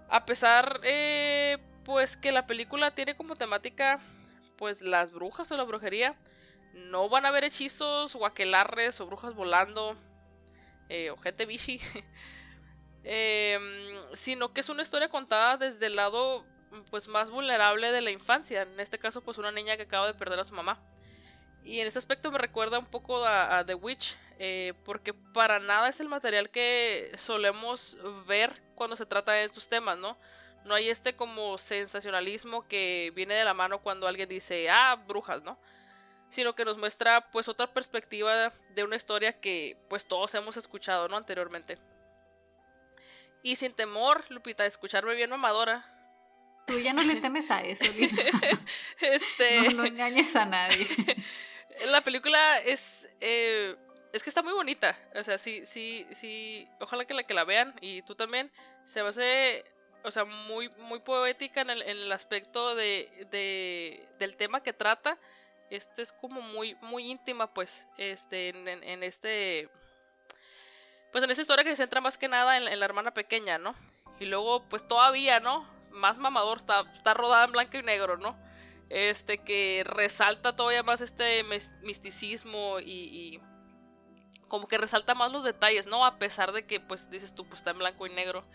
A 0.09 0.25
pesar 0.25 0.79
eh, 0.83 1.57
pues 1.83 2.15
que 2.15 2.31
la 2.31 2.45
película 2.45 2.93
tiene 2.93 3.15
como 3.15 3.35
temática 3.35 3.99
pues 4.57 4.81
las 4.81 5.11
brujas 5.11 5.51
o 5.51 5.57
la 5.57 5.63
brujería, 5.63 6.15
no 6.73 7.09
van 7.09 7.25
a 7.25 7.29
haber 7.29 7.43
hechizos 7.43 8.15
o 8.15 8.25
aquelarres 8.25 8.99
o 8.99 9.05
brujas 9.05 9.33
volando 9.33 9.97
eh, 10.89 11.09
o 11.11 11.17
gente 11.17 11.45
bichi. 11.45 11.79
Em, 13.03 13.95
sino 14.13 14.53
que 14.53 14.61
es 14.61 14.69
una 14.69 14.81
historia 14.81 15.09
contada 15.09 15.57
desde 15.57 15.85
el 15.85 15.95
lado 15.95 16.45
pues 16.89 17.07
más 17.07 17.29
vulnerable 17.29 17.91
de 17.91 18.01
la 18.01 18.11
infancia, 18.11 18.63
en 18.63 18.79
este 18.79 18.99
caso 18.99 19.21
pues 19.21 19.37
una 19.37 19.51
niña 19.51 19.77
que 19.77 19.83
acaba 19.83 20.07
de 20.07 20.13
perder 20.13 20.39
a 20.39 20.45
su 20.45 20.53
mamá. 20.53 20.79
Y 21.63 21.81
en 21.81 21.87
este 21.87 21.99
aspecto 21.99 22.31
me 22.31 22.37
recuerda 22.37 22.79
un 22.79 22.85
poco 22.85 23.25
a, 23.25 23.63
The 23.65 23.75
Witch, 23.75 24.17
eh, 24.39 24.73
porque 24.85 25.13
para 25.13 25.59
nada 25.59 25.89
es 25.89 25.99
el 25.99 26.07
material 26.07 26.49
que 26.49 27.11
solemos 27.17 27.97
ver 28.25 28.61
cuando 28.75 28.95
se 28.95 29.05
trata 29.05 29.33
de 29.33 29.43
estos 29.43 29.67
temas, 29.67 29.97
¿no? 29.97 30.17
No 30.63 30.75
hay 30.75 30.89
este 30.89 31.15
como 31.15 31.57
sensacionalismo 31.57 32.67
que 32.67 33.11
viene 33.15 33.35
de 33.35 33.43
la 33.43 33.53
mano 33.53 33.79
cuando 33.79 34.07
alguien 34.07 34.29
dice, 34.29 34.69
ah, 34.69 34.95
brujas, 35.07 35.43
¿no? 35.43 35.57
Sino 36.29 36.55
que 36.55 36.65
nos 36.65 36.77
muestra 36.77 37.31
pues 37.31 37.47
otra 37.47 37.67
perspectiva 37.67 38.53
de 38.73 38.83
una 38.83 38.95
historia 38.95 39.39
que 39.39 39.77
pues 39.89 40.05
todos 40.05 40.33
hemos 40.35 40.57
escuchado, 40.57 41.07
¿no? 41.07 41.17
Anteriormente. 41.17 41.77
Y 43.43 43.55
sin 43.55 43.73
temor, 43.73 44.25
Lupita, 44.29 44.63
de 44.63 44.69
escucharme 44.69 45.15
bien 45.15 45.29
mamadora. 45.29 45.85
Tú 46.65 46.79
ya 46.79 46.91
no 46.93 47.01
le 47.03 47.15
temes 47.15 47.49
a 47.49 47.61
eso, 47.61 47.85
este... 48.99 49.73
No, 49.73 49.85
engañes 49.85 50.35
a 50.35 50.45
nadie. 50.45 50.85
La 51.85 52.01
película 52.01 52.59
es... 52.59 53.07
Eh, 53.21 53.75
es 54.13 54.23
que 54.23 54.29
está 54.29 54.41
muy 54.41 54.53
bonita. 54.53 54.97
O 55.15 55.23
sea, 55.23 55.37
sí, 55.37 55.65
sí, 55.65 56.05
sí. 56.11 56.67
Ojalá 56.79 57.05
que 57.05 57.13
la 57.13 57.23
que 57.23 57.33
la 57.33 57.43
vean 57.43 57.73
y 57.81 58.01
tú 58.01 58.15
también. 58.15 58.51
Se 58.85 59.01
va 59.01 59.07
a 59.07 59.11
hacer, 59.11 59.65
o 60.03 60.11
sea, 60.11 60.25
muy, 60.25 60.69
muy 60.69 60.99
poética 60.99 61.61
en 61.61 61.69
el, 61.69 61.81
en 61.83 61.97
el 61.97 62.11
aspecto 62.11 62.75
de, 62.75 63.27
de, 63.31 64.07
del 64.19 64.35
tema 64.35 64.63
que 64.63 64.73
trata. 64.73 65.17
Este 65.69 66.01
es 66.01 66.13
como 66.13 66.41
muy, 66.41 66.75
muy 66.81 67.09
íntima, 67.11 67.53
pues, 67.53 67.85
este, 67.97 68.49
en, 68.49 68.67
en 68.67 69.03
este 69.03 69.69
pues 71.17 71.23
en 71.23 71.31
esa 71.31 71.41
historia 71.41 71.63
que 71.63 71.71
se 71.71 71.77
centra 71.77 71.99
más 71.99 72.15
que 72.15 72.27
nada 72.27 72.57
en, 72.57 72.79
la 72.79 72.85
hermana 72.85 73.09
pequeña, 73.09 73.57
¿no? 73.57 73.73
Y 74.19 74.25
luego, 74.25 74.61
pues 74.69 74.87
todavía, 74.87 75.39
¿no? 75.39 75.67
Más 75.89 76.19
mamador, 76.19 76.59
está, 76.59 76.81
está 76.93 77.15
rodada 77.15 77.45
en 77.45 77.53
blanco 77.53 77.75
y 77.75 77.81
negro, 77.81 78.17
¿no? 78.17 78.37
Este 78.91 79.39
que 79.39 79.81
resalta 79.83 80.55
todavía 80.55 80.83
más 80.83 81.01
este 81.01 81.43
misticismo 81.81 82.79
y, 82.79 83.41
como 84.47 84.67
que 84.67 84.77
resalta 84.77 85.15
más 85.15 85.31
los 85.31 85.43
detalles, 85.43 85.87
¿no? 85.87 86.05
A 86.05 86.19
pesar 86.19 86.51
de 86.51 86.67
que, 86.67 86.79
pues 86.79 87.09
dices 87.09 87.33
tú, 87.33 87.47
pues 87.47 87.61
está 87.61 87.71
en 87.71 87.79
blanco 87.79 88.05
y 88.05 88.11
negro. 88.13 88.45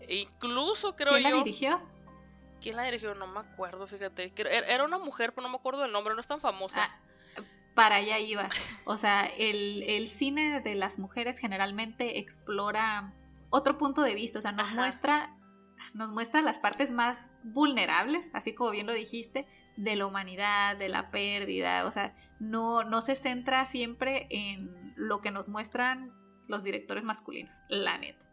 E 0.00 0.16
incluso 0.16 0.96
creo 0.96 1.12
¿Quién 1.12 1.22
yo. 1.22 1.30
¿Quién 1.30 1.34
la 1.34 1.44
dirigió? 1.44 1.80
¿Quién 2.60 2.76
la 2.78 2.82
dirigió? 2.82 3.14
No 3.14 3.28
me 3.28 3.38
acuerdo, 3.38 3.86
fíjate. 3.86 4.32
Era 4.34 4.82
una 4.82 4.98
mujer, 4.98 5.32
pero 5.34 5.46
no 5.46 5.50
me 5.50 5.58
acuerdo 5.58 5.82
del 5.82 5.92
nombre, 5.92 6.14
no 6.14 6.20
es 6.20 6.26
tan 6.26 6.40
famosa. 6.40 6.82
Ah, 6.82 7.00
para 7.76 7.96
allá 7.96 8.18
iba. 8.18 8.48
O 8.84 8.96
sea, 8.96 9.26
el, 9.26 10.08
cine 10.08 10.60
de 10.60 10.74
las 10.74 10.98
mujeres 10.98 11.38
generalmente 11.38 12.18
explora 12.18 13.12
otro 13.50 13.78
punto 13.78 14.02
de 14.02 14.16
vista, 14.16 14.40
o 14.40 14.42
sea, 14.42 14.50
nos 14.50 14.72
muestra 14.72 15.32
nos 15.94 16.10
muestra 16.10 16.40
las 16.40 16.58
partes 16.58 16.90
más 16.90 17.30
vulnerables, 17.44 18.30
así 18.32 18.54
como 18.54 18.70
bien 18.70 18.86
lo 18.86 18.94
dijiste, 18.94 19.46
de 19.76 19.94
la 19.94 20.06
humanidad, 20.06 20.76
de 20.76 20.88
la 20.88 21.10
pérdida, 21.10 21.84
o 21.84 21.90
sea, 21.90 22.16
no, 22.40 22.82
no 22.82 23.02
se 23.02 23.14
centra 23.14 23.66
siempre 23.66 24.26
en 24.30 24.94
lo 24.96 25.20
que 25.20 25.30
nos 25.30 25.50
muestran 25.50 26.12
los 26.48 26.64
directores 26.64 27.04
masculinos, 27.04 27.60
la 27.68 27.98
neta. 27.98 28.26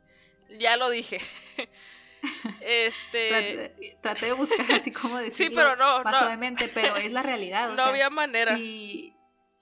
Ya 0.57 0.77
lo 0.77 0.89
dije. 0.89 1.19
este 2.61 3.97
traté, 4.01 4.27
de 4.27 4.33
buscar 4.33 4.71
así 4.71 4.91
como 4.91 5.17
decirlo 5.17 5.51
sí, 5.51 5.55
pero 5.55 5.75
no, 5.75 6.01
más 6.03 6.17
suavemente, 6.17 6.69
pero 6.73 6.95
es 6.95 7.11
la 7.11 7.23
realidad. 7.23 7.73
no 7.75 7.83
había 7.83 8.09
manera. 8.09 8.57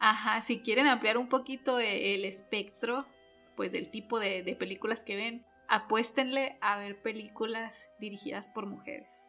Ajá, 0.04 0.42
si 0.42 0.64
quieren 0.64 0.88
ampliar 0.88 1.20
un 1.20 1.30
poquito 1.30 1.80
el 1.80 2.26
espectro, 2.26 3.06
pues 3.56 3.72
del 3.72 3.92
tipo 3.92 4.20
de, 4.20 4.56
películas 4.58 5.04
que 5.04 5.16
ven, 5.16 5.46
apuéstenle 5.68 6.58
a 6.60 6.76
ver 6.78 7.00
películas 7.04 7.88
dirigidas 8.00 8.50
por 8.50 8.66
mujeres. 8.66 9.28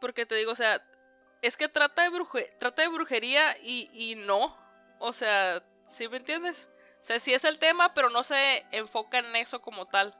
Porque 0.00 0.24
te 0.24 0.34
digo, 0.34 0.52
o 0.52 0.56
sea, 0.56 0.80
es 1.42 1.58
que 1.58 1.68
trata 1.68 2.08
de, 2.08 2.10
trata 2.58 2.80
de 2.80 2.88
brujería 2.88 3.58
y, 3.62 3.90
y 3.92 4.14
no. 4.14 4.56
O 4.98 5.12
sea, 5.12 5.62
¿sí 5.84 6.08
me 6.08 6.16
entiendes? 6.16 6.70
O 7.02 7.04
sea, 7.04 7.18
sí 7.18 7.34
es 7.34 7.44
el 7.44 7.58
tema, 7.58 7.92
pero 7.92 8.08
no 8.08 8.24
se 8.24 8.64
enfoca 8.72 9.18
en 9.18 9.36
eso 9.36 9.60
como 9.60 9.84
tal. 9.84 10.14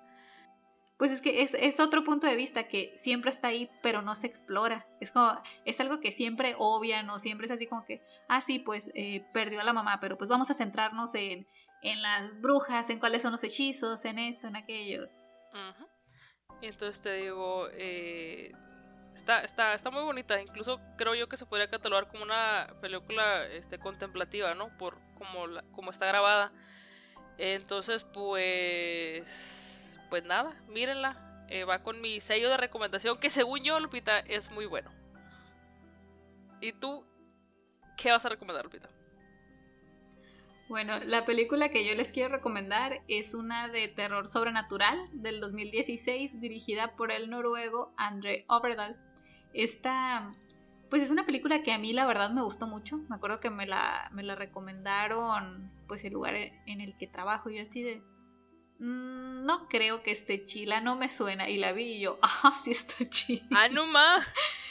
Pues 0.98 1.12
es 1.12 1.20
que 1.20 1.42
es, 1.42 1.80
otro 1.80 2.04
punto 2.04 2.26
de 2.26 2.36
vista 2.36 2.68
que 2.68 2.92
siempre 2.96 3.30
está 3.30 3.48
ahí, 3.48 3.70
pero 3.82 4.00
no 4.00 4.14
se 4.14 4.26
explora. 4.26 4.86
Es 5.00 5.10
como, 5.10 5.40
es 5.66 5.78
algo 5.80 6.00
que 6.00 6.10
siempre 6.10 6.54
obvian 6.58 7.10
o 7.10 7.18
siempre 7.18 7.46
es 7.46 7.52
así 7.52 7.66
como 7.66 7.84
que, 7.84 8.02
ah, 8.28 8.40
sí, 8.40 8.58
pues 8.58 8.90
eh, 8.94 9.26
perdió 9.32 9.60
a 9.60 9.64
la 9.64 9.74
mamá, 9.74 10.00
pero 10.00 10.16
pues 10.16 10.30
vamos 10.30 10.50
a 10.50 10.54
centrarnos 10.54 11.14
en, 11.14 11.46
en 11.82 12.02
las 12.02 12.40
brujas, 12.40 12.88
en 12.88 12.98
cuáles 12.98 13.22
son 13.22 13.32
los 13.32 13.44
hechizos, 13.44 14.04
en 14.06 14.18
esto, 14.18 14.46
en 14.46 14.56
aquello. 14.56 15.08
Entonces 16.62 17.02
te 17.02 17.12
digo, 17.12 17.68
eh, 17.72 18.52
está, 19.14 19.42
está, 19.42 19.74
está 19.74 19.90
muy 19.90 20.02
bonita. 20.02 20.40
Incluso 20.40 20.80
creo 20.96 21.14
yo 21.14 21.28
que 21.28 21.36
se 21.36 21.44
podría 21.44 21.68
catalogar 21.68 22.08
como 22.08 22.22
una 22.22 22.74
película 22.80 23.44
este, 23.46 23.78
contemplativa, 23.78 24.54
¿no? 24.54 24.76
Por 24.78 24.98
como, 25.18 25.46
la, 25.46 25.62
como 25.72 25.90
está 25.90 26.06
grabada. 26.06 26.52
Entonces, 27.36 28.04
pues 28.04 29.26
pues 30.08 30.24
nada, 30.24 30.60
mírenla. 30.68 31.22
Eh, 31.48 31.64
va 31.64 31.82
con 31.82 32.00
mi 32.00 32.20
sello 32.20 32.48
de 32.50 32.56
recomendación, 32.56 33.18
que 33.18 33.30
según 33.30 33.62
yo, 33.62 33.78
Lupita, 33.78 34.18
es 34.18 34.50
muy 34.50 34.66
bueno. 34.66 34.90
¿Y 36.60 36.72
tú 36.72 37.06
qué 37.96 38.10
vas 38.10 38.24
a 38.24 38.28
recomendar, 38.28 38.64
Lupita? 38.64 38.88
Bueno, 40.68 40.98
la 41.04 41.24
película 41.24 41.68
que 41.68 41.86
yo 41.86 41.94
les 41.94 42.10
quiero 42.10 42.28
recomendar 42.28 43.00
es 43.06 43.34
una 43.34 43.68
de 43.68 43.86
terror 43.86 44.26
sobrenatural 44.26 44.98
del 45.12 45.40
2016 45.40 46.40
dirigida 46.40 46.96
por 46.96 47.12
el 47.12 47.30
noruego 47.30 47.94
Andre 47.96 48.44
Overdal. 48.48 48.96
Esta, 49.54 50.32
pues 50.90 51.04
es 51.04 51.12
una 51.12 51.24
película 51.24 51.62
que 51.62 51.72
a 51.72 51.78
mí 51.78 51.92
la 51.92 52.04
verdad 52.04 52.30
me 52.30 52.42
gustó 52.42 52.66
mucho. 52.66 52.98
Me 53.08 53.14
acuerdo 53.14 53.38
que 53.38 53.48
me 53.48 53.66
la, 53.66 54.10
me 54.12 54.24
la 54.24 54.34
recomendaron 54.34 55.70
pues 55.86 56.04
el 56.04 56.14
lugar 56.14 56.34
en 56.34 56.80
el 56.80 56.96
que 56.96 57.06
trabajo. 57.06 57.48
Yo 57.48 57.62
así 57.62 57.84
de, 57.84 58.02
no 58.78 59.68
creo 59.68 60.02
que 60.02 60.10
esté 60.10 60.44
chila, 60.44 60.80
no 60.80 60.96
me 60.96 61.08
suena. 61.08 61.48
Y 61.48 61.58
la 61.58 61.72
vi 61.72 61.94
y 61.94 62.00
yo, 62.00 62.18
ah, 62.22 62.52
sí 62.64 62.72
está 62.72 63.08
chila. 63.08 63.46
Ah, 63.52 63.68
no 63.68 63.86
más. 63.86 64.26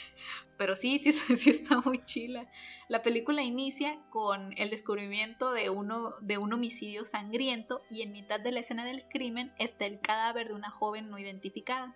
Pero 0.56 0.76
sí, 0.76 0.98
sí, 0.98 1.12
sí 1.12 1.50
está 1.50 1.80
muy 1.80 1.98
chila. 1.98 2.50
La 2.88 3.02
película 3.02 3.42
inicia 3.42 3.98
con 4.10 4.54
el 4.56 4.70
descubrimiento 4.70 5.52
de, 5.52 5.70
uno, 5.70 6.12
de 6.20 6.38
un 6.38 6.52
homicidio 6.52 7.04
sangriento 7.04 7.82
y 7.90 8.02
en 8.02 8.12
mitad 8.12 8.40
de 8.40 8.52
la 8.52 8.60
escena 8.60 8.84
del 8.84 9.06
crimen 9.08 9.52
está 9.58 9.86
el 9.86 10.00
cadáver 10.00 10.48
de 10.48 10.54
una 10.54 10.70
joven 10.70 11.10
no 11.10 11.18
identificada. 11.18 11.94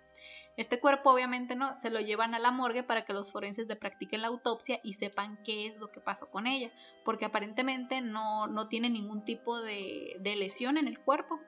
Este 0.57 0.79
cuerpo 0.79 1.11
obviamente 1.11 1.55
no 1.55 1.79
se 1.79 1.89
lo 1.89 2.01
llevan 2.01 2.35
a 2.35 2.39
la 2.39 2.51
morgue 2.51 2.83
para 2.83 3.05
que 3.05 3.13
los 3.13 3.31
forenses 3.31 3.67
le 3.67 3.77
practiquen 3.77 4.21
la 4.21 4.27
autopsia 4.27 4.81
y 4.83 4.93
sepan 4.93 5.41
qué 5.45 5.65
es 5.65 5.77
lo 5.77 5.91
que 5.91 6.01
pasó 6.01 6.29
con 6.29 6.45
ella, 6.45 6.71
porque 7.05 7.25
aparentemente 7.25 8.01
no, 8.01 8.47
no 8.47 8.67
tiene 8.67 8.89
ningún 8.89 9.23
tipo 9.23 9.61
de, 9.61 10.17
de 10.19 10.35
lesión 10.35 10.77
en 10.77 10.87
el 10.87 10.99
cuerpo. 10.99 11.39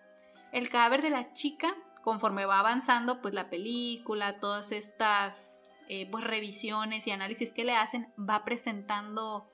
El 0.53 0.69
cadáver 0.69 1.01
de 1.01 1.09
la 1.09 1.33
chica, 1.33 1.75
conforme 2.03 2.45
va 2.45 2.59
avanzando, 2.59 3.23
pues 3.23 3.33
la 3.33 3.49
película, 3.49 4.39
todas 4.39 4.71
estas 4.71 5.63
eh, 5.89 6.07
pues, 6.11 6.23
revisiones 6.23 7.07
y 7.07 7.11
análisis 7.11 7.53
que 7.53 7.63
le 7.63 7.75
hacen, 7.75 8.13
va 8.19 8.45
presentando 8.45 9.49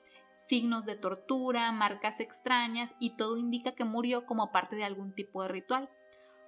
signos 0.46 0.84
de 0.84 0.96
tortura, 0.96 1.72
marcas 1.72 2.20
extrañas 2.20 2.94
y 2.98 3.16
todo 3.16 3.38
indica 3.38 3.72
que 3.72 3.86
murió 3.86 4.26
como 4.26 4.52
parte 4.52 4.76
de 4.76 4.84
algún 4.84 5.14
tipo 5.14 5.40
de 5.40 5.48
ritual. 5.48 5.88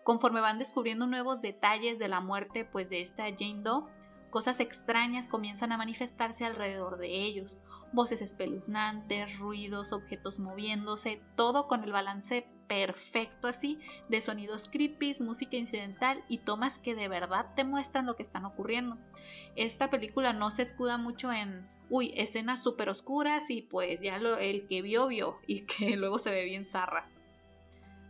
Conforme 0.05 0.43
van 0.43 0.59
descubriendo 0.59 1.07
nuevos 1.07 1.41
detalles 1.41 1.99
de 1.99 2.09
la 2.09 2.21
muerte 2.21 2.67
pues 2.67 2.91
de 2.91 3.01
esta 3.01 3.25
Jane 3.25 3.63
Doe, 3.63 3.87
cosas 4.29 4.61
extrañas 4.61 5.29
comienzan 5.29 5.73
a 5.73 5.79
manifestarse 5.79 6.45
alrededor 6.45 6.99
de 6.99 7.23
ellos, 7.23 7.61
voces 7.95 8.21
espeluznantes, 8.21 9.39
ruidos, 9.39 9.95
objetos 9.95 10.41
moviéndose, 10.41 11.23
todo 11.37 11.69
con 11.69 11.85
el 11.85 11.93
balance 11.93 12.47
perfecto 12.73 13.49
así 13.49 13.79
de 14.09 14.23
sonidos 14.23 14.71
creepy, 14.73 15.13
música 15.21 15.59
incidental 15.59 16.25
y 16.27 16.39
tomas 16.39 16.79
que 16.79 16.95
de 16.95 17.07
verdad 17.07 17.53
te 17.55 17.65
muestran 17.65 18.07
lo 18.07 18.17
que 18.17 18.23
están 18.23 18.47
ocurriendo. 18.47 18.97
Esta 19.57 19.91
película 19.91 20.33
no 20.33 20.51
se 20.51 20.63
escuda 20.63 20.97
mucho 20.97 21.31
en, 21.35 21.69
uy, 21.91 22.15
escenas 22.17 22.63
súper 22.63 22.89
oscuras 22.89 23.51
y 23.51 23.61
pues 23.61 24.01
ya 24.01 24.17
lo, 24.17 24.39
el 24.39 24.67
que 24.69 24.81
vio 24.81 25.07
vio 25.07 25.39
y 25.47 25.67
que 25.67 25.99
luego 25.99 26.19
se 26.19 26.31
ve 26.31 26.45
bien 26.47 26.65
zarra. 26.65 27.11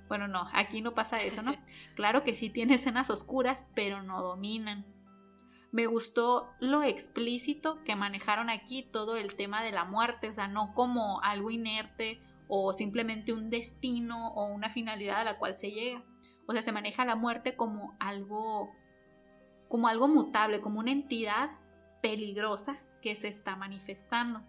Bueno, 0.06 0.28
no, 0.28 0.48
aquí 0.52 0.80
no 0.80 0.94
pasa 0.94 1.20
eso, 1.22 1.42
¿no? 1.42 1.56
Claro 1.96 2.22
que 2.22 2.36
sí 2.36 2.48
tiene 2.48 2.74
escenas 2.74 3.10
oscuras, 3.10 3.66
pero 3.74 4.04
no 4.04 4.22
dominan. 4.22 4.86
Me 5.72 5.86
gustó 5.86 6.54
lo 6.60 6.84
explícito 6.84 7.82
que 7.82 7.96
manejaron 7.96 8.48
aquí 8.48 8.84
todo 8.84 9.16
el 9.16 9.34
tema 9.34 9.64
de 9.64 9.72
la 9.72 9.84
muerte, 9.84 10.28
o 10.28 10.34
sea, 10.34 10.46
no 10.46 10.72
como 10.72 11.20
algo 11.22 11.50
inerte 11.50 12.22
o 12.54 12.74
simplemente 12.74 13.32
un 13.32 13.48
destino 13.48 14.28
o 14.34 14.44
una 14.44 14.68
finalidad 14.68 15.20
a 15.20 15.24
la 15.24 15.38
cual 15.38 15.56
se 15.56 15.70
llega. 15.70 16.04
O 16.46 16.52
sea, 16.52 16.60
se 16.60 16.70
maneja 16.70 17.06
la 17.06 17.16
muerte 17.16 17.56
como 17.56 17.96
algo 17.98 18.70
como 19.68 19.88
algo 19.88 20.06
mutable, 20.06 20.60
como 20.60 20.80
una 20.80 20.90
entidad 20.90 21.52
peligrosa 22.02 22.78
que 23.00 23.16
se 23.16 23.28
está 23.28 23.56
manifestando. 23.56 24.42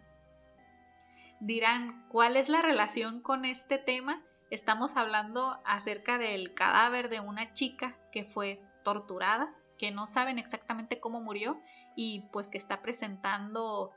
Dirán, 1.40 2.06
¿cuál 2.10 2.36
es 2.36 2.50
la 2.50 2.62
relación 2.62 3.22
con 3.22 3.46
este 3.46 3.78
tema? 3.78 4.22
Estamos 4.52 4.98
hablando 4.98 5.62
acerca 5.64 6.18
del 6.18 6.54
cadáver 6.54 7.08
de 7.08 7.22
una 7.22 7.54
chica 7.54 7.96
que 8.12 8.26
fue 8.26 8.62
torturada, 8.84 9.56
que 9.78 9.92
no 9.92 10.08
saben 10.08 10.40
exactamente 10.40 11.00
cómo 11.00 11.22
murió 11.22 11.58
y 11.96 12.28
pues 12.34 12.50
que 12.50 12.58
está 12.58 12.82
presentando 12.82 13.94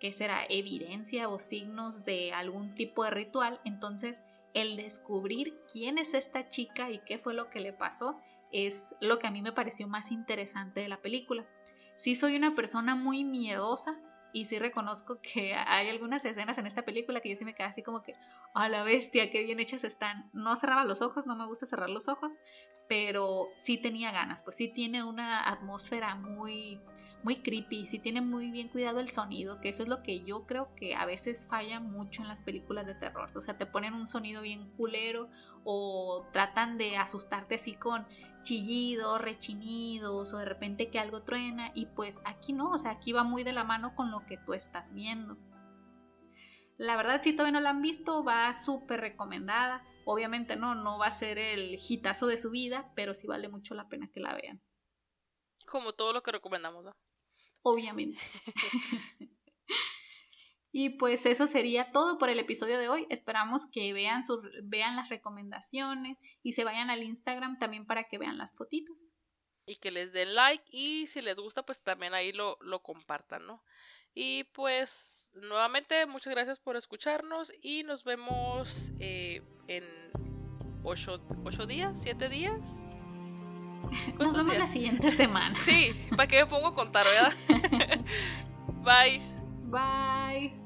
¿qué 0.00 0.12
será? 0.12 0.44
Evidencia 0.48 1.28
o 1.28 1.38
signos 1.38 2.04
de 2.04 2.32
algún 2.32 2.74
tipo 2.74 3.04
de 3.04 3.10
ritual. 3.10 3.60
Entonces, 3.64 4.22
el 4.54 4.76
descubrir 4.76 5.54
quién 5.72 5.98
es 5.98 6.14
esta 6.14 6.48
chica 6.48 6.90
y 6.90 6.98
qué 7.00 7.18
fue 7.18 7.34
lo 7.34 7.50
que 7.50 7.60
le 7.60 7.72
pasó 7.72 8.18
es 8.50 8.96
lo 9.00 9.18
que 9.18 9.28
a 9.28 9.30
mí 9.30 9.42
me 9.42 9.52
pareció 9.52 9.86
más 9.86 10.10
interesante 10.10 10.80
de 10.80 10.88
la 10.88 11.00
película. 11.00 11.46
Sí 11.96 12.16
soy 12.16 12.34
una 12.34 12.54
persona 12.54 12.96
muy 12.96 13.24
miedosa 13.24 14.00
y 14.32 14.46
sí 14.46 14.58
reconozco 14.58 15.20
que 15.20 15.54
hay 15.54 15.88
algunas 15.88 16.24
escenas 16.24 16.56
en 16.58 16.66
esta 16.66 16.82
película 16.82 17.20
que 17.20 17.28
yo 17.28 17.36
sí 17.36 17.44
me 17.44 17.54
quedé 17.54 17.66
así 17.66 17.82
como 17.82 18.02
que, 18.02 18.14
a 18.54 18.68
la 18.68 18.82
bestia, 18.82 19.30
qué 19.30 19.42
bien 19.42 19.60
hechas 19.60 19.84
están. 19.84 20.30
No 20.32 20.56
cerraba 20.56 20.84
los 20.84 21.02
ojos, 21.02 21.26
no 21.26 21.36
me 21.36 21.46
gusta 21.46 21.66
cerrar 21.66 21.90
los 21.90 22.08
ojos, 22.08 22.38
pero 22.88 23.48
sí 23.56 23.76
tenía 23.76 24.12
ganas, 24.12 24.42
pues 24.42 24.56
sí 24.56 24.68
tiene 24.68 25.04
una 25.04 25.48
atmósfera 25.48 26.14
muy 26.14 26.80
muy 27.22 27.36
creepy, 27.36 27.86
sí 27.86 27.98
tiene 27.98 28.20
muy 28.20 28.50
bien 28.50 28.68
cuidado 28.68 29.00
el 29.00 29.08
sonido, 29.08 29.60
que 29.60 29.68
eso 29.68 29.82
es 29.82 29.88
lo 29.88 30.02
que 30.02 30.22
yo 30.24 30.46
creo 30.46 30.74
que 30.74 30.94
a 30.94 31.04
veces 31.04 31.46
falla 31.48 31.80
mucho 31.80 32.22
en 32.22 32.28
las 32.28 32.42
películas 32.42 32.86
de 32.86 32.94
terror. 32.94 33.30
O 33.34 33.40
sea, 33.40 33.58
te 33.58 33.66
ponen 33.66 33.94
un 33.94 34.06
sonido 34.06 34.42
bien 34.42 34.70
culero 34.76 35.28
o 35.64 36.26
tratan 36.32 36.78
de 36.78 36.96
asustarte 36.96 37.56
así 37.56 37.74
con 37.74 38.06
chillidos, 38.42 39.20
rechinidos 39.20 40.32
o 40.32 40.38
de 40.38 40.46
repente 40.46 40.88
que 40.88 40.98
algo 40.98 41.22
truena 41.22 41.72
y 41.74 41.86
pues 41.86 42.20
aquí 42.24 42.54
no, 42.54 42.70
o 42.70 42.78
sea, 42.78 42.92
aquí 42.92 43.12
va 43.12 43.22
muy 43.22 43.44
de 43.44 43.52
la 43.52 43.64
mano 43.64 43.94
con 43.94 44.10
lo 44.10 44.24
que 44.24 44.38
tú 44.38 44.54
estás 44.54 44.94
viendo. 44.94 45.36
La 46.78 46.96
verdad, 46.96 47.20
si 47.20 47.34
todavía 47.34 47.52
no 47.52 47.60
la 47.60 47.70
han 47.70 47.82
visto, 47.82 48.24
va 48.24 48.50
súper 48.54 49.00
recomendada. 49.00 49.84
Obviamente 50.06 50.56
no, 50.56 50.74
no 50.74 50.98
va 50.98 51.08
a 51.08 51.10
ser 51.10 51.36
el 51.36 51.78
hitazo 51.78 52.26
de 52.26 52.38
su 52.38 52.50
vida, 52.50 52.90
pero 52.96 53.12
sí 53.12 53.26
vale 53.26 53.50
mucho 53.50 53.74
la 53.74 53.86
pena 53.88 54.08
que 54.10 54.20
la 54.20 54.34
vean. 54.34 54.62
Como 55.66 55.92
todo 55.92 56.14
lo 56.14 56.22
que 56.22 56.32
recomendamos, 56.32 56.82
¿no? 56.82 56.92
Obviamente. 57.62 58.18
y 60.72 60.90
pues 60.90 61.26
eso 61.26 61.46
sería 61.46 61.92
todo 61.92 62.18
por 62.18 62.30
el 62.30 62.38
episodio 62.38 62.78
de 62.78 62.88
hoy. 62.88 63.06
Esperamos 63.10 63.66
que 63.66 63.92
vean, 63.92 64.22
vean 64.64 64.96
las 64.96 65.08
recomendaciones 65.08 66.18
y 66.42 66.52
se 66.52 66.64
vayan 66.64 66.90
al 66.90 67.02
Instagram 67.02 67.58
también 67.58 67.86
para 67.86 68.04
que 68.04 68.18
vean 68.18 68.38
las 68.38 68.54
fotitos. 68.54 69.16
Y 69.66 69.76
que 69.76 69.90
les 69.90 70.12
den 70.12 70.34
like 70.34 70.64
y 70.70 71.06
si 71.06 71.20
les 71.20 71.36
gusta 71.36 71.64
pues 71.64 71.82
también 71.82 72.14
ahí 72.14 72.32
lo, 72.32 72.58
lo 72.60 72.82
compartan, 72.82 73.46
¿no? 73.46 73.62
Y 74.14 74.44
pues 74.44 75.30
nuevamente 75.34 76.06
muchas 76.06 76.32
gracias 76.32 76.58
por 76.58 76.76
escucharnos 76.76 77.52
y 77.62 77.84
nos 77.84 78.04
vemos 78.04 78.90
eh, 78.98 79.42
en 79.68 79.84
ocho, 80.82 81.20
ocho 81.44 81.66
días, 81.66 82.00
siete 82.02 82.28
días. 82.28 82.60
Nos 84.18 84.36
vemos 84.36 84.56
la 84.58 84.66
siguiente 84.66 85.10
semana. 85.10 85.54
Sí, 85.64 85.94
¿para 86.16 86.28
qué 86.28 86.40
me 86.40 86.46
pongo 86.46 86.68
a 86.68 86.74
contar, 86.74 87.06
verdad? 87.06 87.32
Bye. 88.82 89.22
Bye. 89.70 90.59